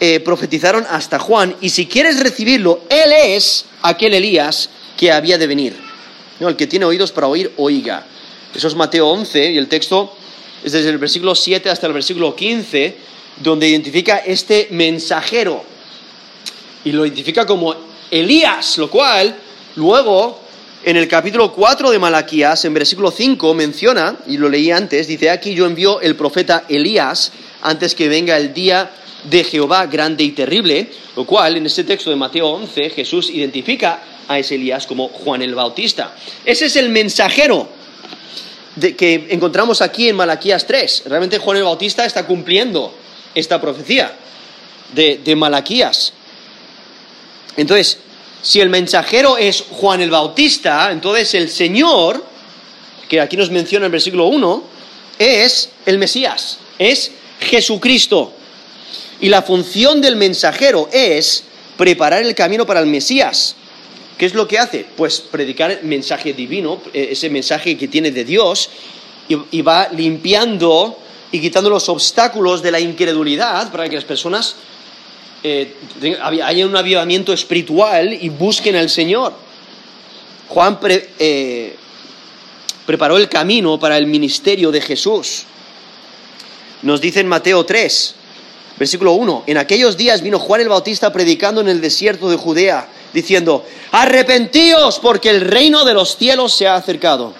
eh, 0.00 0.20
profetizaron 0.20 0.86
hasta 0.88 1.18
Juan, 1.18 1.54
y 1.60 1.68
si 1.68 1.86
quieres 1.86 2.20
recibirlo, 2.20 2.84
él 2.88 3.12
es 3.12 3.66
aquel 3.82 4.14
Elías 4.14 4.70
que 4.96 5.12
había 5.12 5.38
de 5.38 5.46
venir. 5.46 5.76
No, 6.40 6.48
el 6.48 6.56
que 6.56 6.66
tiene 6.66 6.86
oídos 6.86 7.12
para 7.12 7.26
oír, 7.26 7.52
oiga. 7.58 8.06
Eso 8.54 8.66
es 8.66 8.74
Mateo 8.74 9.08
11, 9.08 9.52
y 9.52 9.58
el 9.58 9.68
texto 9.68 10.16
es 10.64 10.72
desde 10.72 10.88
el 10.88 10.98
versículo 10.98 11.34
7 11.34 11.70
hasta 11.70 11.86
el 11.86 11.92
versículo 11.92 12.34
15, 12.34 12.96
donde 13.42 13.68
identifica 13.68 14.18
este 14.18 14.68
mensajero 14.70 15.64
y 16.84 16.92
lo 16.92 17.04
identifica 17.04 17.46
como 17.46 17.74
Elías, 18.10 18.78
lo 18.78 18.90
cual 18.90 19.36
luego 19.76 20.40
en 20.82 20.96
el 20.96 21.08
capítulo 21.08 21.52
4 21.52 21.90
de 21.90 21.98
Malaquías, 21.98 22.64
en 22.64 22.72
versículo 22.72 23.10
5, 23.10 23.54
menciona, 23.54 24.16
y 24.26 24.38
lo 24.38 24.48
leí 24.48 24.70
antes, 24.70 25.06
dice, 25.06 25.28
aquí 25.30 25.54
yo 25.54 25.66
envío 25.66 26.00
el 26.00 26.16
profeta 26.16 26.64
Elías 26.68 27.32
antes 27.62 27.94
que 27.94 28.08
venga 28.08 28.36
el 28.38 28.54
día 28.54 28.90
de 29.24 29.44
Jehová 29.44 29.86
grande 29.86 30.24
y 30.24 30.30
terrible, 30.30 30.90
lo 31.16 31.24
cual 31.26 31.56
en 31.56 31.66
este 31.66 31.84
texto 31.84 32.10
de 32.10 32.16
Mateo 32.16 32.48
11 32.48 32.90
Jesús 32.90 33.30
identifica 33.30 34.02
a 34.28 34.38
ese 34.38 34.54
Elías 34.54 34.86
como 34.86 35.08
Juan 35.08 35.42
el 35.42 35.54
Bautista. 35.54 36.14
Ese 36.44 36.66
es 36.66 36.76
el 36.76 36.88
mensajero 36.88 37.68
que 38.96 39.26
encontramos 39.30 39.82
aquí 39.82 40.08
en 40.08 40.16
Malaquías 40.16 40.66
3. 40.66 41.04
Realmente 41.06 41.38
Juan 41.38 41.56
el 41.56 41.64
Bautista 41.64 42.04
está 42.04 42.26
cumpliendo 42.26 42.94
esta 43.34 43.60
profecía 43.60 44.12
de, 44.94 45.20
de 45.22 45.36
Malaquías. 45.36 46.12
Entonces, 47.56 47.98
si 48.42 48.60
el 48.60 48.70
mensajero 48.70 49.36
es 49.36 49.64
Juan 49.70 50.00
el 50.00 50.10
Bautista, 50.10 50.90
entonces 50.92 51.34
el 51.34 51.50
Señor, 51.50 52.24
que 53.08 53.20
aquí 53.20 53.36
nos 53.36 53.50
menciona 53.50 53.84
en 53.84 53.88
el 53.88 53.92
versículo 53.92 54.26
1, 54.26 54.64
es 55.18 55.68
el 55.84 55.98
Mesías, 55.98 56.58
es 56.78 57.12
Jesucristo. 57.40 58.32
Y 59.20 59.28
la 59.28 59.42
función 59.42 60.00
del 60.00 60.16
mensajero 60.16 60.88
es 60.92 61.44
preparar 61.76 62.22
el 62.22 62.34
camino 62.34 62.66
para 62.66 62.80
el 62.80 62.86
Mesías. 62.86 63.56
¿Qué 64.16 64.26
es 64.26 64.34
lo 64.34 64.46
que 64.46 64.58
hace? 64.58 64.86
Pues 64.96 65.20
predicar 65.20 65.70
el 65.70 65.84
mensaje 65.84 66.32
divino, 66.32 66.80
eh, 66.92 67.08
ese 67.12 67.30
mensaje 67.30 67.76
que 67.76 67.88
tiene 67.88 68.10
de 68.10 68.24
Dios, 68.24 68.70
y, 69.28 69.62
va 69.62 69.88
limpiando 69.92 70.98
y 71.30 71.40
quitando 71.40 71.70
los 71.70 71.88
obstáculos 71.88 72.62
de 72.62 72.72
la 72.72 72.80
incredulidad 72.80 73.70
para 73.70 73.88
que 73.88 73.94
las 73.94 74.04
personas 74.04 74.56
eh, 75.44 75.74
haya 76.20 76.66
un 76.66 76.76
avivamiento 76.76 77.32
espiritual 77.32 78.12
y 78.12 78.28
busquen 78.28 78.74
al 78.76 78.90
Señor. 78.90 79.32
Juan 80.48 80.78
eh, 81.18 81.76
preparó 82.84 83.16
el 83.16 83.28
camino 83.28 83.78
para 83.78 83.96
el 83.96 84.06
ministerio 84.06 84.72
de 84.72 84.80
Jesús. 84.80 85.44
Nos 86.82 87.00
dice 87.00 87.20
en 87.20 87.28
Mateo 87.28 87.64
3, 87.64 88.14
versículo 88.80 89.12
1, 89.12 89.44
en 89.46 89.58
aquellos 89.58 89.98
días 89.98 90.22
vino 90.22 90.38
Juan 90.38 90.62
el 90.62 90.70
Bautista 90.70 91.12
predicando 91.12 91.60
en 91.60 91.68
el 91.68 91.82
desierto 91.82 92.30
de 92.30 92.36
Judea, 92.36 92.88
diciendo, 93.12 93.62
arrepentíos 93.92 94.98
porque 95.00 95.28
el 95.28 95.42
reino 95.42 95.84
de 95.84 95.92
los 95.92 96.16
cielos 96.16 96.56
se 96.56 96.66
ha 96.66 96.76
acercado. 96.76 97.34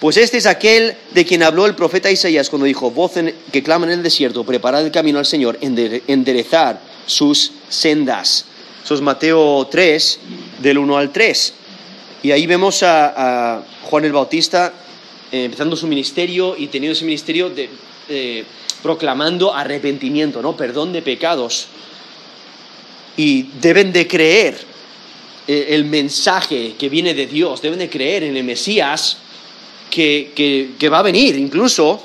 Pues 0.00 0.16
este 0.16 0.38
es 0.38 0.46
aquel 0.46 0.96
de 1.12 1.24
quien 1.24 1.44
habló 1.44 1.66
el 1.66 1.76
profeta 1.76 2.10
Isaías 2.10 2.50
cuando 2.50 2.66
dijo, 2.66 2.90
voz 2.90 3.12
que 3.52 3.62
clama 3.62 3.86
en 3.86 3.92
el 3.92 4.02
desierto, 4.02 4.42
preparad 4.42 4.84
el 4.84 4.90
camino 4.90 5.20
al 5.20 5.24
Señor, 5.24 5.56
enderezar 5.60 6.80
sus 7.06 7.52
sendas. 7.68 8.44
Eso 8.84 8.94
es 8.96 9.00
Mateo 9.00 9.68
3, 9.70 10.18
del 10.60 10.78
1 10.78 10.98
al 10.98 11.12
3. 11.12 11.54
Y 12.24 12.32
ahí 12.32 12.44
vemos 12.46 12.82
a, 12.82 13.62
Juan 13.84 14.04
el 14.04 14.12
Bautista 14.12 14.72
eh, 15.30 15.44
empezando 15.44 15.76
su 15.76 15.86
ministerio 15.86 16.56
y 16.58 16.66
teniendo 16.66 16.94
ese 16.94 17.04
ministerio 17.04 17.50
de, 17.50 17.70
eh, 18.08 18.44
proclamando 18.84 19.54
arrepentimiento, 19.54 20.42
¿no? 20.42 20.54
Perdón 20.54 20.92
de 20.92 21.00
pecados. 21.00 21.68
Y 23.16 23.44
deben 23.62 23.94
de 23.94 24.06
creer 24.06 24.58
eh, 25.48 25.68
el 25.70 25.86
mensaje 25.86 26.74
que 26.78 26.90
viene 26.90 27.14
de 27.14 27.26
Dios, 27.26 27.62
deben 27.62 27.78
de 27.78 27.88
creer 27.88 28.24
en 28.24 28.36
el 28.36 28.44
Mesías 28.44 29.16
que, 29.88 30.76
va 30.92 30.98
a 30.98 31.02
venir. 31.02 31.34
Incluso, 31.36 32.04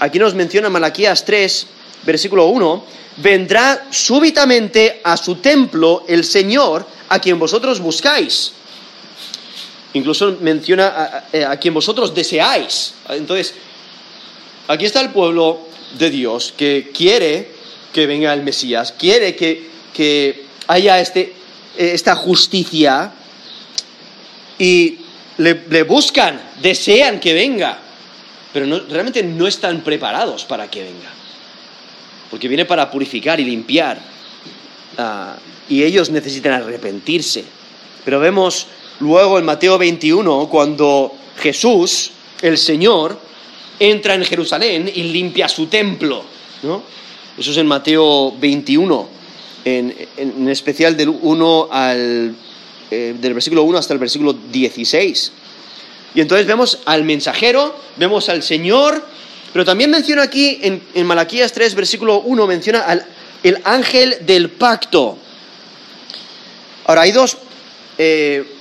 aquí 0.00 0.18
nos 0.18 0.34
menciona 0.34 0.68
Malaquías 0.68 1.24
3, 1.24 1.66
versículo 2.02 2.46
1, 2.46 2.84
vendrá 3.18 3.86
súbitamente 3.92 5.00
a 5.04 5.16
su 5.16 5.36
templo 5.36 6.04
el 6.08 6.24
Señor 6.24 6.84
a 7.10 7.20
quien 7.20 7.38
vosotros 7.38 7.78
buscáis. 7.78 8.54
Incluso 9.94 10.36
menciona 10.40 11.28
a, 11.48 11.56
quien 11.58 11.74
vosotros 11.74 12.12
deseáis. 12.12 12.94
Entonces, 13.08 13.54
aquí 14.66 14.84
está 14.84 15.00
el 15.00 15.10
pueblo 15.10 15.67
de 15.98 16.10
Dios 16.10 16.52
que 16.56 16.90
quiere 16.94 17.48
que 17.92 18.06
venga 18.06 18.32
el 18.32 18.42
Mesías, 18.42 18.92
quiere 18.98 19.34
que, 19.34 19.68
que 19.94 20.44
haya 20.66 21.00
este, 21.00 21.32
esta 21.76 22.14
justicia 22.14 23.12
y 24.58 24.98
le, 25.38 25.82
buscan, 25.84 26.40
desean 26.60 27.20
que 27.20 27.32
venga, 27.32 27.78
pero 28.52 28.66
realmente 28.88 29.22
no 29.22 29.46
están 29.46 29.82
preparados 29.82 30.44
para 30.44 30.68
que 30.70 30.82
venga, 30.82 31.10
porque 32.30 32.48
viene 32.48 32.64
para 32.64 32.90
purificar 32.90 33.40
y 33.40 33.44
limpiar, 33.44 33.98
ah, 34.98 35.36
y 35.68 35.82
ellos 35.82 36.10
necesitan 36.10 36.54
arrepentirse. 36.54 37.44
Pero 38.04 38.20
vemos 38.20 38.66
luego 39.00 39.38
en 39.38 39.44
Mateo 39.44 39.78
21, 39.78 40.48
cuando 40.48 41.14
Jesús, 41.38 42.10
el 42.42 42.58
Señor, 42.58 43.20
entra 43.78 44.14
en 44.14 44.24
Jerusalén 44.24 44.90
y 44.92 45.04
limpia 45.04 45.48
su 45.48 45.66
templo, 45.66 46.24
¿no? 46.62 46.82
Eso 47.36 47.52
es 47.52 47.56
en 47.56 47.66
Mateo 47.66 48.32
21, 48.32 49.08
en, 49.64 49.94
en 50.16 50.48
especial 50.48 50.96
del 50.96 51.08
1 51.08 51.68
al 51.70 52.34
eh, 52.90 53.14
del 53.20 53.34
versículo 53.34 53.64
1 53.64 53.76
hasta 53.76 53.92
el 53.92 53.98
versículo 53.98 54.32
16. 54.32 55.32
Y 56.14 56.22
entonces 56.22 56.46
vemos 56.46 56.78
al 56.86 57.04
mensajero, 57.04 57.78
vemos 57.96 58.30
al 58.30 58.42
Señor, 58.42 59.04
pero 59.52 59.66
también 59.66 59.90
menciona 59.90 60.22
aquí 60.22 60.58
en, 60.62 61.06
Malaquías 61.06 61.52
3, 61.52 61.74
versículo 61.74 62.20
1, 62.20 62.46
menciona 62.46 62.80
al 62.80 63.04
el 63.42 63.58
ángel 63.64 64.16
del 64.22 64.48
pacto. 64.48 65.18
Ahora, 66.86 67.02
hay 67.02 67.12
dos, 67.12 67.36
eh, 67.98 68.56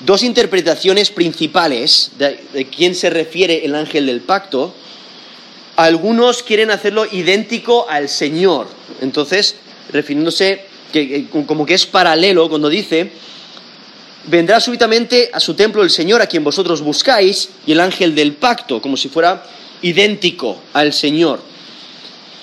dos 0.00 0.22
interpretaciones 0.22 1.10
principales 1.10 2.12
de, 2.18 2.66
quién 2.74 2.94
se 2.94 3.10
refiere 3.10 3.64
el 3.64 3.74
ángel 3.74 4.06
del 4.06 4.20
pacto. 4.20 4.74
Algunos 5.76 6.42
quieren 6.42 6.70
hacerlo 6.70 7.06
idéntico 7.10 7.88
al 7.88 8.08
Señor, 8.08 8.68
entonces, 9.00 9.56
refiriéndose 9.92 10.64
que, 10.92 11.26
como 11.46 11.64
que 11.64 11.74
es 11.74 11.86
paralelo 11.86 12.48
cuando 12.48 12.68
dice 12.68 13.10
vendrá 14.28 14.60
súbitamente 14.60 15.30
a 15.32 15.40
su 15.40 15.54
templo 15.54 15.82
el 15.82 15.90
Señor 15.90 16.20
a 16.20 16.26
quien 16.26 16.44
vosotros 16.44 16.82
buscáis 16.82 17.50
y 17.66 17.72
el 17.72 17.80
ángel 17.80 18.14
del 18.14 18.34
pacto, 18.34 18.80
como 18.80 18.96
si 18.96 19.08
fuera 19.08 19.44
idéntico 19.82 20.58
al 20.72 20.92
Señor. 20.92 21.40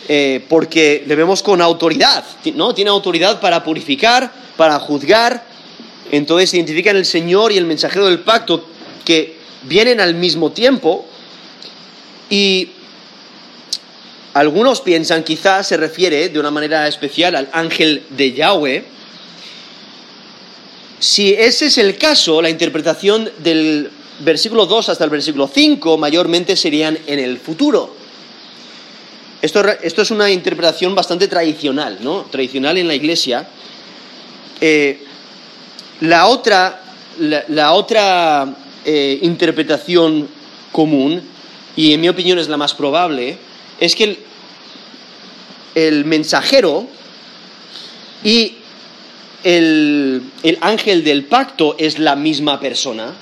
Eh, 0.07 0.43
porque 0.47 1.03
le 1.07 1.15
vemos 1.15 1.41
con 1.41 1.61
autoridad, 1.61 2.23
¿no? 2.53 2.73
Tiene 2.73 2.91
autoridad 2.91 3.39
para 3.39 3.63
purificar, 3.63 4.31
para 4.55 4.79
juzgar. 4.79 5.54
Entonces 6.11 6.53
identifican 6.53 6.95
el 6.95 7.05
Señor 7.05 7.51
y 7.51 7.57
el 7.57 7.65
mensajero 7.65 8.05
del 8.05 8.19
pacto 8.19 8.67
que 9.03 9.35
vienen 9.63 9.99
al 9.99 10.15
mismo 10.15 10.51
tiempo. 10.51 11.05
Y 12.29 12.69
algunos 14.33 14.81
piensan, 14.81 15.23
quizás 15.23 15.67
se 15.67 15.77
refiere 15.77 16.29
de 16.29 16.39
una 16.39 16.51
manera 16.51 16.87
especial 16.87 17.35
al 17.35 17.49
ángel 17.53 18.03
de 18.09 18.33
Yahweh, 18.33 18.95
si 20.99 21.33
ese 21.33 21.67
es 21.67 21.77
el 21.77 21.97
caso, 21.97 22.41
la 22.41 22.49
interpretación 22.49 23.29
del 23.39 23.91
versículo 24.19 24.65
2 24.65 24.89
hasta 24.89 25.03
el 25.03 25.09
versículo 25.09 25.47
5 25.53 25.97
mayormente 25.97 26.55
serían 26.55 26.97
en 27.05 27.19
el 27.19 27.37
futuro. 27.37 27.95
Esto, 29.41 29.61
es 29.79 30.11
una 30.11 30.31
interpretación 30.31 30.95
bastante 30.95 31.27
tradicional, 31.27 31.99
¿no? 32.01 32.23
Tradicional 32.31 32.77
en 32.77 32.87
la 32.87 32.95
iglesia. 32.95 33.47
Eh, 34.59 35.03
la 36.01 36.27
otra, 36.27 36.81
la, 37.19 37.73
otra 37.73 38.55
eh, 38.83 39.19
interpretación 39.21 40.27
común, 40.71 41.21
y 41.75 41.93
en 41.93 42.01
mi 42.01 42.09
opinión 42.09 42.39
es 42.39 42.47
la 42.47 42.57
más 42.57 42.73
probable, 42.73 43.37
es 43.79 43.95
que 43.95 44.03
el, 44.03 44.19
el 45.75 46.05
mensajero 46.05 46.87
y 48.23 48.55
el, 49.45 50.23
ángel 50.61 51.03
del 51.03 51.25
pacto 51.25 51.75
es 51.77 51.99
la 51.99 52.15
misma 52.15 52.59
persona, 52.59 53.13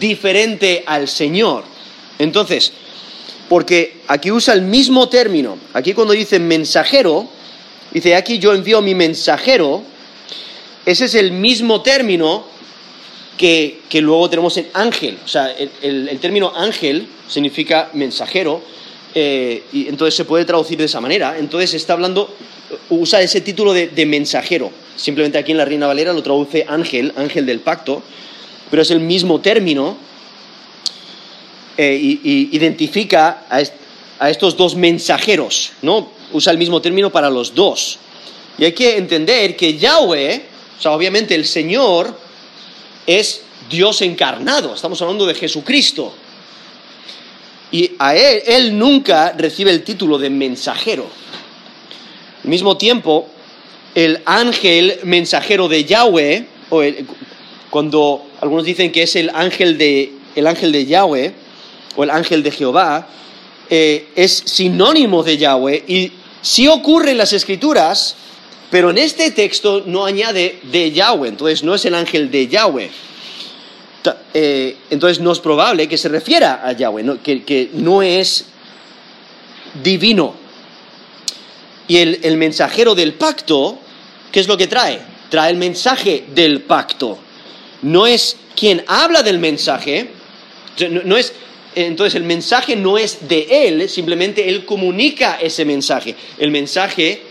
diferente 0.00 0.82
al 0.86 1.06
Señor. 1.06 1.64
Entonces, 2.18 2.72
porque 3.48 4.00
aquí 4.08 4.30
usa 4.32 4.54
el 4.54 4.62
mismo 4.62 5.08
término, 5.08 5.58
aquí 5.74 5.92
cuando 5.92 6.14
dice 6.14 6.38
mensajero, 6.38 7.28
dice 7.92 8.16
aquí 8.16 8.38
yo 8.38 8.54
envío 8.54 8.80
mi 8.80 8.94
mensajero, 8.94 9.82
ese 10.86 11.04
es 11.04 11.14
el 11.14 11.32
mismo 11.32 11.82
término 11.82 12.46
que, 13.36 13.80
luego 14.00 14.30
tenemos 14.30 14.56
en 14.56 14.68
ángel, 14.72 15.18
o 15.22 15.28
sea, 15.28 15.54
el, 15.82 16.18
término 16.20 16.52
ángel 16.56 17.06
significa 17.28 17.90
mensajero, 17.92 18.62
eh, 19.14 19.64
y 19.72 19.88
entonces 19.88 20.14
se 20.14 20.24
puede 20.24 20.46
traducir 20.46 20.78
de 20.78 20.84
esa 20.84 21.00
manera, 21.00 21.36
entonces 21.38 21.74
está 21.74 21.92
hablando, 21.92 22.34
usa 22.88 23.20
ese 23.20 23.42
título 23.42 23.74
de 23.74 24.06
mensajero. 24.06 24.70
Simplemente 24.96 25.36
aquí 25.36 25.52
en 25.52 25.58
la 25.58 25.64
Reina 25.66 25.86
Valera 25.86 26.12
lo 26.12 26.22
traduce 26.22 26.64
ángel, 26.66 27.12
ángel 27.16 27.44
del 27.44 27.60
pacto, 27.60 28.02
pero 28.70 28.82
es 28.82 28.90
el 28.90 29.00
mismo 29.00 29.40
término 29.40 29.96
eh, 31.76 31.98
y, 32.00 32.56
identifica 32.56 33.44
a, 33.50 34.30
estos 34.30 34.56
dos 34.56 34.74
mensajeros, 34.74 35.72
¿no? 35.82 36.10
Usa 36.32 36.50
el 36.50 36.58
mismo 36.58 36.80
término 36.80 37.12
para 37.12 37.28
los 37.28 37.54
dos. 37.54 37.98
Y 38.56 38.64
hay 38.64 38.72
que 38.72 38.96
entender 38.96 39.54
que 39.54 39.76
Yahweh, 39.76 40.42
o 40.78 40.82
sea, 40.82 40.92
obviamente 40.92 41.34
el 41.34 41.46
Señor, 41.46 42.16
es 43.06 43.42
Dios 43.70 44.02
encarnado, 44.02 44.74
estamos 44.74 45.00
hablando 45.00 45.26
de 45.26 45.34
Jesucristo. 45.34 46.12
Y 47.70 47.92
a 47.98 48.14
él, 48.14 48.42
él 48.46 48.78
nunca 48.78 49.32
recibe 49.32 49.70
el 49.70 49.82
título 49.82 50.18
de 50.18 50.30
mensajero. 50.30 51.06
Al 52.44 52.50
mismo 52.50 52.76
tiempo, 52.76 53.28
el 53.94 54.20
ángel 54.24 55.00
mensajero 55.04 55.68
de 55.68 55.84
Yahweh, 55.84 56.46
o 56.70 56.82
cuando 57.70 58.26
algunos 58.40 58.64
dicen 58.64 58.92
que 58.92 59.02
es 59.02 59.16
el 59.16 59.30
ángel 59.30 59.78
de, 59.78 60.12
el 60.34 60.46
ángel 60.46 60.70
de 60.70 60.86
Yahweh, 60.86 61.32
o 61.96 62.04
el 62.04 62.10
ángel 62.10 62.42
de 62.42 62.50
Jehová, 62.50 63.08
eh, 63.68 64.08
es 64.14 64.44
sinónimo 64.44 65.22
de 65.22 65.38
Yahweh 65.38 65.84
y 65.88 66.12
sí 66.40 66.68
ocurre 66.68 67.12
en 67.12 67.18
las 67.18 67.32
escrituras, 67.32 68.14
pero 68.70 68.90
en 68.90 68.98
este 68.98 69.30
texto 69.30 69.84
no 69.86 70.04
añade 70.04 70.60
de 70.64 70.90
Yahweh, 70.92 71.28
entonces 71.28 71.62
no 71.62 71.74
es 71.74 71.84
el 71.84 71.94
ángel 71.94 72.30
de 72.30 72.48
Yahweh. 72.48 72.90
Eh, 74.34 74.76
entonces 74.90 75.20
no 75.20 75.32
es 75.32 75.40
probable 75.40 75.88
que 75.88 75.98
se 75.98 76.08
refiera 76.08 76.62
a 76.64 76.72
Yahweh, 76.72 77.18
que, 77.22 77.70
no 77.72 78.02
es 78.02 78.46
divino. 79.82 80.34
Y 81.88 81.98
el 81.98 82.36
mensajero 82.36 82.94
del 82.94 83.14
pacto 83.14 83.80
¿qué 84.36 84.40
es 84.40 84.48
lo 84.48 84.58
que 84.58 84.66
trae? 84.66 85.00
Trae 85.30 85.50
el 85.50 85.56
mensaje 85.56 86.24
del 86.34 86.60
pacto. 86.60 87.16
No 87.80 88.06
es 88.06 88.36
quien 88.54 88.84
habla 88.86 89.22
del 89.22 89.38
mensaje, 89.38 90.10
no, 90.90 91.16
es, 91.16 91.32
entonces 91.74 92.14
el 92.16 92.24
mensaje 92.24 92.76
no 92.76 92.98
es 92.98 93.26
de 93.28 93.46
él, 93.66 93.88
simplemente 93.88 94.46
él 94.46 94.66
comunica 94.66 95.38
ese 95.40 95.64
mensaje. 95.64 96.14
El 96.36 96.50
mensaje 96.50 97.22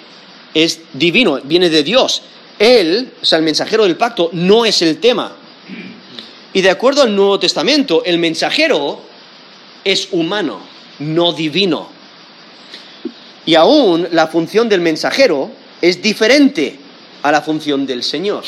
es 0.55 0.79
divino, 0.93 1.39
viene 1.43 1.69
de 1.69 1.83
Dios. 1.83 2.23
Él, 2.57 3.11
o 3.21 3.25
sea, 3.25 3.37
el 3.37 3.43
mensajero 3.43 3.83
del 3.83 3.97
pacto, 3.97 4.29
no 4.31 4.65
es 4.65 4.81
el 4.81 4.97
tema. 4.97 5.35
Y 6.53 6.61
de 6.61 6.69
acuerdo 6.69 7.03
al 7.03 7.13
Nuevo 7.13 7.37
Testamento, 7.37 8.03
el 8.05 8.17
mensajero 8.17 9.01
es 9.83 10.07
humano, 10.13 10.61
no 10.99 11.33
divino. 11.33 11.89
Y 13.45 13.55
aún 13.55 14.07
la 14.11 14.27
función 14.27 14.69
del 14.69 14.79
mensajero 14.79 15.51
es 15.81 16.01
diferente 16.01 16.79
a 17.21 17.31
la 17.31 17.41
función 17.41 17.85
del 17.85 18.01
Señor. 18.01 18.43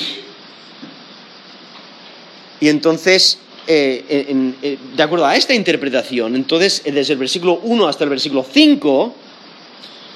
Y 2.62 2.70
entonces, 2.70 3.38
eh, 3.68 4.06
eh, 4.10 4.78
de 4.96 5.04
acuerdo 5.04 5.26
a 5.26 5.36
esta 5.36 5.54
interpretación, 5.54 6.36
entonces 6.36 6.82
desde 6.86 7.14
el 7.14 7.20
versículo 7.20 7.60
1 7.64 7.88
hasta 7.88 8.06
el 8.06 8.10
versículo 8.10 8.46
5, 8.50 9.16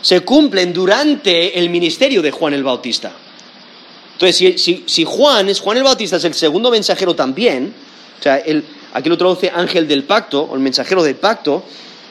se 0.01 0.21
cumplen 0.21 0.73
durante 0.73 1.57
el 1.57 1.69
ministerio 1.69 2.21
de 2.21 2.31
Juan 2.31 2.53
el 2.53 2.63
Bautista. 2.63 3.11
Entonces, 4.13 4.61
si, 4.85 5.03
Juan 5.03 5.49
es 5.49 5.59
Juan 5.59 5.77
el 5.77 5.83
Bautista 5.83 6.17
es 6.17 6.23
el 6.25 6.33
segundo 6.33 6.69
mensajero 6.69 7.15
también, 7.15 7.73
o 8.19 8.23
sea, 8.23 8.43
aquí 8.93 9.09
lo 9.09 9.17
traduce 9.17 9.49
ángel 9.49 9.87
del 9.87 10.03
pacto, 10.03 10.43
o 10.43 10.55
el 10.55 10.61
mensajero 10.61 11.03
del 11.03 11.15
pacto, 11.15 11.63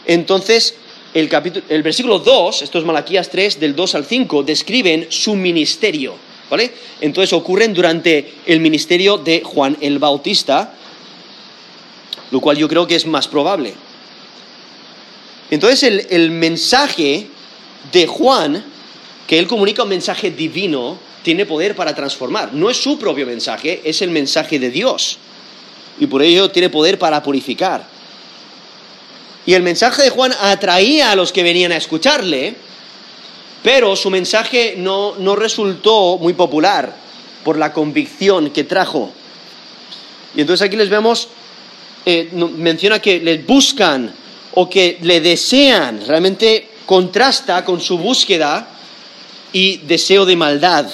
entonces 0.07 0.75
el, 1.15 1.29
capítulo, 1.29 1.65
el 1.69 1.83
versículo 1.83 2.19
2, 2.19 2.63
esto 2.63 2.79
es 2.79 2.85
Malaquías 2.85 3.31
3, 3.31 3.61
del 3.61 3.77
2 3.77 3.95
al 3.95 4.05
5, 4.05 4.43
describen 4.43 5.07
su 5.09 5.37
ministerio. 5.37 6.15
¿vale? 6.51 6.73
Entonces 7.01 7.33
ocurren 7.33 7.73
durante 7.73 8.35
el 8.47 8.61
ministerio 8.61 9.17
de 9.17 9.43
Juan 9.45 9.77
el 9.81 9.99
Bautista, 9.99 10.75
lo 12.31 12.41
cual 12.41 12.57
yo 12.57 12.69
creo 12.69 12.87
que 12.87 12.97
es 12.97 13.07
más 13.07 13.29
probable. 13.29 13.75
Entonces 15.51 15.83
el, 15.85 16.07
el 16.11 16.31
mensaje 16.31 17.29
de 17.93 18.07
Juan, 18.07 18.65
que 19.27 19.39
él 19.39 19.47
comunica 19.47 19.83
un 19.83 19.89
mensaje 19.89 20.31
divino, 20.31 20.99
tiene 21.23 21.47
poder 21.47 21.77
para 21.77 21.95
transformar. 21.95 22.53
No 22.55 22.71
es 22.71 22.77
su 22.77 22.99
propio 22.99 23.27
mensaje, 23.27 23.81
es 23.85 24.03
el 24.03 24.11
mensaje 24.11 24.59
de 24.59 24.71
Dios. 24.71 25.19
Y 25.99 26.07
por 26.07 26.23
ello 26.23 26.51
tiene 26.51 26.71
poder 26.71 26.99
para 26.99 27.23
purificar. 27.23 27.87
Y 29.47 29.55
el 29.55 29.63
mensaje 29.63 30.03
de 30.03 30.11
Juan 30.11 30.33
atraía 30.41 31.11
a 31.11 31.17
los 31.17 31.33
que 31.33 31.43
venían 31.43 31.73
a 31.73 31.77
escucharle, 31.77 32.55
pero 33.63 33.97
su 33.97 34.11
mensaje 34.11 34.75
no, 34.77 35.15
no 35.19 35.37
resultó 35.37 36.19
muy 36.19 36.33
popular 36.33 36.95
por 37.45 37.59
la 37.59 37.73
convicción 37.73 38.51
que 38.51 38.65
trajo. 38.65 39.11
Y 40.35 40.41
entonces 40.41 40.67
aquí 40.67 40.77
les 40.77 40.89
vemos, 40.89 41.29
eh, 42.07 42.31
menciona 42.57 43.01
que 43.01 43.21
les 43.21 43.45
buscan 43.47 44.13
o 44.55 44.69
que 44.69 44.99
le 45.03 45.21
desean, 45.21 46.05
realmente 46.07 46.69
contrasta 46.91 47.65
con 47.65 47.81
su 47.81 47.99
búsqueda 47.99 48.67
y 49.53 49.77
deseo 49.77 50.27
de 50.27 50.35
maldad. 50.35 50.91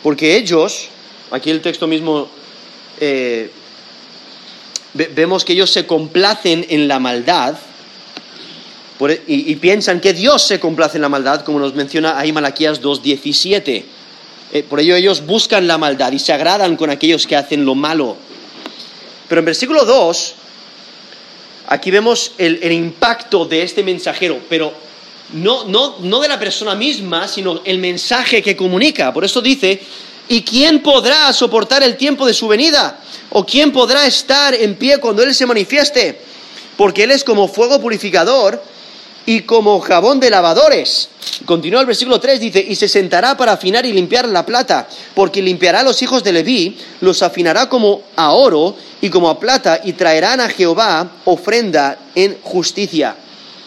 Porque 0.00 0.36
ellos, 0.36 0.86
aquí 1.32 1.50
el 1.50 1.60
texto 1.60 1.88
mismo, 1.88 2.28
eh, 3.00 3.50
vemos 4.94 5.44
que 5.44 5.54
ellos 5.54 5.72
se 5.72 5.88
complacen 5.88 6.64
en 6.68 6.86
la 6.86 7.00
maldad 7.00 7.56
e, 9.00 9.22
y, 9.26 9.56
piensan 9.56 9.98
que 9.98 10.12
Dios 10.12 10.42
se 10.42 10.60
complace 10.60 10.98
en 10.98 11.02
la 11.02 11.08
maldad, 11.08 11.40
como 11.40 11.58
nos 11.58 11.74
menciona 11.74 12.16
ahí 12.16 12.30
Malaquías 12.30 12.80
2.17. 12.80 13.82
Eh, 14.52 14.62
por 14.62 14.78
ello 14.78 14.94
ellos 14.94 15.26
buscan 15.26 15.66
la 15.66 15.78
maldad 15.78 16.12
y 16.12 16.20
se 16.20 16.32
agradan 16.32 16.76
con 16.76 16.90
aquellos 16.90 17.26
que 17.26 17.34
hacen 17.34 17.64
lo 17.64 17.74
malo. 17.74 18.16
Pero 19.28 19.40
en 19.40 19.46
versículo 19.46 19.84
2, 19.84 20.34
aquí 21.66 21.90
vemos 21.90 22.32
el, 22.38 22.72
impacto 22.72 23.44
de 23.44 23.62
este 23.62 23.82
mensajero, 23.82 24.40
pero 24.48 24.72
no, 25.32 25.64
no, 25.64 25.96
no 26.00 26.20
de 26.20 26.28
la 26.28 26.38
persona 26.38 26.74
misma, 26.74 27.28
sino 27.28 27.60
el 27.64 27.78
mensaje 27.78 28.42
que 28.42 28.56
comunica. 28.56 29.12
Por 29.12 29.24
eso 29.24 29.40
dice, 29.40 29.80
¿y 30.28 30.42
quién 30.42 30.82
podrá 30.82 31.32
soportar 31.32 31.82
el 31.82 31.96
tiempo 31.96 32.26
de 32.26 32.34
su 32.34 32.48
venida? 32.48 33.00
¿O 33.30 33.44
quién 33.44 33.72
podrá 33.72 34.06
estar 34.06 34.54
en 34.54 34.76
pie 34.76 34.98
cuando 34.98 35.22
Él 35.22 35.34
se 35.34 35.46
manifieste? 35.46 36.20
Porque 36.76 37.04
Él 37.04 37.10
es 37.10 37.24
como 37.24 37.48
fuego 37.48 37.80
purificador 37.80 38.62
y 39.26 39.40
como 39.40 39.80
jabón 39.80 40.20
de 40.20 40.30
lavadores. 40.30 41.08
Continúa 41.44 41.80
el 41.80 41.86
versículo 41.86 42.20
3, 42.20 42.40
dice, 42.40 42.64
y 42.66 42.76
se 42.76 42.88
sentará 42.88 43.36
para 43.36 43.52
afinar 43.52 43.84
y 43.84 43.92
limpiar 43.92 44.26
la 44.28 44.46
plata, 44.46 44.88
porque 45.14 45.42
limpiará 45.42 45.80
a 45.80 45.82
los 45.82 46.00
hijos 46.00 46.22
de 46.22 46.32
Leví, 46.32 46.78
los 47.00 47.22
afinará 47.22 47.68
como 47.68 48.02
a 48.14 48.32
oro 48.32 48.76
y 49.00 49.10
como 49.10 49.28
a 49.28 49.38
plata, 49.38 49.80
y 49.84 49.92
traerán 49.94 50.40
a 50.40 50.48
Jehová 50.48 51.10
ofrenda 51.24 51.98
en 52.14 52.38
justicia. 52.42 53.16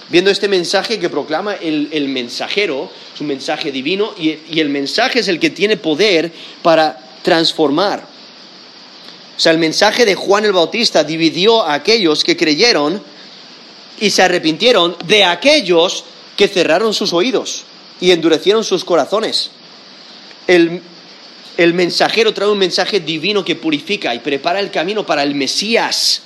Viendo 0.07 0.31
este 0.31 0.47
mensaje 0.47 0.97
que 0.97 1.09
proclama 1.09 1.55
el, 1.55 2.07
mensajero, 2.07 2.89
es 3.13 3.21
un 3.21 3.27
mensaje 3.27 3.71
divino, 3.71 4.13
y, 4.17 4.39
y 4.49 4.59
el 4.61 4.69
mensaje 4.69 5.19
es 5.19 5.27
el 5.27 5.39
que 5.39 5.49
tiene 5.49 5.77
poder 5.77 6.31
para 6.63 6.97
transformar. 7.21 7.99
O 9.37 9.39
sea, 9.39 9.51
el 9.51 9.57
mensaje 9.57 10.05
de 10.05 10.15
Juan 10.15 10.45
el 10.45 10.53
Bautista 10.53 11.03
dividió 11.03 11.61
a 11.63 11.75
aquellos 11.75 12.23
que 12.23 12.35
creyeron, 12.35 13.01
y 13.99 14.09
se 14.09 14.21
arrepintieron 14.21 14.95
de 15.05 15.23
aquellos 15.23 16.05
que 16.37 16.47
cerraron 16.47 16.93
sus 16.93 17.13
oídos 17.13 17.63
y 17.99 18.11
endurecieron 18.11 18.63
sus 18.63 18.85
corazones. 18.85 19.51
El, 20.47 20.81
mensajero 21.73 22.33
trae 22.33 22.49
un 22.49 22.57
mensaje 22.57 23.01
divino 23.01 23.43
que 23.43 23.55
purifica 23.55 24.15
y 24.15 24.19
prepara 24.19 24.59
el 24.59 24.71
camino 24.71 25.05
para 25.05 25.23
el 25.23 25.35
Mesías. 25.35 26.21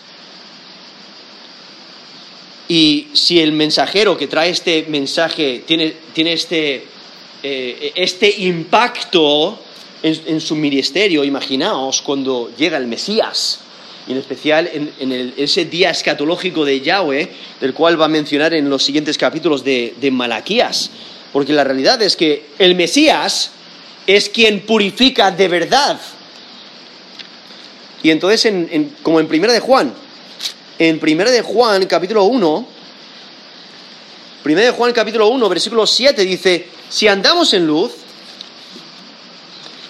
Y 2.68 3.08
si 3.14 3.40
el 3.40 3.52
mensajero 3.52 4.16
que 4.16 4.28
trae 4.28 4.52
este 4.52 4.86
mensaje 4.88 5.64
tiene, 5.66 5.96
tiene 6.14 6.34
este, 6.34 6.86
eh, 7.42 7.92
este 7.96 8.30
impacto 8.44 9.60
en, 10.04 10.22
en, 10.28 10.40
su 10.40 10.56
ministerio, 10.56 11.24
imaginaos 11.24 12.02
cuando 12.02 12.52
llega 12.56 12.78
el 12.78 12.88
Mesías 12.88 13.63
y 14.08 14.12
en 14.12 14.18
especial 14.18 14.70
en, 14.74 15.34
ese 15.38 15.66
día 15.66 15.90
escatológico 15.90 16.66
de 16.66 16.82
Yahweh, 16.82 17.30
del 17.62 17.74
cual 17.74 18.00
va 18.00 18.06
a 18.06 18.10
mencionar 18.10 18.54
en 18.54 18.70
los 18.70 18.84
siguientes 18.84 19.18
capítulos 19.18 19.64
de, 19.64 20.10
Malaquías. 20.12 20.92
Porque 21.32 21.54
la 21.54 21.64
realidad 21.64 22.02
es 22.02 22.16
que 22.16 22.48
el 22.60 22.76
Mesías 22.76 23.52
es 24.06 24.30
quien 24.30 24.62
purifica 24.66 25.32
de 25.32 25.48
verdad. 25.48 26.00
Y 28.04 28.12
entonces, 28.12 28.52
como 29.02 29.20
en 29.20 29.28
Primera 29.28 29.54
de 29.54 29.62
Juan, 29.62 29.94
en 30.78 31.00
Primera 31.00 31.32
de 31.32 31.42
Juan, 31.42 31.86
capítulo 31.86 32.26
1, 32.26 32.68
Primera 34.44 34.68
de 34.68 34.74
Juan, 34.74 34.92
capítulo 34.92 35.30
1, 35.30 35.48
versículo 35.48 35.88
7, 35.88 36.26
dice, 36.26 36.68
si 36.90 37.08
andamos 37.08 37.54
en 37.54 37.66
luz, 37.66 37.94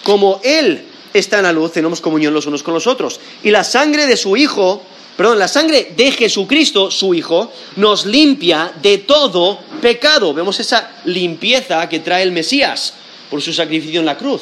como 0.04 0.40
Él 0.44 0.86
está 1.14 1.38
en 1.38 1.44
la 1.44 1.52
luz, 1.52 1.72
tenemos 1.72 2.02
comunión 2.02 2.34
los 2.34 2.46
unos 2.46 2.64
con 2.64 2.74
los 2.74 2.88
otros. 2.88 3.20
Y 3.44 3.52
la 3.52 3.64
sangre 3.64 4.06
de 4.08 4.18
su 4.18 4.36
Hijo, 4.36 4.84
perdón, 5.16 5.40
la 5.40 5.48
sangre 5.48 5.94
de 5.96 6.12
Jesucristo, 6.12 6.90
su 6.92 7.14
Hijo, 7.14 7.52
nos 7.76 8.06
limpia 8.06 8.74
de 8.82 9.00
todo 9.00 9.60
pecado. 9.82 10.34
Vemos 10.34 10.60
esa 10.60 10.92
limpieza 11.06 11.88
que 11.88 12.00
trae 12.00 12.24
el 12.24 12.32
Mesías 12.32 12.94
por 13.30 13.42
su 13.42 13.54
sacrificio 13.54 14.00
en 14.00 14.06
la 14.06 14.18
cruz. 14.18 14.42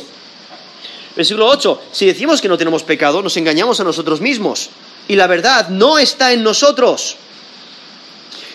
Versículo 1.15 1.47
8, 1.47 1.81
si 1.91 2.05
decimos 2.05 2.41
que 2.41 2.47
no 2.47 2.57
tenemos 2.57 2.83
pecado, 2.83 3.21
nos 3.21 3.35
engañamos 3.35 3.79
a 3.79 3.83
nosotros 3.83 4.21
mismos 4.21 4.69
y 5.07 5.15
la 5.15 5.27
verdad 5.27 5.67
no 5.69 5.97
está 5.97 6.31
en 6.31 6.43
nosotros. 6.43 7.17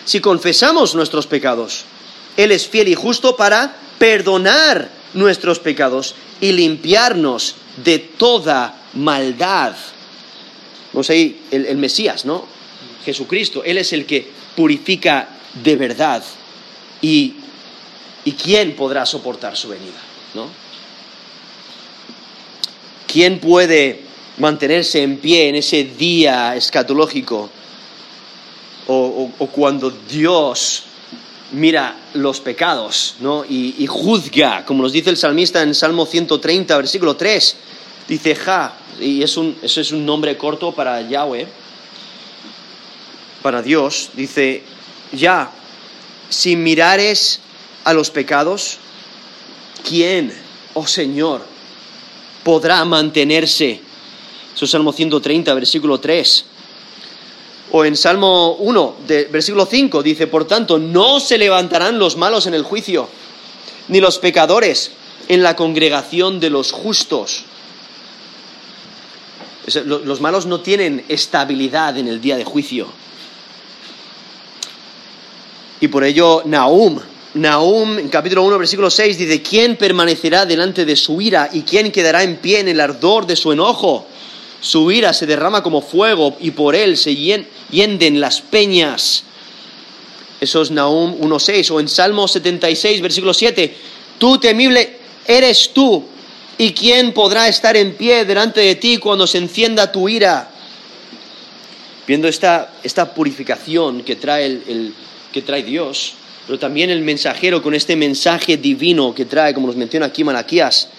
Si 0.05 0.21
confesamos 0.21 0.95
nuestros 0.95 1.27
pecados, 1.27 1.85
Él 2.35 2.51
es 2.51 2.67
fiel 2.67 2.87
y 2.87 2.95
justo 2.95 3.35
para 3.35 3.75
perdonar 3.99 4.89
nuestros 5.13 5.59
pecados 5.59 6.15
y 6.41 6.51
limpiarnos 6.53 7.55
de 7.83 7.99
toda 7.99 8.81
maldad. 8.93 9.75
Vamos 10.93 11.09
ahí, 11.09 11.41
el, 11.51 11.65
el 11.65 11.77
Mesías, 11.77 12.25
¿no? 12.25 12.45
Jesucristo, 13.05 13.63
Él 13.63 13.77
es 13.77 13.93
el 13.93 14.05
que 14.05 14.27
purifica 14.55 15.29
de 15.63 15.75
verdad. 15.75 16.23
Y, 17.01 17.35
¿Y 18.25 18.33
quién 18.33 18.75
podrá 18.75 19.05
soportar 19.05 19.55
su 19.55 19.69
venida? 19.69 20.01
¿no? 20.33 20.49
¿Quién 23.07 23.39
puede 23.39 24.01
mantenerse 24.37 25.01
en 25.01 25.17
pie 25.17 25.47
en 25.47 25.55
ese 25.55 25.85
día 25.85 26.53
escatológico? 26.55 27.49
O, 28.87 29.31
o, 29.37 29.47
cuando 29.47 29.89
Dios 29.89 30.83
mira 31.51 31.95
los 32.13 32.39
pecados 32.41 33.15
¿no? 33.19 33.45
y, 33.47 33.85
juzga, 33.87 34.65
como 34.65 34.83
nos 34.83 34.91
dice 34.91 35.09
el 35.09 35.17
salmista 35.17 35.61
en 35.61 35.73
Salmo 35.73 36.05
130, 36.05 36.75
versículo 36.77 37.15
3, 37.15 37.55
Dice 38.07 38.35
Ja, 38.35 38.73
y 39.01 39.21
es 39.21 39.35
un, 39.35 39.57
eso 39.61 39.81
es 39.81 39.91
un 39.91 40.05
nombre 40.05 40.37
corto 40.37 40.71
para 40.71 41.01
Yahweh, 41.01 41.45
para 43.41 43.61
Dios. 43.61 44.11
Dice, 44.13 44.63
ya, 45.11 45.51
si 46.29 46.55
mirares 46.55 47.41
a 47.83 47.93
los 47.93 48.09
pecados, 48.09 48.77
¿quién, 49.87 50.33
oh 50.73 50.87
Señor, 50.87 51.45
podrá 52.43 52.85
mantenerse? 52.85 53.81
Eso 54.55 54.65
es 54.65 54.71
Salmo 54.71 54.93
130, 54.93 55.53
versículo 55.53 55.99
3. 55.99 56.45
O 57.77 57.85
en 57.85 57.95
Salmo 57.95 58.55
1, 58.55 58.95
versículo 59.29 59.67
5, 59.67 60.01
dice, 60.01 60.25
por 60.25 60.47
tanto, 60.47 60.79
no 60.79 61.19
se 61.19 61.37
levantarán 61.37 61.99
los 61.99 62.17
malos 62.17 62.47
en 62.47 62.55
el 62.55 62.63
juicio, 62.63 63.07
ni 63.89 64.01
los 64.01 64.17
pecadores 64.17 64.93
en 65.27 65.43
la 65.43 65.55
congregación 65.55 66.39
de 66.39 66.49
los 66.49 66.71
justos. 66.71 67.43
Los 69.85 70.21
malos 70.21 70.47
no 70.47 70.61
tienen 70.61 71.05
estabilidad 71.07 71.95
en 71.99 72.07
el 72.07 72.19
día 72.19 72.35
de 72.35 72.45
juicio. 72.45 72.87
Y 75.79 75.87
por 75.87 76.03
ello 76.03 76.41
Nahum, 76.45 76.99
en 77.35 78.09
capítulo 78.09 78.41
1, 78.41 78.57
versículo 78.57 78.89
6 78.89 79.19
dice, 79.19 79.43
¿quién 79.43 79.75
permanecerá 79.75 80.47
delante 80.47 80.83
de 80.83 80.95
su 80.95 81.21
ira 81.21 81.47
y 81.53 81.61
quién 81.61 81.91
quedará 81.91 82.23
en 82.23 82.37
pie 82.37 82.61
en 82.61 82.69
el 82.69 82.81
ardor 82.81 83.27
de 83.27 83.35
su 83.35 83.51
enojo? 83.51 84.07
Su 84.61 84.91
ira 84.91 85.13
se 85.13 85.25
derrama 85.25 85.63
como 85.63 85.81
fuego 85.81 86.37
y 86.39 86.51
por 86.51 86.75
él 86.75 86.97
se 86.97 87.15
hienden 87.15 88.19
las 88.19 88.41
peñas. 88.41 89.23
Eso 90.39 90.61
es 90.61 90.71
Nahum 90.71 91.19
1.6 91.19 91.71
o 91.71 91.79
en 91.79 91.87
Salmo 91.87 92.27
76, 92.27 93.01
versículo 93.01 93.33
7, 93.33 93.75
tú 94.17 94.37
temible 94.37 94.97
eres 95.27 95.71
tú 95.73 96.05
¿Y 96.59 96.71
quién 96.71 97.13
podrá 97.13 97.47
estar 97.47 97.77
en 97.77 97.93
pie 97.93 98.25
delante 98.25 98.61
de 98.61 98.75
ti 98.75 98.97
cuando 98.97 99.27
se 99.27 99.37
encienda 99.37 99.91
tu 99.91 100.09
ira? 100.09 100.49
Viendo 102.07 102.27
esta, 102.27 102.73
esta 102.81 103.13
purificación 103.13 104.01
que 104.01 104.15
trae, 104.15 104.45
el, 104.45 104.93
que 105.31 105.43
trae 105.43 105.61
Dios, 105.61 106.13
pero 106.47 106.57
también 106.57 106.89
el 106.89 107.01
mensajero 107.01 107.61
con 107.61 107.75
este 107.75 107.95
mensaje 107.95 108.57
divino 108.57 109.13
que 109.13 109.25
trae, 109.25 109.53
como 109.53 109.67
nos 109.67 109.75
menciona 109.75 110.07
aquí 110.07 110.23
Malaquías, 110.23 110.89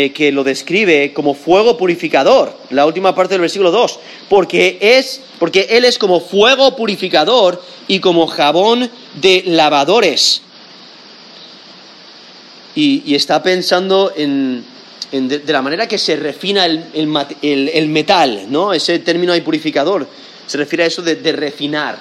eh, 0.00 0.12
que 0.12 0.30
lo 0.30 0.44
describe 0.44 1.12
como 1.12 1.34
fuego 1.34 1.76
purificador, 1.76 2.56
la 2.70 2.86
última 2.86 3.16
parte 3.16 3.34
del 3.34 3.40
versículo 3.40 3.72
2, 3.72 3.98
porque, 4.28 4.78
es, 4.80 5.20
porque 5.40 5.66
Él 5.70 5.84
es 5.84 5.98
como 5.98 6.20
fuego 6.20 6.76
purificador 6.76 7.60
y 7.88 7.98
como 7.98 8.28
jabón 8.28 8.88
de 9.20 9.42
lavadores 9.46 10.42
y, 12.76 13.12
está 13.12 13.42
pensando 13.42 14.12
en, 14.14 14.64
de, 15.10 15.42
la 15.52 15.62
manera 15.62 15.88
que 15.88 15.98
se 15.98 16.14
refina 16.14 16.64
el, 16.64 17.88
metal, 17.88 18.46
¿no? 18.48 18.72
Ese 18.72 19.00
término 19.00 19.32
ahí 19.32 19.40
purificador 19.40 20.06
se 20.46 20.58
refiere 20.58 20.84
a 20.84 20.86
eso 20.86 21.02
de, 21.02 21.32
refinar, 21.32 21.98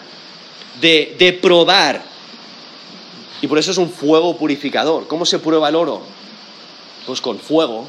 de, 0.80 1.40
probar, 1.42 2.04
Y 3.42 3.48
por 3.48 3.58
eso 3.58 3.72
es 3.72 3.78
un 3.80 3.90
fuego 3.90 4.38
purificador. 4.38 5.08
¿Cómo 5.08 5.26
se 5.26 5.40
prueba 5.40 5.70
el 5.70 5.76
oro? 5.76 6.17
Pues 7.08 7.22
con 7.22 7.40
fuego. 7.40 7.88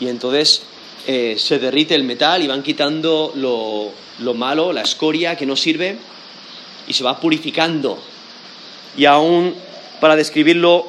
Y 0.00 0.08
entonces 0.08 0.62
eh, 1.06 1.36
se 1.38 1.58
derrite 1.58 1.94
el 1.94 2.04
metal 2.04 2.42
y 2.42 2.46
van 2.46 2.62
quitando 2.62 3.32
lo, 3.34 3.90
lo 4.20 4.34
malo, 4.34 4.72
la 4.72 4.80
escoria 4.80 5.36
que 5.36 5.44
no 5.44 5.56
sirve, 5.56 5.98
y 6.88 6.94
se 6.94 7.04
va 7.04 7.20
purificando. 7.20 7.98
Y 8.96 9.04
aún, 9.04 9.54
para 10.00 10.16
describirlo, 10.16 10.88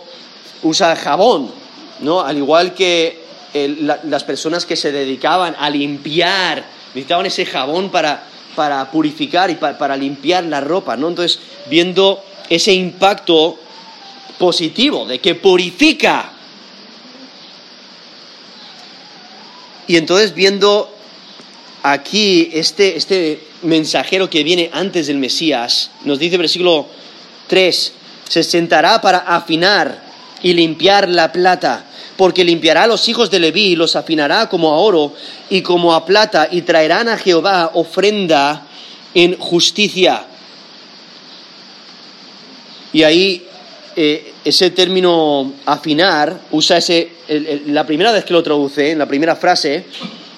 usa 0.63 0.95
jabón, 0.95 1.51
¿no? 1.99 2.21
Al 2.21 2.37
igual 2.37 2.73
que 2.73 3.21
las 3.53 4.23
personas 4.23 4.65
que 4.65 4.75
se 4.75 4.91
dedicaban 4.91 5.55
a 5.59 5.69
limpiar, 5.69 6.63
necesitaban 6.93 7.25
ese 7.25 7.45
jabón 7.45 7.89
para, 7.89 8.23
para 8.55 8.89
purificar 8.91 9.49
y 9.49 9.55
para, 9.55 9.95
limpiar 9.97 10.45
la 10.45 10.61
ropa, 10.61 10.95
¿no? 10.95 11.09
Entonces, 11.09 11.39
viendo 11.69 12.23
ese 12.49 12.73
impacto 12.73 13.57
positivo 14.39 15.05
de 15.05 15.19
que 15.19 15.35
purifica. 15.35 16.30
Y 19.91 19.97
entonces 19.97 20.33
viendo 20.33 20.89
aquí 21.83 22.49
este, 22.53 22.95
este 22.95 23.43
mensajero 23.63 24.29
que 24.29 24.41
viene 24.41 24.69
antes 24.71 25.07
del 25.07 25.17
Mesías, 25.17 25.91
nos 26.05 26.17
dice 26.17 26.37
versículo 26.37 26.87
3, 27.47 27.93
se 28.29 28.41
sentará 28.41 29.01
para 29.01 29.17
afinar 29.17 30.01
y 30.41 30.53
limpiar 30.53 31.09
la 31.09 31.33
plata, 31.33 31.87
porque 32.15 32.45
limpiará 32.45 32.83
a 32.83 32.87
los 32.87 33.09
hijos 33.09 33.29
de 33.29 33.41
Leví 33.41 33.63
y 33.63 33.75
los 33.75 33.97
afinará 33.97 34.47
como 34.47 34.71
a 34.71 34.77
oro 34.77 35.13
y 35.49 35.61
como 35.61 35.93
a 35.93 36.05
plata, 36.05 36.47
y 36.49 36.61
traerán 36.61 37.09
a 37.09 37.17
Jehová 37.17 37.71
ofrenda 37.73 38.65
en 39.13 39.37
justicia. 39.37 40.23
Y 42.93 43.03
ahí 43.03 43.45
eh, 43.97 44.35
ese 44.45 44.71
término 44.71 45.51
afinar 45.65 46.39
usa 46.51 46.77
ese, 46.77 47.11
la 47.67 47.85
primera 47.85 48.11
vez 48.11 48.25
que 48.25 48.33
lo 48.33 48.43
traduce, 48.43 48.91
en 48.91 48.99
la 48.99 49.05
primera 49.05 49.35
frase, 49.35 49.85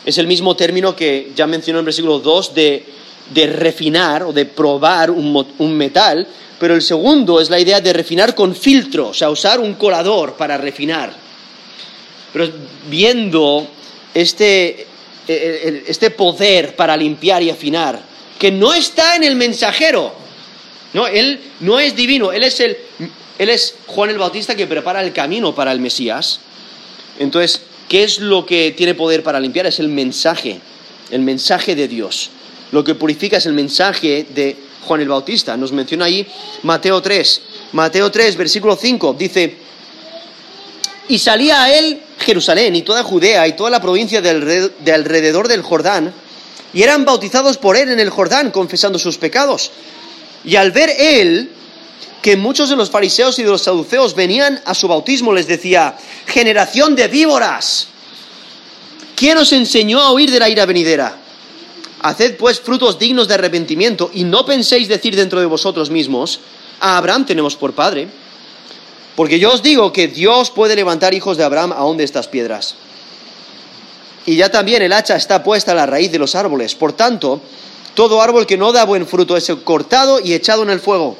es 0.05 0.17
el 0.17 0.27
mismo 0.27 0.55
término 0.55 0.95
que 0.95 1.31
ya 1.35 1.47
mencionó 1.47 1.79
en 1.79 1.83
el 1.83 1.85
versículo 1.85 2.19
2 2.19 2.53
de, 2.53 2.85
de 3.33 3.47
refinar 3.47 4.23
o 4.23 4.33
de 4.33 4.45
probar 4.45 5.09
un, 5.09 5.47
un 5.57 5.77
metal, 5.77 6.27
pero 6.59 6.75
el 6.75 6.81
segundo 6.81 7.39
es 7.41 7.49
la 7.49 7.59
idea 7.59 7.81
de 7.81 7.93
refinar 7.93 8.35
con 8.35 8.55
filtro, 8.55 9.09
o 9.09 9.13
sea, 9.13 9.29
usar 9.29 9.59
un 9.59 9.73
colador 9.73 10.35
para 10.35 10.57
refinar. 10.57 11.13
Pero 12.31 12.49
viendo 12.89 13.67
este, 14.13 14.87
e, 15.27 15.33
e, 15.33 15.83
este 15.87 16.11
poder 16.11 16.75
para 16.75 16.95
limpiar 16.95 17.41
y 17.41 17.49
afinar, 17.49 17.99
que 18.37 18.51
no 18.51 18.73
está 18.73 19.15
en 19.15 19.23
el 19.23 19.35
mensajero, 19.35 20.13
no, 20.93 21.07
él 21.07 21.39
no 21.61 21.79
es 21.79 21.95
divino, 21.95 22.31
él 22.31 22.43
es, 22.43 22.59
el, 22.59 22.77
él 23.39 23.49
es 23.49 23.75
Juan 23.87 24.09
el 24.09 24.17
Bautista 24.17 24.55
que 24.55 24.67
prepara 24.67 25.01
el 25.01 25.13
camino 25.13 25.55
para 25.55 25.71
el 25.71 25.79
Mesías. 25.79 26.39
Entonces, 27.19 27.61
¿qué 27.87 28.03
es 28.03 28.19
lo 28.19 28.45
que 28.45 28.71
tiene 28.71 28.95
poder 28.95 29.23
para 29.23 29.39
limpiar? 29.39 29.65
Es 29.65 29.79
el 29.79 29.89
mensaje, 29.89 30.59
el 31.11 31.21
mensaje 31.21 31.75
de 31.75 31.87
Dios. 31.87 32.29
Lo 32.71 32.83
que 32.83 32.95
purifica 32.95 33.37
es 33.37 33.45
el 33.45 33.53
mensaje 33.53 34.25
de 34.33 34.55
Juan 34.85 35.01
el 35.01 35.09
Bautista. 35.09 35.55
Nos 35.55 35.71
menciona 35.71 36.05
ahí 36.05 36.27
Mateo 36.63 37.01
3. 37.01 37.41
Mateo 37.73 38.11
3, 38.11 38.37
versículo 38.37 38.75
5, 38.75 39.15
dice, 39.17 39.55
y 41.07 41.17
salía 41.17 41.63
a 41.63 41.73
él 41.73 42.01
Jerusalén 42.19 42.75
y 42.75 42.83
toda 42.83 43.03
Judea 43.03 43.47
y 43.47 43.53
toda 43.53 43.69
la 43.69 43.81
provincia 43.81 44.21
de 44.21 44.93
alrededor 44.93 45.47
del 45.47 45.61
Jordán, 45.61 46.13
y 46.73 46.81
eran 46.81 47.05
bautizados 47.05 47.57
por 47.57 47.77
él 47.77 47.89
en 47.89 47.99
el 47.99 48.09
Jordán, 48.09 48.51
confesando 48.51 48.97
sus 48.97 49.17
pecados. 49.17 49.71
Y 50.45 50.55
al 50.55 50.71
ver 50.71 50.89
él 50.97 51.49
que 52.23 52.37
muchos 52.37 52.69
de 52.69 52.77
los 52.77 52.89
fariseos 52.89 53.37
y 53.37 53.43
de 53.43 53.49
los 53.49 53.63
saduceos 53.63 54.15
venían 54.15 54.61
a 54.65 54.73
su 54.73 54.87
bautismo, 54.87 55.33
les 55.33 55.45
decía, 55.45 55.97
generación 56.25 56.95
de 56.95 57.09
víboras, 57.09 57.89
¿quién 59.15 59.37
os 59.37 59.51
enseñó 59.51 59.99
a 60.01 60.13
huir 60.13 60.31
de 60.31 60.39
la 60.39 60.47
ira 60.47 60.65
venidera? 60.65 61.17
Haced 62.01 62.37
pues 62.37 62.61
frutos 62.61 62.97
dignos 62.97 63.27
de 63.27 63.33
arrepentimiento 63.33 64.09
y 64.13 64.23
no 64.23 64.45
penséis 64.45 64.87
decir 64.87 65.17
dentro 65.17 65.41
de 65.41 65.45
vosotros 65.45 65.89
mismos, 65.89 66.39
a 66.79 66.97
Abraham 66.97 67.25
tenemos 67.25 67.57
por 67.57 67.73
padre. 67.73 68.07
Porque 69.17 69.37
yo 69.37 69.51
os 69.51 69.61
digo 69.61 69.91
que 69.91 70.07
Dios 70.07 70.49
puede 70.49 70.77
levantar 70.77 71.13
hijos 71.13 71.35
de 71.35 71.43
Abraham 71.43 71.73
aún 71.73 71.97
de 71.97 72.05
estas 72.05 72.29
piedras. 72.29 72.75
Y 74.25 74.37
ya 74.37 74.49
también 74.49 74.81
el 74.81 74.93
hacha 74.93 75.17
está 75.17 75.43
puesta 75.43 75.73
a 75.73 75.75
la 75.75 75.85
raíz 75.85 76.11
de 76.11 76.19
los 76.19 76.35
árboles. 76.35 76.73
Por 76.73 76.93
tanto, 76.93 77.41
todo 77.95 78.21
árbol 78.21 78.47
que 78.47 78.57
no 78.57 78.71
da 78.71 78.85
buen 78.85 79.05
fruto 79.05 79.35
es 79.35 79.51
cortado 79.65 80.21
y 80.21 80.33
echado 80.33 80.63
en 80.63 80.69
el 80.69 80.79
fuego. 80.79 81.17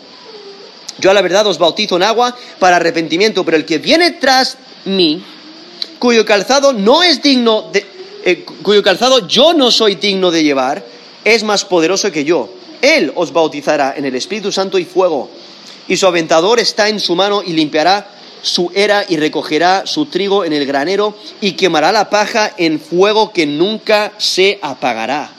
Yo 1.00 1.12
a 1.12 1.14
la 1.14 1.22
verdad 1.22 1.48
os 1.48 1.58
bautizo 1.58 1.96
en 1.96 2.04
agua 2.04 2.36
para 2.60 2.78
arrepentimiento, 2.78 3.44
pero 3.44 3.58
el 3.58 3.66
que 3.66 3.78
viene 3.78 4.12
tras 4.12 4.58
mí, 4.86 5.24
cuyo 6.00 6.26
calzado 6.26 6.74
no 6.74 7.04
es 7.04 7.22
digno 7.22 7.70
de, 7.72 7.86
eh, 8.26 8.46
cuyo 8.62 8.84
calzado 8.84 9.28
yo 9.28 9.54
no 9.54 9.72
soy 9.72 9.96
digno 9.96 10.32
de 10.32 10.44
llevar, 10.44 10.84
es 11.24 11.44
más 11.44 11.66
poderoso 11.66 12.12
que 12.12 12.26
yo. 12.26 12.50
Él 12.82 13.12
os 13.16 13.32
bautizará 13.32 13.96
en 13.98 14.06
el 14.06 14.16
Espíritu 14.16 14.52
Santo 14.52 14.78
y 14.78 14.86
fuego, 14.86 15.30
y 15.88 15.98
su 15.98 16.06
aventador 16.06 16.60
está 16.60 16.90
en 16.90 17.00
su 17.00 17.16
mano 17.16 17.42
y 17.46 17.54
limpiará 17.54 18.08
su 18.42 18.72
era 18.76 19.06
y 19.08 19.18
recogerá 19.18 19.88
su 19.88 20.06
trigo 20.08 20.44
en 20.44 20.54
el 20.54 20.66
granero 20.66 21.16
y 21.42 21.54
quemará 21.54 21.92
la 21.92 22.10
paja 22.10 22.54
en 22.58 22.80
fuego 22.80 23.32
que 23.32 23.46
nunca 23.46 24.12
se 24.18 24.60
apagará. 24.62 25.32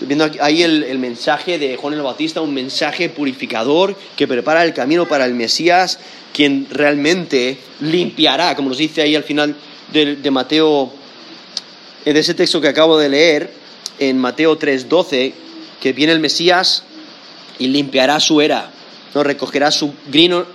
Viendo 0.00 0.30
ahí 0.40 0.62
el, 0.62 0.98
mensaje 0.98 1.58
de 1.58 1.76
Juan 1.76 1.94
el 1.94 2.02
Bautista, 2.02 2.40
un 2.40 2.54
mensaje 2.54 3.08
purificador 3.08 3.96
que 4.16 4.26
prepara 4.26 4.64
el 4.64 4.74
camino 4.74 5.06
para 5.06 5.24
el 5.24 5.34
Mesías, 5.34 5.98
quien 6.32 6.66
realmente 6.70 7.58
limpiará, 7.80 8.54
como 8.54 8.68
nos 8.68 8.78
dice 8.78 9.02
ahí 9.02 9.14
al 9.14 9.24
final 9.24 9.54
de, 9.92 10.16
de 10.16 10.30
Mateo 10.30 10.92
en 12.04 12.16
ese 12.16 12.34
texto 12.34 12.60
que 12.60 12.68
acabo 12.68 12.98
de 12.98 13.08
leer, 13.08 13.50
en 13.98 14.18
Mateo 14.18 14.58
3:12, 14.58 15.32
que 15.80 15.92
viene 15.92 16.12
el 16.12 16.20
Mesías 16.20 16.82
y 17.58 17.68
limpiará 17.68 18.18
su 18.20 18.40
era, 18.40 18.70
¿no? 19.14 19.22
recogerá 19.22 19.70
su, 19.70 19.92
grino, 20.08 20.46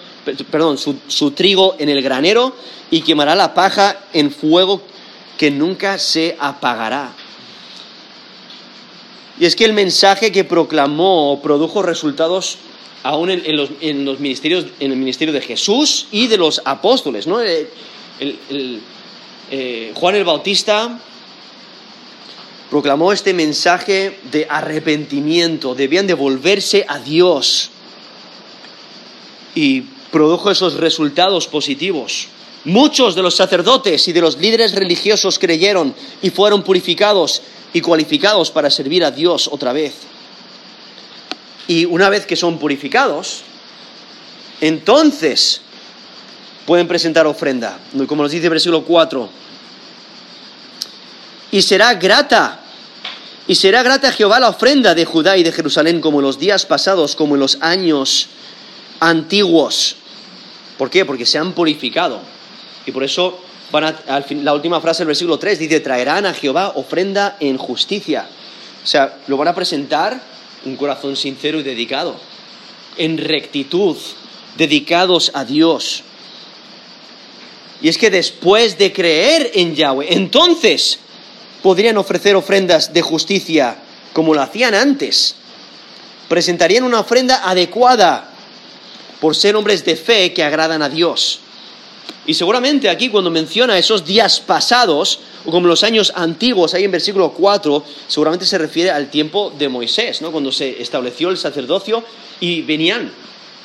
perdón, 0.49 0.77
su 0.77 1.31
trigo 1.31 1.75
en 1.77 1.89
el 1.89 2.01
granero 2.01 2.55
y 2.89 3.01
quemará 3.01 3.35
la 3.35 3.53
paja 3.53 3.97
en 4.13 4.31
fuego 4.31 4.81
que 5.37 5.51
nunca 5.51 5.99
se 5.99 6.35
apagará. 6.39 7.13
Y 9.39 9.45
es 9.45 9.55
que 9.55 9.65
el 9.65 9.73
mensaje 9.73 10.31
que 10.31 10.43
proclamó 10.43 11.39
produjo 11.43 11.81
resultados 11.81 12.57
aún 13.03 13.29
en, 13.29 13.55
los, 13.55 13.69
en, 13.81 14.05
los, 14.05 14.19
ministerios, 14.19 14.65
en 14.79 14.91
el 14.91 14.97
ministerio 14.97 15.33
de 15.33 15.41
Jesús 15.41 16.07
y 16.11 16.27
de 16.27 16.38
los 16.38 16.61
apóstoles. 16.65 17.27
¿no? 17.27 17.39
El, 17.39 17.69
eh, 19.51 19.91
Juan 19.93 20.15
el 20.15 20.23
Bautista 20.23 20.99
proclamó 22.69 23.11
este 23.11 23.33
mensaje 23.33 24.17
de 24.31 24.47
arrepentimiento, 24.49 25.75
debían 25.75 26.07
de 26.07 26.15
volverse 26.15 26.86
a 26.88 26.97
Dios 26.97 27.69
y 29.53 29.81
produjo 30.11 30.49
esos 30.49 30.75
resultados 30.75 31.47
positivos. 31.47 32.29
Muchos 32.63 33.13
de 33.13 33.21
los 33.21 33.36
sacerdotes 33.36 34.07
y 34.07 34.13
de 34.13 34.21
los 34.21 34.38
líderes 34.39 34.73
religiosos 34.73 35.38
creyeron 35.38 35.93
y 36.23 36.31
fueron 36.31 36.63
purificados 36.63 37.43
y 37.76 37.82
cualificados 37.82 38.51
para 38.51 38.71
servir 38.71 39.03
a 39.03 39.11
Dios 39.11 39.49
otra 39.51 39.73
vez. 39.73 39.93
Y 41.67 41.84
una 41.84 42.07
vez 42.07 42.26
que 42.26 42.38
son 42.38 42.57
purificados, 42.57 43.41
entonces 44.61 45.59
pueden 46.65 46.88
presentar 46.88 47.28
ofrenda, 47.28 47.78
como 48.07 48.23
nos 48.23 48.32
dice 48.32 48.45
el 48.45 48.51
versículo 48.51 48.86
4 48.86 49.30
y 51.51 51.61
será 51.61 51.93
grata. 51.93 52.59
Y 53.47 53.55
será 53.55 53.84
grata 53.84 54.07
a 54.07 54.11
Jehová 54.11 54.39
la 54.39 54.49
ofrenda 54.49 54.95
de 54.95 55.05
Judá 55.05 55.38
y 55.38 55.43
de 55.43 55.51
Jerusalén 55.51 56.01
como 56.01 56.19
en 56.19 56.26
los 56.26 56.39
días 56.39 56.65
pasados, 56.65 57.15
como 57.15 57.36
en 57.36 57.41
los 57.41 57.57
años 57.61 58.28
antiguos. 58.99 59.97
¿Por 60.78 60.89
qué? 60.89 61.05
Porque 61.05 61.26
se 61.26 61.38
han 61.38 61.53
purificado. 61.53 62.21
Y 62.86 62.91
por 62.91 63.03
eso 63.03 63.39
van 63.72 63.84
a, 63.84 64.24
la 64.43 64.53
última 64.53 64.82
frase 64.82 64.99
del 64.99 65.07
versículo 65.07 65.39
3 65.39 65.59
dice, 65.59 65.80
traerán 65.80 66.26
a 66.26 66.34
Jehová 66.34 66.74
ofrenda 66.76 67.38
en 67.39 67.57
justicia. 67.57 68.28
O 68.84 68.88
sea, 68.88 69.18
lo 69.28 69.38
van 69.38 69.47
a 69.47 69.55
presentar 69.55 70.22
un 70.66 70.76
corazón 70.76 71.16
sincero 71.16 71.59
y 71.59 71.63
dedicado, 71.63 72.16
en 72.97 73.18
rectitud, 73.18 73.97
dedicados 74.57 75.32
a 75.34 75.45
Dios. 75.45 76.03
Y 77.82 77.89
es 77.89 77.97
que 77.97 78.09
después 78.09 78.78
de 78.78 78.93
creer 78.93 79.51
en 79.53 79.76
Yahweh, 79.76 80.07
entonces 80.13 80.99
podrían 81.61 81.97
ofrecer 81.97 82.36
ofrendas 82.36 82.93
de 82.93 83.01
justicia 83.01 83.78
como 84.13 84.34
lo 84.34 84.41
hacían 84.41 84.74
antes. 84.74 85.36
Presentarían 86.30 86.84
una 86.84 87.01
ofrenda 87.01 87.47
adecuada 87.47 88.30
por 89.20 89.36
ser 89.36 89.55
hombres 89.55 89.84
de 89.84 89.95
fe 89.95 90.34
que 90.34 90.43
agradan 90.43 90.82
a 90.82 90.89
Dios. 90.89 91.39
Y 92.28 92.34
seguramente 92.34 92.89
aquí 92.89 93.10
cuando 93.10 93.30
menciona 93.30 93.78
esos 93.78 94.03
días 94.03 94.39
pasados, 94.39 95.20
o 95.45 95.51
como 95.51 95.68
los 95.68 95.84
años 95.84 96.12
antiguos, 96.16 96.74
ahí 96.74 96.84
en 96.84 96.91
versículo 96.91 97.32
4, 97.32 97.84
seguramente 98.08 98.45
se 98.45 98.58
refiere 98.58 98.89
al 98.89 99.10
tiempo 99.10 99.53
de 99.56 99.70
Moisés, 99.70 100.22
¿no? 100.22 100.32
cuando 100.32 100.51
se 100.51 100.82
estableció 100.82 101.30
el 101.30 101.38
sacerdocio 101.38 102.03
y 102.39 102.62
venían 102.64 103.12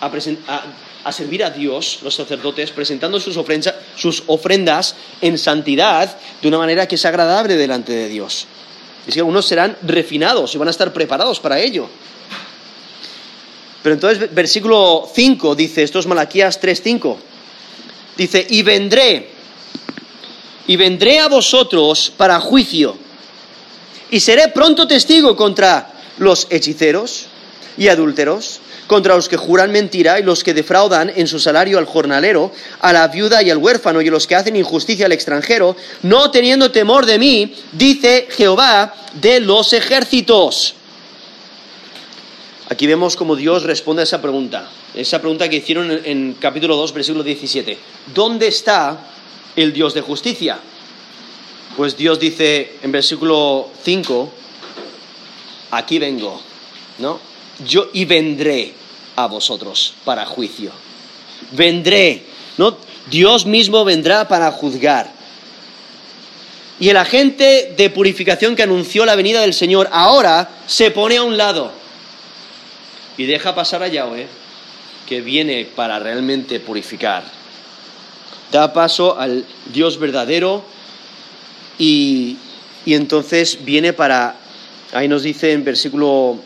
a, 0.00 1.12
servir 1.12 1.42
a 1.44 1.50
Dios, 1.50 2.00
los 2.02 2.14
sacerdotes, 2.14 2.70
presentando 2.70 3.18
sus, 3.18 3.36
ofrendas 4.26 4.94
en 5.22 5.38
santidad 5.38 6.16
de 6.42 6.48
una 6.48 6.58
manera 6.58 6.86
que 6.86 6.96
es 6.96 7.04
agradable 7.06 7.56
delante 7.56 7.92
de 7.92 8.08
Dios. 8.08 8.46
Es 9.06 9.14
que 9.14 9.20
algunos 9.20 9.46
serán 9.46 9.76
refinados 9.82 10.54
y 10.54 10.58
van 10.58 10.68
a 10.68 10.70
estar 10.70 10.92
preparados 10.92 11.40
para 11.40 11.58
ello. 11.58 11.88
Pero 13.82 13.94
entonces, 13.94 14.34
versículo 14.34 15.08
5 15.12 15.54
dice, 15.54 15.82
esto 15.82 15.98
es 15.98 16.06
Malaquías 16.06 16.60
3:5, 16.60 17.16
dice, 18.20 18.46
y 18.50 18.62
vendré, 18.62 19.30
y 20.66 20.76
vendré 20.76 21.20
a 21.20 21.28
vosotros 21.28 22.12
para 22.14 22.38
juicio, 22.38 22.94
y 24.10 24.20
seré 24.20 24.48
pronto 24.48 24.86
testigo 24.86 25.34
contra 25.34 25.90
los 26.18 26.46
hechiceros 26.50 27.28
y 27.78 27.88
adúlteros, 27.88 28.60
contra 28.86 29.16
los 29.16 29.26
que 29.26 29.38
juran 29.38 29.72
mentira 29.72 30.20
y 30.20 30.22
los 30.22 30.44
que 30.44 30.52
defraudan 30.52 31.10
en 31.16 31.26
su 31.28 31.38
salario 31.38 31.78
al 31.78 31.86
jornalero, 31.86 32.52
a 32.80 32.92
la 32.92 33.08
viuda 33.08 33.42
y 33.42 33.48
al 33.48 33.56
huérfano 33.56 34.02
y 34.02 34.10
los 34.10 34.26
que 34.26 34.36
hacen 34.36 34.54
injusticia 34.54 35.06
al 35.06 35.12
extranjero, 35.12 35.74
no 36.02 36.30
teniendo 36.30 36.70
temor 36.70 37.06
de 37.06 37.18
mí, 37.18 37.54
dice 37.72 38.28
Jehová 38.36 38.94
de 39.14 39.40
los 39.40 39.72
ejércitos. 39.72 40.74
Aquí 42.80 42.86
vemos 42.86 43.14
cómo 43.14 43.36
Dios 43.36 43.64
responde 43.64 44.00
a 44.00 44.04
esa 44.04 44.22
pregunta, 44.22 44.66
esa 44.94 45.20
pregunta 45.20 45.50
que 45.50 45.56
hicieron 45.56 46.00
en, 46.02 46.34
capítulo 46.40 46.76
2, 46.76 46.94
versículo 46.94 47.22
17. 47.22 47.76
¿Dónde 48.14 48.48
está 48.48 48.98
el 49.54 49.74
Dios 49.74 49.92
de 49.92 50.00
justicia? 50.00 50.58
Pues 51.76 51.94
Dios 51.94 52.18
dice 52.18 52.78
en 52.82 52.90
versículo 52.90 53.68
5, 53.84 54.32
aquí 55.72 55.98
vengo, 55.98 56.40
¿no? 57.00 57.20
Yo 57.68 57.90
y 57.92 58.06
vendré 58.06 58.72
a 59.14 59.26
vosotros 59.26 59.92
para 60.06 60.24
juicio. 60.24 60.72
Vendré, 61.52 62.24
¿no? 62.56 62.78
Dios 63.10 63.44
mismo 63.44 63.84
vendrá 63.84 64.26
para 64.26 64.50
juzgar. 64.52 65.12
Y 66.78 66.88
el 66.88 66.96
agente 66.96 67.74
de 67.76 67.90
purificación 67.90 68.56
que 68.56 68.62
anunció 68.62 69.04
la 69.04 69.16
venida 69.16 69.42
del 69.42 69.52
Señor 69.52 69.86
ahora 69.92 70.48
se 70.66 70.90
pone 70.90 71.18
a 71.18 71.22
un 71.22 71.36
lado 71.36 71.78
y 73.20 73.26
deja 73.26 73.54
pasar 73.54 73.82
a 73.82 73.88
Yahweh, 73.88 74.26
que 75.06 75.20
viene 75.20 75.68
para 75.76 75.98
realmente 75.98 76.58
purificar. 76.58 77.22
Da 78.50 78.72
paso 78.72 79.18
al 79.18 79.44
Dios 79.66 79.98
verdadero 79.98 80.64
y, 81.78 82.38
y 82.86 82.94
entonces 82.94 83.62
viene 83.62 83.92
para, 83.92 84.36
ahí 84.94 85.06
nos 85.06 85.22
dice 85.22 85.52
en 85.52 85.64
versículo 85.64 86.38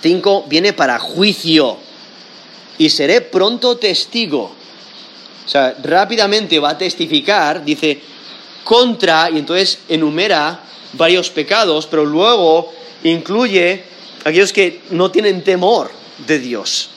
5, 0.00 0.44
viene 0.46 0.74
para 0.74 1.00
juicio 1.00 1.76
y 2.78 2.88
seré 2.88 3.20
pronto 3.22 3.76
testigo. 3.76 4.54
O 5.44 5.48
sea, 5.48 5.74
rápidamente 5.82 6.60
va 6.60 6.70
a 6.70 6.78
testificar, 6.78 7.64
dice, 7.64 8.00
contra, 8.62 9.28
y 9.28 9.40
entonces 9.40 9.80
enumera 9.88 10.60
varios 10.92 11.30
pecados, 11.30 11.88
pero 11.88 12.04
luego 12.04 12.72
incluye 13.02 13.90
aquellos 14.24 14.52
que 14.52 14.80
no 14.90 15.10
tienen 15.10 15.42
temor 15.42 15.90
de 16.26 16.38
Dios. 16.38 16.90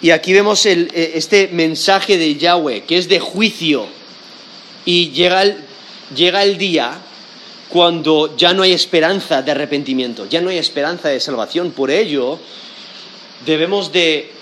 Y 0.00 0.10
aquí 0.10 0.32
vemos 0.32 0.64
eh, 0.66 0.88
este 1.14 1.48
mensaje 1.48 2.18
de 2.18 2.36
Yahweh, 2.36 2.84
que 2.84 2.98
es 2.98 3.08
de 3.08 3.18
juicio. 3.18 3.86
Y 4.84 5.10
llega 5.10 5.42
el, 5.42 5.56
llega 6.14 6.42
el 6.42 6.58
día 6.58 7.00
cuando 7.68 8.36
ya 8.36 8.52
no 8.52 8.62
hay 8.62 8.72
esperanza 8.72 9.42
de 9.42 9.50
arrepentimiento, 9.50 10.26
ya 10.26 10.40
no 10.40 10.50
hay 10.50 10.58
esperanza 10.58 11.08
de 11.08 11.18
salvación. 11.18 11.72
Por 11.72 11.90
ello, 11.90 12.38
debemos 13.44 13.92
de, 13.92 14.32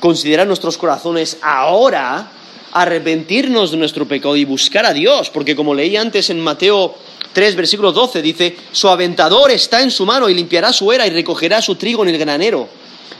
considerar 0.00 0.46
nuestros 0.46 0.78
corazones 0.78 1.38
ahora, 1.42 2.30
arrepentirnos 2.72 3.70
de 3.70 3.76
nuestro 3.76 4.06
pecado 4.06 4.36
y 4.36 4.44
buscar 4.44 4.86
a 4.86 4.92
Dios, 4.92 5.30
porque 5.30 5.54
como 5.54 5.74
leí 5.74 5.96
antes 5.96 6.30
en 6.30 6.40
Mateo 6.40 6.96
3, 7.34 7.56
versículo 7.56 7.92
12, 7.92 8.22
dice, 8.22 8.56
su 8.72 8.88
aventador 8.88 9.50
está 9.50 9.82
en 9.82 9.90
su 9.90 10.06
mano 10.06 10.28
y 10.28 10.34
limpiará 10.34 10.72
su 10.72 10.90
era 10.92 11.06
y 11.06 11.10
recogerá 11.10 11.60
su 11.60 11.74
trigo 11.74 12.04
en 12.04 12.10
el 12.10 12.18
granero 12.18 12.68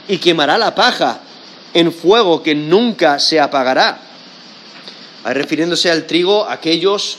y 0.07 0.17
quemará 0.17 0.57
la 0.57 0.73
paja 0.73 1.19
en 1.73 1.91
fuego 1.91 2.41
que 2.41 2.55
nunca 2.55 3.19
se 3.19 3.39
apagará. 3.39 4.01
refiriéndose 5.25 5.91
al 5.91 6.05
trigo, 6.05 6.47
aquellos 6.47 7.17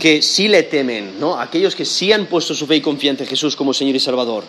que 0.00 0.22
sí 0.22 0.48
le 0.48 0.64
temen, 0.64 1.20
¿no? 1.20 1.38
Aquellos 1.38 1.74
que 1.74 1.84
sí 1.84 2.12
han 2.12 2.26
puesto 2.26 2.54
su 2.54 2.66
fe 2.66 2.76
y 2.76 2.80
confianza 2.80 3.24
en 3.24 3.28
Jesús 3.28 3.54
como 3.54 3.72
Señor 3.72 3.94
y 3.94 4.00
Salvador. 4.00 4.44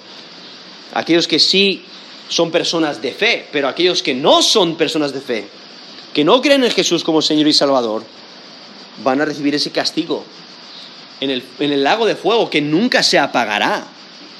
Aquellos 0.94 1.28
que 1.28 1.38
sí 1.38 1.84
son 2.28 2.50
personas 2.50 3.02
de 3.02 3.12
fe, 3.12 3.48
pero 3.52 3.68
aquellos 3.68 4.02
que 4.02 4.14
no 4.14 4.42
son 4.42 4.78
personas 4.78 5.14
de 5.14 5.22
fe, 5.22 5.48
que 6.14 6.24
no 6.24 6.42
creen 6.42 6.64
en 6.64 6.72
Jesús 6.72 7.04
como 7.04 7.22
Señor 7.22 7.48
y 7.48 7.54
Salvador, 7.54 8.04
van 9.04 9.22
a 9.22 9.26
recibir 9.26 9.54
ese 9.54 9.72
castigo 9.72 10.24
en 11.22 11.30
el, 11.30 11.84
lago 11.84 12.06
de 12.06 12.16
fuego 12.16 12.50
que 12.50 12.62
nunca 12.62 13.04
se 13.04 13.20
apagará. 13.20 13.86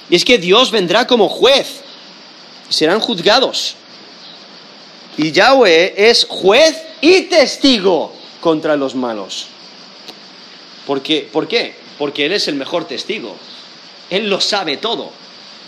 Y 0.10 0.16
es 0.16 0.26
que 0.26 0.38
Dios 0.38 0.72
vendrá 0.72 1.06
como 1.06 1.30
juez, 1.30 1.82
serán 2.70 3.00
juzgados. 3.00 3.76
Y 5.18 5.32
Yahweh 5.32 5.94
es 5.98 6.26
juez 6.30 6.82
y 7.02 7.24
testigo 7.24 8.14
contra 8.40 8.76
los 8.76 8.96
malos. 8.96 9.48
¿Por 10.88 11.02
qué? 11.02 11.30
Porque 11.32 12.26
Él 12.26 12.32
es 12.32 12.48
el 12.48 12.56
mejor 12.56 12.86
testigo. 12.88 13.36
Él 14.10 14.30
lo 14.30 14.40
sabe 14.40 14.78
todo. 14.78 15.12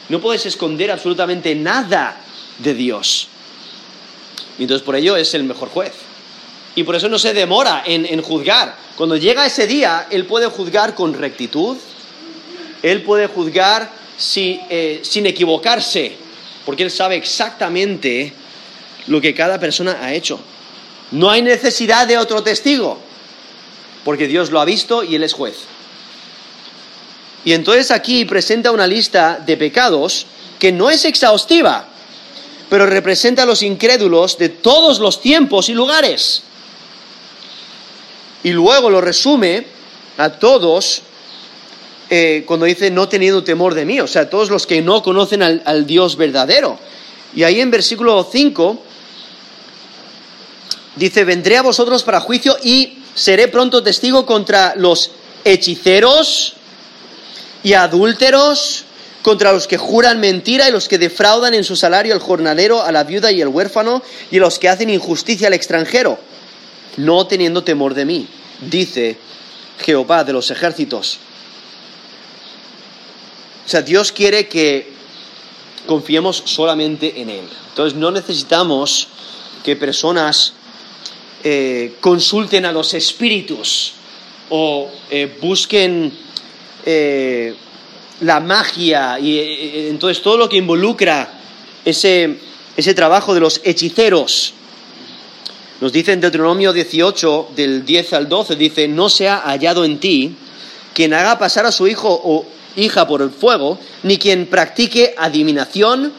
No 0.09 0.19
puedes 0.19 0.45
esconder 0.45 0.91
absolutamente 0.91 1.53
nada 1.53 2.21
de 2.59 2.73
Dios. 2.73 3.27
Y 4.57 4.63
entonces 4.63 4.83
por 4.85 4.95
ello 4.95 5.15
es 5.15 5.33
el 5.33 5.43
mejor 5.43 5.69
juez. 5.69 5.93
Y 6.75 6.83
por 6.83 6.95
eso 6.95 7.09
no 7.09 7.19
se 7.19 7.33
demora 7.33 7.83
en, 7.85 8.21
juzgar. 8.21 8.75
Cuando 8.95 9.17
llega 9.17 9.45
ese 9.45 9.67
día, 9.67 10.07
Él 10.09 10.25
puede 10.25 10.47
juzgar 10.47 10.95
con 10.95 11.13
rectitud. 11.13 11.77
Él 12.81 13.03
puede 13.03 13.27
juzgar 13.27 13.91
eh, 14.35 15.01
sin 15.03 15.25
equivocarse. 15.25 16.15
Porque 16.65 16.83
Él 16.83 16.91
sabe 16.91 17.15
exactamente 17.15 18.33
lo 19.07 19.19
que 19.19 19.33
cada 19.33 19.59
persona 19.59 19.99
ha 20.01 20.13
hecho. 20.13 20.39
No 21.11 21.29
hay 21.29 21.41
necesidad 21.41 22.07
de 22.07 22.17
otro 22.17 22.41
testigo 22.41 22.99
porque 24.03 24.27
Dios 24.27 24.51
lo 24.51 24.59
ha 24.59 24.65
visto 24.65 25.03
y 25.03 25.15
Él 25.15 25.23
es 25.23 25.33
juez. 25.33 25.55
Y 27.43 27.53
entonces 27.53 27.91
aquí 27.91 28.25
presenta 28.25 28.71
una 28.71 28.87
lista 28.87 29.41
de 29.43 29.57
pecados 29.57 30.25
que 30.59 30.71
no 30.71 30.89
es 30.89 31.05
exhaustiva, 31.05 31.87
pero 32.69 32.85
representa 32.85 33.43
a 33.43 33.45
los 33.45 33.63
incrédulos 33.63 34.37
de 34.37 34.49
todos 34.49 34.99
los 34.99 35.21
tiempos 35.21 35.69
y 35.69 35.73
lugares. 35.73 36.43
Y 38.43 38.51
luego 38.51 38.89
lo 38.89 39.01
resume 39.01 39.65
a 40.17 40.31
todos 40.31 41.01
eh, 42.09 42.43
cuando 42.45 42.65
dice 42.65 42.91
no 42.91 43.07
teniendo 43.07 43.43
temor 43.43 43.73
de 43.73 43.85
mí, 43.85 43.99
o 44.01 44.07
sea, 44.07 44.29
todos 44.29 44.49
los 44.49 44.67
que 44.67 44.81
no 44.81 45.01
conocen 45.01 45.41
al, 45.41 45.61
al 45.65 45.85
Dios 45.85 46.17
verdadero. 46.17 46.77
Y 47.35 47.43
ahí 47.43 47.61
en 47.61 47.71
versículo 47.71 48.27
5 48.29 48.83
dice, 50.95 51.23
vendré 51.23 51.57
a 51.57 51.61
vosotros 51.61 52.03
para 52.03 52.19
juicio 52.19 52.57
y 52.63 52.99
seré 53.15 53.47
pronto 53.47 53.81
testigo 53.83 54.25
contra 54.25 54.73
los 54.75 55.11
hechiceros 55.43 56.53
y 57.63 57.73
adúlteros, 57.73 58.85
contra 59.21 59.53
los 59.53 59.67
que 59.67 59.77
juran 59.77 60.19
mentira 60.19 60.67
y 60.67 60.71
los 60.71 60.87
que 60.87 60.97
defraudan 60.97 61.53
en 61.53 61.63
su 61.63 61.75
salario 61.75 62.13
al 62.13 62.19
jornalero, 62.19 62.81
a 62.81 62.91
la 62.91 63.03
viuda 63.03 63.31
y 63.31 63.41
al 63.41 63.49
huérfano, 63.49 64.01
y 64.31 64.39
los 64.39 64.59
que 64.59 64.69
hacen 64.69 64.89
injusticia 64.89 65.47
al 65.47 65.53
extranjero, 65.53 66.17
no 66.97 67.27
teniendo 67.27 67.63
temor 67.63 67.93
de 67.93 68.05
mí, 68.05 68.27
dice 68.69 69.17
Jehová 69.79 70.23
de 70.23 70.33
los 70.33 70.51
ejércitos. 70.51 71.19
O 73.65 73.69
sea, 73.69 73.81
Dios 73.81 74.11
quiere 74.11 74.47
que 74.47 74.91
confiemos 75.85 76.43
solamente 76.45 77.21
en 77.21 77.29
Él. 77.29 77.45
Entonces 77.69 77.97
no 77.97 78.11
necesitamos 78.11 79.07
que 79.63 79.75
personas 79.75 80.53
eh, 81.43 81.95
consulten 82.01 82.65
a 82.65 82.71
los 82.71 82.93
espíritus 82.93 83.93
o 84.49 84.91
eh, 85.09 85.37
busquen 85.41 86.11
eh, 86.85 87.55
la 88.21 88.39
magia 88.39 89.19
y 89.19 89.87
entonces 89.89 90.21
todo 90.21 90.37
lo 90.37 90.49
que 90.49 90.57
involucra 90.57 91.39
ese, 91.85 92.37
ese 92.77 92.93
trabajo 92.93 93.33
de 93.33 93.39
los 93.39 93.61
hechiceros. 93.63 94.53
Nos 95.81 95.91
dice 95.91 96.11
en 96.11 96.21
Deuteronomio 96.21 96.73
18, 96.73 97.49
del 97.55 97.83
10 97.83 98.13
al 98.13 98.29
12, 98.29 98.55
dice, 98.55 98.87
no 98.87 99.09
se 99.09 99.27
ha 99.27 99.39
hallado 99.39 99.83
en 99.83 99.99
ti 99.99 100.35
quien 100.93 101.11
haga 101.11 101.39
pasar 101.39 101.65
a 101.65 101.71
su 101.71 101.87
hijo 101.87 102.21
o 102.23 102.45
hija 102.75 103.07
por 103.07 103.23
el 103.23 103.31
fuego, 103.31 103.79
ni 104.03 104.19
quien 104.19 104.45
practique 104.45 105.15
adivinación, 105.17 106.13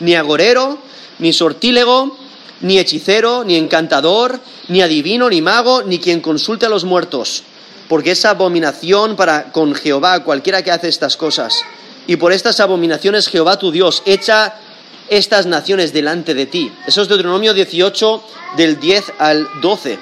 ni 0.00 0.14
agorero, 0.14 0.78
ni 1.18 1.34
sortílego, 1.34 2.16
ni 2.62 2.78
hechicero, 2.78 3.44
ni 3.44 3.56
encantador, 3.56 4.40
ni 4.68 4.80
adivino, 4.80 5.28
ni 5.28 5.42
mago, 5.42 5.82
ni 5.82 5.98
quien 5.98 6.22
consulte 6.22 6.64
a 6.64 6.70
los 6.70 6.84
muertos, 6.84 7.42
porque 7.90 8.12
es 8.12 8.24
abominación 8.24 9.16
para 9.16 9.52
con 9.52 9.74
Jehová 9.74 10.24
cualquiera 10.24 10.62
que 10.62 10.70
hace 10.70 10.88
estas 10.88 11.18
cosas. 11.18 11.62
y 12.06 12.16
por 12.16 12.32
estas 12.32 12.60
abominaciones 12.60 13.28
Jehová 13.28 13.58
tu 13.58 13.70
Dios 13.70 14.02
echa 14.06 14.54
estas 15.08 15.46
naciones 15.46 15.92
delante 15.92 16.34
de 16.34 16.46
ti. 16.46 16.72
Eso 16.86 17.02
es 17.02 17.08
Deuteronomio 17.08 17.54
18, 17.54 18.24
del 18.56 18.80
10 18.80 19.12
al 19.18 19.48
12. 19.60 19.98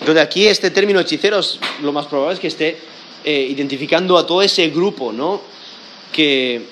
Entonces 0.00 0.22
aquí 0.22 0.46
este 0.46 0.70
término 0.70 1.00
hechiceros 1.00 1.58
lo 1.82 1.92
más 1.92 2.06
probable 2.06 2.34
es 2.34 2.40
que 2.40 2.48
esté 2.48 2.78
eh, 3.24 3.46
identificando 3.50 4.18
a 4.18 4.26
todo 4.26 4.42
ese 4.42 4.68
grupo, 4.68 5.12
¿no? 5.12 5.40
Que, 6.12 6.62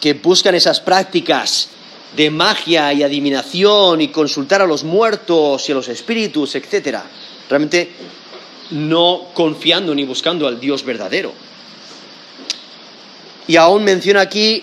que 0.00 0.14
buscan 0.14 0.54
esas 0.54 0.80
prácticas 0.80 1.68
de 2.16 2.30
magia 2.30 2.92
y 2.92 3.02
adivinación 3.02 4.00
y 4.00 4.08
consultar 4.08 4.62
a 4.62 4.66
los 4.66 4.84
muertos 4.84 5.68
y 5.68 5.72
a 5.72 5.74
los 5.74 5.88
espíritus, 5.88 6.54
etc. 6.54 6.98
Realmente 7.48 7.90
no 8.70 9.28
confiando 9.34 9.94
ni 9.94 10.04
buscando 10.04 10.46
al 10.46 10.60
Dios 10.60 10.84
verdadero. 10.84 11.32
Y 13.46 13.56
aún 13.56 13.84
menciona 13.84 14.20
aquí 14.20 14.62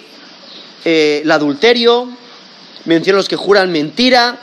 eh, 0.89 1.19
el 1.21 1.31
adulterio, 1.31 2.07
menciona 2.85 3.17
los 3.17 3.27
que 3.27 3.35
juran 3.35 3.73
mentira, 3.73 4.39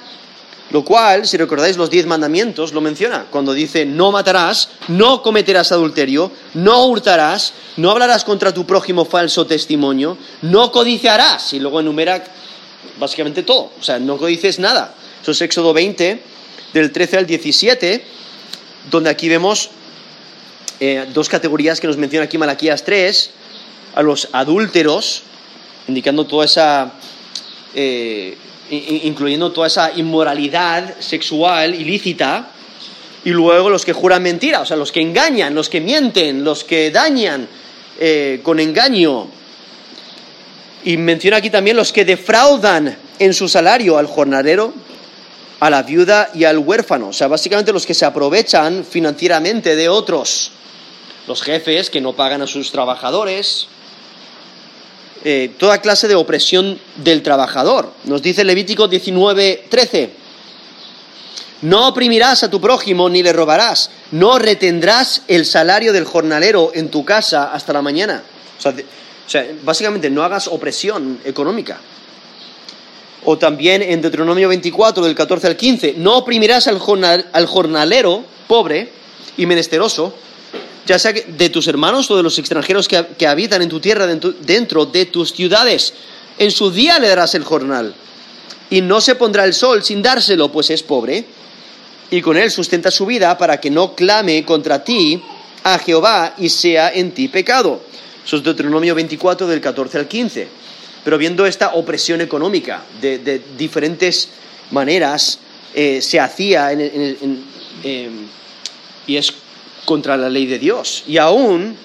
lo 0.73 0.85
cual, 0.85 1.27
si 1.27 1.39
recordáis 1.39 1.79
los 1.79 1.89
diez 1.89 2.05
mandamientos, 2.05 2.75
lo 2.75 2.83
menciona 2.83 3.25
cuando 3.31 3.55
dice 3.55 3.87
no 3.87 4.13
matarás, 4.13 4.69
no 4.89 5.23
cometerás 5.23 5.73
adulterio, 5.73 6.31
no 6.53 6.85
hurtarás, 6.85 7.55
no 7.79 7.91
hablarás 7.91 8.25
contra 8.25 8.53
tu 8.53 8.67
prójimo 8.67 9.07
falso 9.07 9.47
testimonio, 9.47 10.19
no 10.43 10.71
codiciarás, 10.71 11.55
y 11.55 11.61
luego 11.61 11.81
enumera 11.81 12.23
básicamente 13.01 13.43
todo, 13.43 13.73
o 13.81 13.83
sea, 13.83 13.99
no 13.99 14.19
codices 14.19 14.59
nada. 14.59 14.95
Eso 15.23 15.31
es 15.31 15.41
Éxodo 15.41 15.73
20, 15.73 16.21
del 16.75 16.93
13 16.93 17.17
al 17.17 17.27
17, 17.27 18.05
donde 18.91 19.09
aquí 19.09 19.31
vemos 19.31 19.71
eh, 20.79 21.07
dos 21.15 21.31
categorías 21.31 21.81
que 21.81 21.87
nos 21.87 21.97
menciona 21.97 22.27
aquí 22.27 22.37
Malaquías 22.37 22.85
3, 22.85 23.31
a 23.95 24.03
los 24.03 24.29
adúlteros, 24.33 25.23
indicando 25.89 26.27
toda 26.27 26.45
esa, 26.45 26.93
eh, 27.75 28.37
incluyendo 28.71 29.53
toda 29.53 29.67
esa 29.67 29.93
inmoralidad 29.97 31.01
sexual 31.01 31.75
ilícita, 31.75 32.51
y 33.25 33.31
luego 33.31 33.71
los 33.71 33.85
que 33.85 33.93
juran 33.93 34.23
mentira, 34.23 34.61
o 34.61 34.67
sea, 34.67 34.77
los 34.77 34.93
que 34.93 35.01
engañan, 35.01 35.55
los 35.55 35.71
que 35.71 35.81
mienten, 35.81 36.45
los 36.45 36.63
que 36.63 36.91
dañan 36.91 37.49
eh, 37.99 38.41
con 38.43 38.61
engaño. 38.61 39.29
Y 40.85 40.99
menciona 40.99 41.39
aquí 41.39 41.49
también 41.49 41.77
los 41.77 41.93
que 41.93 42.05
defraudan 42.05 42.99
en 43.19 43.33
su 43.33 43.49
salario 43.49 43.97
al 43.97 44.07
jornalero, 44.07 44.75
a 45.61 45.71
la 45.71 45.83
viuda 45.83 46.31
y 46.35 46.45
al 46.45 46.59
huérfano. 46.59 47.09
O 47.09 47.13
sea, 47.15 47.29
básicamente 47.29 47.73
los 47.73 47.87
que 47.87 47.95
se 47.95 48.05
aprovechan 48.05 48.85
financieramente 48.85 49.75
de 49.75 49.89
otros. 49.89 50.51
Los 51.27 51.41
jefes 51.41 51.89
que 51.89 52.03
no 52.03 52.13
pagan 52.13 52.43
a 52.43 52.47
sus 52.47 52.71
trabajadores, 52.71 53.69
eh, 55.25 55.53
toda 55.59 55.81
clase 55.81 56.07
de 56.07 56.15
opresión 56.15 56.79
del 56.97 57.23
trabajador. 57.23 57.93
Nos 58.05 58.21
dice 58.21 58.45
Levítico 58.45 58.89
19, 58.89 59.65
13. 59.71 60.11
No 61.63 61.89
oprimirás 61.89 62.43
a 62.43 62.51
tu 62.51 62.61
prójimo 62.61 63.09
ni 63.09 63.23
le 63.23 63.33
robarás. 63.33 63.91
No 64.11 64.39
retendrás 64.39 65.23
el 65.29 65.47
salario 65.47 65.95
del 65.95 66.05
jornalero 66.05 66.73
en 66.75 66.91
tu 66.91 67.07
casa 67.07 67.53
hasta 67.55 67.73
la 67.73 67.81
mañana. 67.81 68.23
O 68.59 68.61
sea, 68.61 68.73
o 68.73 69.31
sea 69.31 69.47
básicamente 69.63 70.11
no 70.11 70.23
hagas 70.23 70.47
opresión 70.47 71.19
económica. 71.25 71.81
O 73.25 73.39
también 73.39 73.81
en 73.81 74.03
Deuteronomio 74.03 74.49
24, 74.49 75.03
del 75.03 75.15
14 75.15 75.47
al 75.47 75.57
15, 75.57 75.95
no 75.97 76.19
oprimirás 76.19 76.67
al, 76.67 76.79
al 77.33 77.47
jornalero 77.47 78.25
pobre 78.47 78.93
y 79.39 79.47
menesteroso, 79.47 80.15
ya 80.87 80.99
sea 80.99 81.13
de 81.13 81.49
tus 81.51 81.67
hermanos 81.67 82.11
o 82.11 82.17
de 82.17 82.23
los 82.23 82.39
extranjeros 82.39 82.89
que, 82.89 83.27
habitan 83.27 83.63
en 83.63 83.69
tu 83.69 83.81
tierra 83.81 84.07
dentro, 84.07 84.87
de 84.87 85.07
tus 85.07 85.33
ciudades. 85.33 85.95
En 86.39 86.51
su 86.51 86.71
día 86.71 86.99
le 86.99 87.09
darás 87.09 87.35
el 87.35 87.45
jornal. 87.45 87.95
Y 88.71 88.81
no 88.81 89.01
se 89.01 89.15
pondrá 89.15 89.45
el 89.45 89.55
sol 89.55 89.83
sin 89.83 90.03
dárselo, 90.03 90.51
pues 90.51 90.71
es 90.71 90.83
pobre. 90.83 91.25
Y 92.11 92.21
con 92.21 92.37
él 92.37 92.51
sustenta 92.51 92.91
su 92.91 93.07
vida 93.07 93.37
para 93.39 93.61
que 93.61 93.71
no 93.71 93.95
clame 93.95 94.45
contra 94.45 94.85
ti 94.85 95.23
a 95.63 95.79
Jehová 95.79 96.35
y 96.39 96.49
sea 96.49 96.93
en 96.93 97.13
ti 97.13 97.29
pecado. 97.29 97.81
Eso 98.25 98.37
es 98.37 98.43
Deuteronomio 98.43 98.95
24 98.95 99.47
del 99.47 99.61
14 99.61 99.99
al 99.99 100.09
15. 100.09 100.49
Pero 101.05 101.19
viendo 101.19 101.47
esta 101.47 101.75
opresión 101.75 102.21
económica 102.21 102.83
de, 103.01 103.43
diferentes 103.57 104.29
maneras, 104.71 105.39
eh, 105.75 106.01
se 106.01 106.21
hacía 106.21 106.73
eh, 106.73 107.17
y 109.07 109.17
es 109.17 109.35
contra 109.85 110.17
la 110.17 110.29
ley 110.29 110.47
de 110.47 110.59
Dios. 110.59 111.05
Y 111.07 111.19
aún 111.19 111.77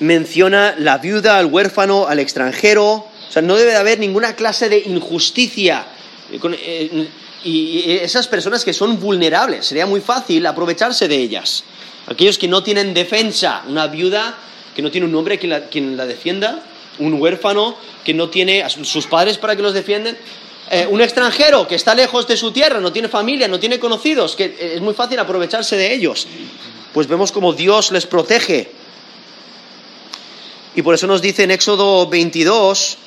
menciona 0.00 0.74
la 0.78 0.98
viuda, 0.98 1.38
al 1.38 1.46
huérfano, 1.46 2.06
al 2.06 2.18
extranjero. 2.18 2.92
O 2.92 3.32
sea, 3.32 3.42
no 3.42 3.56
debe 3.56 3.72
de 3.72 3.78
haber 3.78 3.98
ninguna 3.98 4.34
clase 4.34 4.68
de 4.68 4.82
injusticia. 4.86 5.86
Eh, 6.32 7.08
y 7.44 7.90
esas 7.90 8.26
personas 8.26 8.64
que 8.64 8.72
son 8.72 8.98
vulnerables, 8.98 9.66
sería 9.66 9.86
muy 9.86 10.00
fácil 10.00 10.44
aprovecharse 10.46 11.08
de 11.08 11.16
ellas. 11.16 11.64
Aquellos 12.06 12.38
que 12.38 12.48
no 12.48 12.62
tienen 12.62 12.94
defensa, 12.94 13.62
una 13.68 13.86
viuda 13.86 14.36
que 14.74 14.82
no 14.82 14.90
tiene 14.90 15.06
un 15.06 15.14
hombre 15.14 15.38
quien 15.38 15.50
la, 15.50 15.66
quien 15.66 15.96
la 15.96 16.06
defienda, 16.06 16.62
un 16.98 17.14
huérfano 17.14 17.76
que 18.04 18.14
no 18.14 18.28
tiene 18.28 18.62
a 18.62 18.68
sus 18.68 19.06
padres 19.06 19.38
para 19.38 19.56
que 19.56 19.62
los 19.62 19.74
defienden, 19.74 20.16
eh, 20.70 20.86
un 20.90 21.00
extranjero 21.00 21.66
que 21.66 21.74
está 21.74 21.94
lejos 21.94 22.26
de 22.26 22.36
su 22.36 22.52
tierra, 22.52 22.80
no 22.80 22.92
tiene 22.92 23.08
familia, 23.08 23.48
no 23.48 23.58
tiene 23.58 23.78
conocidos, 23.78 24.36
que 24.36 24.74
es 24.74 24.80
muy 24.80 24.94
fácil 24.94 25.18
aprovecharse 25.18 25.76
de 25.76 25.94
ellos. 25.94 26.26
Pues 26.92 27.06
vemos 27.06 27.32
como 27.32 27.52
Dios 27.52 27.90
les 27.90 28.06
protege. 28.06 28.70
Y 30.74 30.82
por 30.82 30.94
eso 30.94 31.06
nos 31.06 31.22
dice 31.22 31.44
en 31.44 31.50
Éxodo 31.50 32.06
22, 32.08 32.98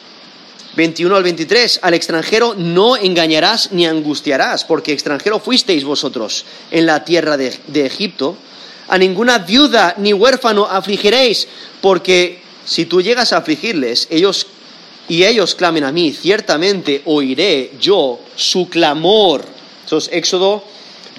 21 0.76 1.16
al 1.16 1.24
23, 1.24 1.80
al 1.84 1.94
extranjero 1.94 2.56
no 2.58 2.98
engañarás 2.98 3.72
ni 3.72 3.86
angustiarás, 3.86 4.66
porque 4.66 4.94
extranjero 4.94 5.40
fuisteis 5.40 5.84
vosotros 5.84 6.46
en 6.72 6.86
la 6.86 7.06
tierra 7.06 7.38
de, 7.38 7.58
de 7.68 7.86
Egipto. 7.86 8.38
A 8.88 8.98
ninguna 8.98 9.38
viuda 9.38 9.94
ni 9.98 10.14
huérfano 10.14 10.66
afligiréis, 10.66 11.48
porque 11.80 12.42
si 12.66 12.86
tú 12.86 13.02
llegas 13.02 13.34
a 13.34 13.38
afligirles, 13.38 14.08
ellos 14.10 14.48
y 15.12 15.26
ellos 15.26 15.56
clamen 15.56 15.84
a 15.84 15.92
mí, 15.92 16.14
ciertamente 16.14 17.02
oiré 17.04 17.74
yo 17.78 18.22
su 18.38 18.70
clamor. 18.70 19.44
Eso 19.86 19.98
es 19.98 20.10
Éxodo 20.10 20.64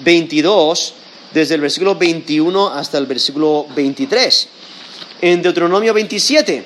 22, 0.03 0.95
desde 1.31 1.53
el 1.53 1.61
versículo 1.61 1.93
21 1.93 2.69
hasta 2.69 2.97
el 2.97 3.05
versículo 3.05 3.67
23. 3.75 4.47
En 5.21 5.43
Deuteronomio 5.43 5.93
27, 5.93 6.65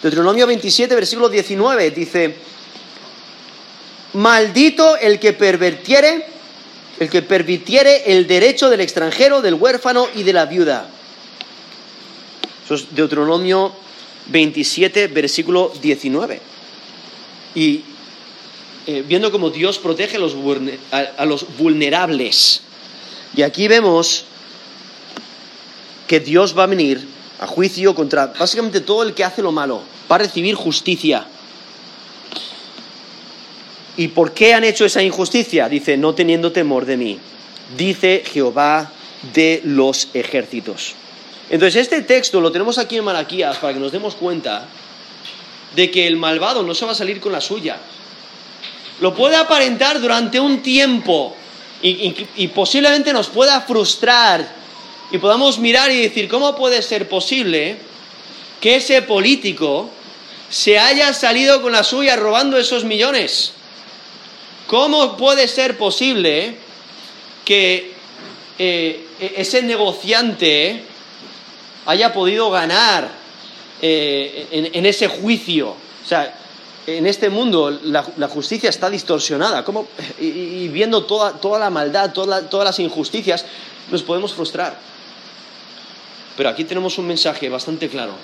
Deuteronomio 0.00 0.46
27, 0.46 0.94
versículo 0.94 1.28
19, 1.28 1.90
dice, 1.90 2.36
maldito 4.12 4.96
el 4.96 5.18
que 5.18 5.32
pervertiere, 5.32 6.24
el 7.00 7.10
que 7.10 7.22
pervirtiere 7.22 8.12
el 8.12 8.28
derecho 8.28 8.70
del 8.70 8.82
extranjero, 8.82 9.42
del 9.42 9.54
huérfano 9.54 10.06
y 10.14 10.22
de 10.22 10.32
la 10.34 10.46
viuda. 10.46 10.88
Eso 12.64 12.76
es 12.76 12.94
Deuteronomio 12.94 13.89
27, 14.26 15.08
versículo 15.08 15.72
19. 15.80 16.40
Y 17.54 17.82
eh, 18.86 19.04
viendo 19.06 19.30
cómo 19.30 19.50
Dios 19.50 19.78
protege 19.78 20.16
a 20.16 20.20
los, 20.20 20.36
a 20.92 21.24
los 21.24 21.56
vulnerables. 21.56 22.62
Y 23.36 23.42
aquí 23.42 23.68
vemos 23.68 24.24
que 26.06 26.20
Dios 26.20 26.56
va 26.58 26.64
a 26.64 26.66
venir 26.66 27.06
a 27.40 27.46
juicio 27.46 27.94
contra 27.94 28.26
básicamente 28.26 28.80
todo 28.80 29.02
el 29.02 29.14
que 29.14 29.24
hace 29.24 29.42
lo 29.42 29.52
malo, 29.52 29.82
va 30.10 30.16
a 30.16 30.18
recibir 30.18 30.54
justicia. 30.54 31.26
¿Y 33.96 34.08
por 34.08 34.32
qué 34.32 34.54
han 34.54 34.64
hecho 34.64 34.84
esa 34.84 35.02
injusticia? 35.02 35.68
Dice, 35.68 35.96
no 35.96 36.14
teniendo 36.14 36.52
temor 36.52 36.84
de 36.84 36.96
mí. 36.96 37.18
Dice 37.76 38.22
Jehová 38.26 38.92
de 39.34 39.60
los 39.64 40.08
ejércitos. 40.14 40.94
Entonces 41.50 41.82
este 41.82 42.02
texto 42.02 42.40
lo 42.40 42.52
tenemos 42.52 42.78
aquí 42.78 42.96
en 42.96 43.04
Malaquías 43.04 43.58
para 43.58 43.74
que 43.74 43.80
nos 43.80 43.90
demos 43.90 44.14
cuenta 44.14 44.66
de 45.74 45.90
que 45.90 46.06
el 46.06 46.16
malvado 46.16 46.62
no 46.62 46.74
se 46.74 46.86
va 46.86 46.92
a 46.92 46.94
salir 46.94 47.20
con 47.20 47.32
la 47.32 47.40
suya. 47.40 47.76
Lo 49.00 49.14
puede 49.14 49.34
aparentar 49.34 50.00
durante 50.00 50.38
un 50.38 50.62
tiempo 50.62 51.34
y, 51.82 52.48
posiblemente 52.48 53.12
nos 53.12 53.28
pueda 53.28 53.62
frustrar 53.62 54.46
y 55.10 55.18
podamos 55.18 55.58
mirar 55.58 55.90
y 55.90 56.02
decir, 56.02 56.28
¿cómo 56.28 56.54
puede 56.54 56.82
ser 56.82 57.08
posible 57.08 57.78
que 58.60 58.76
ese 58.76 59.02
político 59.02 59.90
se 60.50 60.78
haya 60.78 61.12
salido 61.14 61.62
con 61.62 61.72
la 61.72 61.82
suya 61.82 62.14
robando 62.14 62.58
esos 62.58 62.84
millones? 62.84 63.54
¿Cómo 64.68 65.16
puede 65.16 65.48
ser 65.48 65.78
posible 65.78 66.54
que 67.44 67.92
eh, 68.58 69.06
e-, 69.18 69.34
ese 69.38 69.62
negociante 69.62 70.84
haya 71.86 72.12
podido 72.12 72.50
ganar 72.50 73.08
eh, 73.82 74.70
en, 74.72 74.86
ese 74.86 75.08
juicio. 75.08 75.70
O 75.70 76.06
sea, 76.06 76.34
en 76.86 77.06
este 77.06 77.30
mundo 77.30 77.70
la, 77.70 78.28
justicia 78.28 78.68
está 78.68 78.90
distorsionada. 78.90 79.64
¿Cómo? 79.64 79.88
Y, 80.18 80.68
viendo 80.68 81.04
toda, 81.04 81.32
toda, 81.32 81.58
la 81.58 81.70
maldad, 81.70 82.12
todas 82.12 82.64
las 82.64 82.78
injusticias, 82.78 83.44
nos 83.90 84.02
podemos 84.02 84.34
frustrar. 84.34 84.78
Pero 86.36 86.48
aquí 86.48 86.64
tenemos 86.64 86.98
un 86.98 87.06
mensaje 87.06 87.48
bastante 87.48 87.88
claro. 87.88 88.14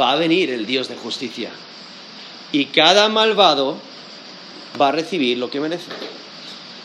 va 0.00 0.12
a 0.12 0.16
venir 0.16 0.50
el 0.50 0.66
Dios 0.66 0.88
de 0.88 0.96
justicia. 0.96 1.50
Y 2.52 2.66
cada 2.66 3.08
malvado 3.08 3.76
va 4.80 4.88
a 4.88 4.92
recibir 4.92 5.38
lo 5.38 5.50
que 5.50 5.60
merece. 5.60 5.90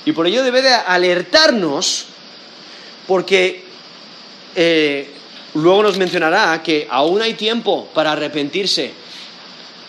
Y 0.06 0.12
por 0.12 0.28
ello 0.28 0.44
debe 0.44 0.62
de 0.62 0.74
alertarnos, 0.74 2.06
porque 3.08 3.64
eh, 4.56 5.12
luego 5.56 5.84
nos 5.84 5.98
mencionará 5.98 6.62
que 6.64 6.88
aún 6.90 7.22
hay 7.22 7.34
tiempo 7.34 7.88
para 7.94 8.14
arrepentirse. 8.14 8.92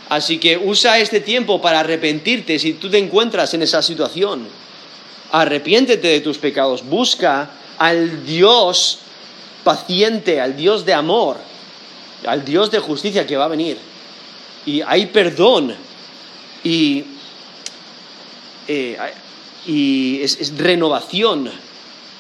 Así 0.09 0.39
que 0.39 0.59
usa 0.59 0.99
este 0.99 1.21
tiempo 1.21 1.61
para 1.61 1.81
arrepentirte 1.81 2.59
si 2.59 2.75
tú 2.75 2.91
te 2.91 2.99
encuentras 2.99 3.55
en 3.55 3.63
esa 3.63 3.83
situación. 3.83 4.47
Arrepiéntete 5.33 6.09
de 6.09 6.21
tus 6.21 6.39
pecados, 6.39 6.85
busca 6.85 7.51
al 7.79 8.25
Dios 8.25 8.99
paciente, 9.65 10.41
al 10.41 10.57
Dios 10.57 10.85
de 10.85 10.95
amor, 10.95 11.39
al 12.27 12.45
Dios 12.45 12.71
de 12.71 12.79
justicia 12.79 13.27
que 13.27 13.37
va 13.37 13.47
a 13.47 13.49
venir. 13.49 13.79
Y 14.67 14.83
hay 14.83 15.07
perdón 15.07 15.75
y, 16.63 17.05
eh, 18.69 18.97
y 19.67 20.23
es, 20.23 20.57
renovación. 20.57 21.51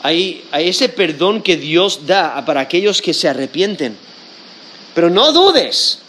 Hay, 0.04 0.44
ese 0.52 0.90
perdón 0.90 1.40
que 1.40 1.56
Dios 1.56 2.04
da 2.04 2.44
para 2.44 2.60
aquellos 2.60 3.00
que 3.00 3.14
se 3.14 3.26
arrepienten. 3.26 3.96
Pero 4.94 5.08
no 5.08 5.32
dudes 5.32 6.00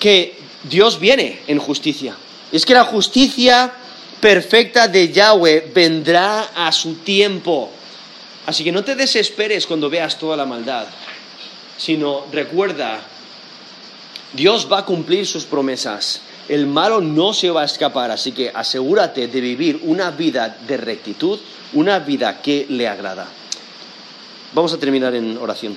que 0.00 0.34
Dios 0.64 0.98
viene 0.98 1.38
en 1.46 1.60
justicia. 1.60 2.16
Es 2.50 2.66
que 2.66 2.74
la 2.74 2.82
justicia 2.82 3.72
perfecta 4.20 4.88
de 4.88 5.12
Yahweh 5.12 5.70
vendrá 5.72 6.50
a 6.56 6.72
su 6.72 6.96
tiempo. 6.96 7.70
Así 8.44 8.64
que 8.64 8.72
no 8.72 8.82
te 8.82 8.96
desesperes 8.96 9.64
cuando 9.64 9.88
veas 9.88 10.18
toda 10.18 10.36
la 10.36 10.44
maldad, 10.44 10.88
sino 11.78 12.26
recuerda, 12.32 13.02
Dios 14.32 14.66
va 14.70 14.78
a 14.78 14.84
cumplir 14.84 15.28
sus 15.28 15.44
promesas. 15.44 16.22
El 16.48 16.66
malo 16.66 17.00
no 17.00 17.34
se 17.34 17.50
va 17.50 17.62
a 17.62 17.66
escapar, 17.66 18.10
así 18.10 18.32
que 18.32 18.50
asegúrate 18.52 19.28
de 19.28 19.40
vivir 19.40 19.80
una 19.84 20.10
vida 20.10 20.58
de 20.66 20.76
rectitud, 20.76 21.38
una 21.72 21.98
vida 22.00 22.40
que 22.42 22.66
le 22.68 22.88
agrada. 22.88 23.26
Vamos 24.54 24.72
a 24.72 24.78
terminar 24.78 25.14
en 25.14 25.36
oración. 25.38 25.76